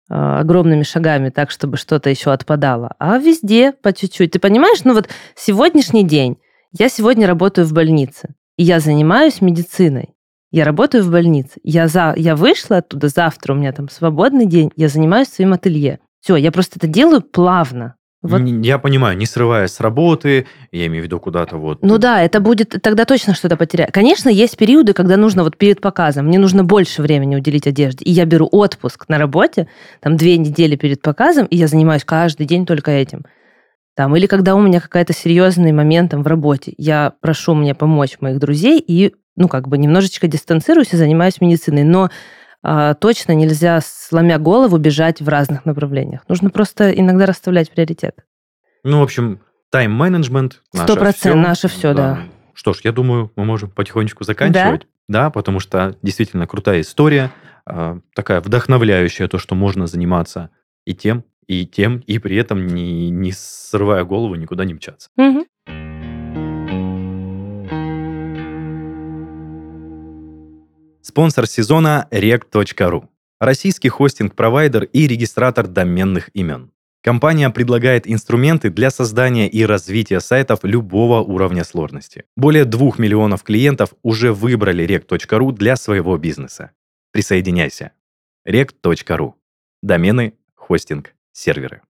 огромными 0.10 0.84
шагами 0.84 1.30
так, 1.30 1.50
чтобы 1.50 1.78
что-то 1.78 2.10
еще 2.10 2.32
отпадало, 2.32 2.94
а 3.00 3.18
везде 3.18 3.72
по 3.72 3.94
чуть-чуть. 3.94 4.32
Ты 4.32 4.40
понимаешь, 4.40 4.84
ну 4.84 4.94
вот 4.94 5.10
сегодняшний 5.36 6.04
день, 6.04 6.38
я 6.72 6.90
сегодня 6.90 7.26
работаю 7.26 7.66
в 7.66 7.74
больнице, 7.74 8.36
и 8.58 8.64
я 8.64 8.80
занимаюсь 8.80 9.42
медициной. 9.42 10.10
Я 10.52 10.66
работаю 10.66 11.04
в 11.04 11.10
больнице. 11.10 11.60
Я, 11.64 11.88
за, 11.88 12.14
я 12.16 12.36
вышла 12.36 12.78
оттуда, 12.78 13.08
завтра 13.08 13.54
у 13.54 13.56
меня 13.56 13.72
там 13.72 13.90
свободный 13.90 14.46
день, 14.46 14.72
я 14.76 14.88
занимаюсь 14.88 15.30
своим 15.30 15.54
ателье. 15.54 16.00
Все, 16.20 16.36
я 16.36 16.52
просто 16.52 16.78
это 16.78 16.88
делаю 16.88 17.22
плавно. 17.22 17.96
Вот. 18.24 18.42
Я 18.42 18.80
понимаю, 18.80 19.18
не 19.18 19.26
срываясь 19.26 19.72
с 19.72 19.82
работы, 19.82 20.48
я 20.72 20.88
имею 20.88 21.04
в 21.04 21.06
виду 21.06 21.20
куда-то 21.20 21.58
вот... 21.58 21.84
Ну 21.84 21.98
да, 21.98 22.22
это 22.22 22.40
будет 22.40 22.82
тогда 22.82 23.04
точно 23.04 23.36
что-то 23.36 23.58
потерять. 23.58 23.92
Конечно, 23.92 24.30
есть 24.30 24.56
периоды, 24.56 24.94
когда 24.94 25.18
нужно 25.18 25.44
вот 25.44 25.58
перед 25.58 25.82
показом, 25.82 26.28
мне 26.28 26.40
нужно 26.40 26.64
больше 26.64 27.02
времени 27.02 27.36
уделить 27.36 27.68
одежде, 27.68 28.06
и 28.06 28.12
я 28.12 28.24
беру 28.24 28.48
отпуск 28.50 29.10
на 29.10 29.18
работе, 29.18 29.68
там 30.00 30.16
две 30.16 30.38
недели 30.38 30.78
перед 30.78 31.02
показом, 31.02 31.46
и 31.48 31.58
я 31.58 31.68
занимаюсь 31.68 32.06
каждый 32.06 32.46
день 32.46 32.66
только 32.66 32.92
этим. 32.92 33.26
Там, 33.96 34.16
или 34.16 34.26
когда 34.26 34.56
у 34.56 34.62
меня 34.62 34.80
какая-то 34.80 35.14
серьезный 35.14 35.74
момент 35.74 36.12
там, 36.12 36.24
в 36.24 36.28
работе, 36.28 36.74
я 36.78 37.14
прошу 37.20 37.54
мне 37.54 37.76
помочь 37.76 38.18
моих 38.22 38.40
друзей 38.40 38.80
и, 38.80 39.14
ну, 39.36 39.50
как 39.50 39.68
бы 39.68 39.78
немножечко 39.78 40.28
дистанцируюсь 40.28 40.94
и 40.94 40.98
занимаюсь 40.98 41.42
медициной. 41.42 41.84
Но 41.84 42.10
точно 42.64 43.34
нельзя, 43.34 43.82
сломя 43.84 44.40
голову, 44.40 44.78
бежать 44.78 45.22
в 45.22 45.28
разных 45.28 45.66
направлениях. 45.66 46.22
Нужно 46.28 46.50
просто 46.50 46.92
иногда 46.92 47.26
расставлять 47.26 47.70
приоритет. 47.70 48.16
Ну, 48.84 49.00
в 49.00 49.04
общем, 49.04 49.40
тайм-менеджмент 49.70 50.62
Сто 50.74 50.96
процентов 50.96 51.42
наше 51.42 51.68
все, 51.68 51.94
да. 51.94 52.16
да. 52.16 52.20
Что 52.54 52.74
ж, 52.74 52.82
я 52.84 52.92
думаю, 52.92 53.32
мы 53.36 53.46
можем 53.46 53.70
потихонечку 53.70 54.24
заканчивать. 54.24 54.88
Да? 55.08 55.26
да, 55.26 55.30
потому 55.30 55.60
что 55.60 55.98
действительно 56.02 56.48
крутая 56.48 56.82
история, 56.82 57.32
а, 57.66 58.00
такая 58.14 58.42
вдохновляющая, 58.42 59.28
то, 59.28 59.38
что 59.38 59.56
можно 59.56 59.88
заниматься 59.88 60.50
и 60.86 60.94
тем, 60.94 61.24
и 61.48 61.66
тем, 61.66 62.00
и 62.00 62.20
при 62.20 62.36
этом 62.38 62.68
не, 62.68 63.10
не 63.10 63.32
срывая 63.32 64.04
голову, 64.04 64.36
никуда 64.36 64.66
не 64.66 64.74
мчаться. 64.74 65.10
Угу. 65.18 65.46
Спонсор 71.06 71.48
сезона 71.48 72.08
rect.ru. 72.12 73.10
Российский 73.42 73.90
хостинг-провайдер 73.90 74.86
и 74.86 75.06
регистратор 75.06 75.68
доменных 75.68 76.30
имен. 76.34 76.72
Компания 77.02 77.50
предлагает 77.50 78.10
инструменты 78.10 78.70
для 78.70 78.90
создания 78.90 79.50
и 79.50 79.66
развития 79.66 80.22
сайтов 80.22 80.62
любого 80.64 81.20
уровня 81.20 81.66
сложности. 81.66 82.24
Более 82.38 82.64
двух 82.64 83.00
миллионов 83.00 83.44
клиентов 83.44 83.94
уже 84.02 84.32
выбрали 84.32 84.86
rec.ru 84.86 85.52
для 85.52 85.76
своего 85.76 86.18
бизнеса. 86.18 86.72
Присоединяйся. 87.12 87.92
rec.ru. 88.48 89.34
Домены, 89.82 90.36
хостинг, 90.56 91.16
серверы. 91.34 91.82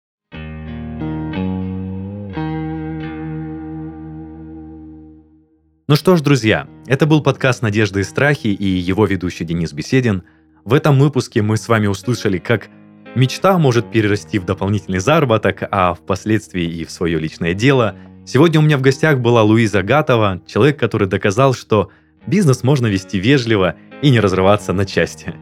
Ну 5.86 5.96
что 5.96 6.16
ж, 6.16 6.22
друзья, 6.22 6.66
это 6.86 7.04
был 7.04 7.22
подкаст 7.22 7.60
«Надежды 7.60 8.00
и 8.00 8.04
страхи» 8.04 8.46
и 8.46 8.64
его 8.64 9.04
ведущий 9.04 9.44
Денис 9.44 9.70
Беседин. 9.74 10.22
В 10.64 10.72
этом 10.72 10.98
выпуске 10.98 11.42
мы 11.42 11.58
с 11.58 11.68
вами 11.68 11.88
услышали, 11.88 12.38
как 12.38 12.68
мечта 13.14 13.58
может 13.58 13.90
перерасти 13.90 14.38
в 14.38 14.46
дополнительный 14.46 14.98
заработок, 14.98 15.62
а 15.70 15.92
впоследствии 15.92 16.64
и 16.64 16.86
в 16.86 16.90
свое 16.90 17.18
личное 17.18 17.52
дело. 17.52 17.96
Сегодня 18.24 18.60
у 18.60 18.62
меня 18.62 18.78
в 18.78 18.80
гостях 18.80 19.18
была 19.18 19.42
Луиза 19.42 19.82
Гатова, 19.82 20.40
человек, 20.46 20.78
который 20.78 21.06
доказал, 21.06 21.52
что 21.52 21.90
бизнес 22.26 22.62
можно 22.62 22.86
вести 22.86 23.20
вежливо 23.20 23.74
и 24.00 24.08
не 24.08 24.20
разрываться 24.20 24.72
на 24.72 24.86
части. 24.86 25.34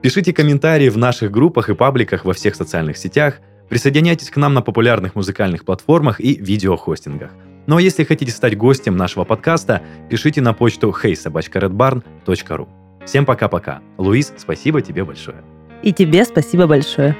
Пишите 0.00 0.32
комментарии 0.32 0.88
в 0.88 0.96
наших 0.96 1.30
группах 1.30 1.68
и 1.68 1.74
пабликах 1.74 2.24
во 2.24 2.32
всех 2.32 2.54
социальных 2.54 2.96
сетях, 2.96 3.40
присоединяйтесь 3.68 4.30
к 4.30 4.38
нам 4.38 4.54
на 4.54 4.62
популярных 4.62 5.14
музыкальных 5.14 5.66
платформах 5.66 6.22
и 6.22 6.36
видеохостингах– 6.36 7.32
ну 7.66 7.76
а 7.76 7.82
если 7.82 8.04
хотите 8.04 8.32
стать 8.32 8.56
гостем 8.56 8.96
нашего 8.96 9.24
подкаста, 9.24 9.82
пишите 10.08 10.40
на 10.40 10.52
почту 10.52 10.90
heysobachkaredbarn.ru. 10.90 12.68
Всем 13.04 13.24
пока-пока. 13.24 13.80
Луис, 13.98 14.32
спасибо 14.36 14.82
тебе 14.82 15.04
большое. 15.04 15.42
И 15.82 15.92
тебе 15.92 16.24
спасибо 16.24 16.66
большое. 16.66 17.16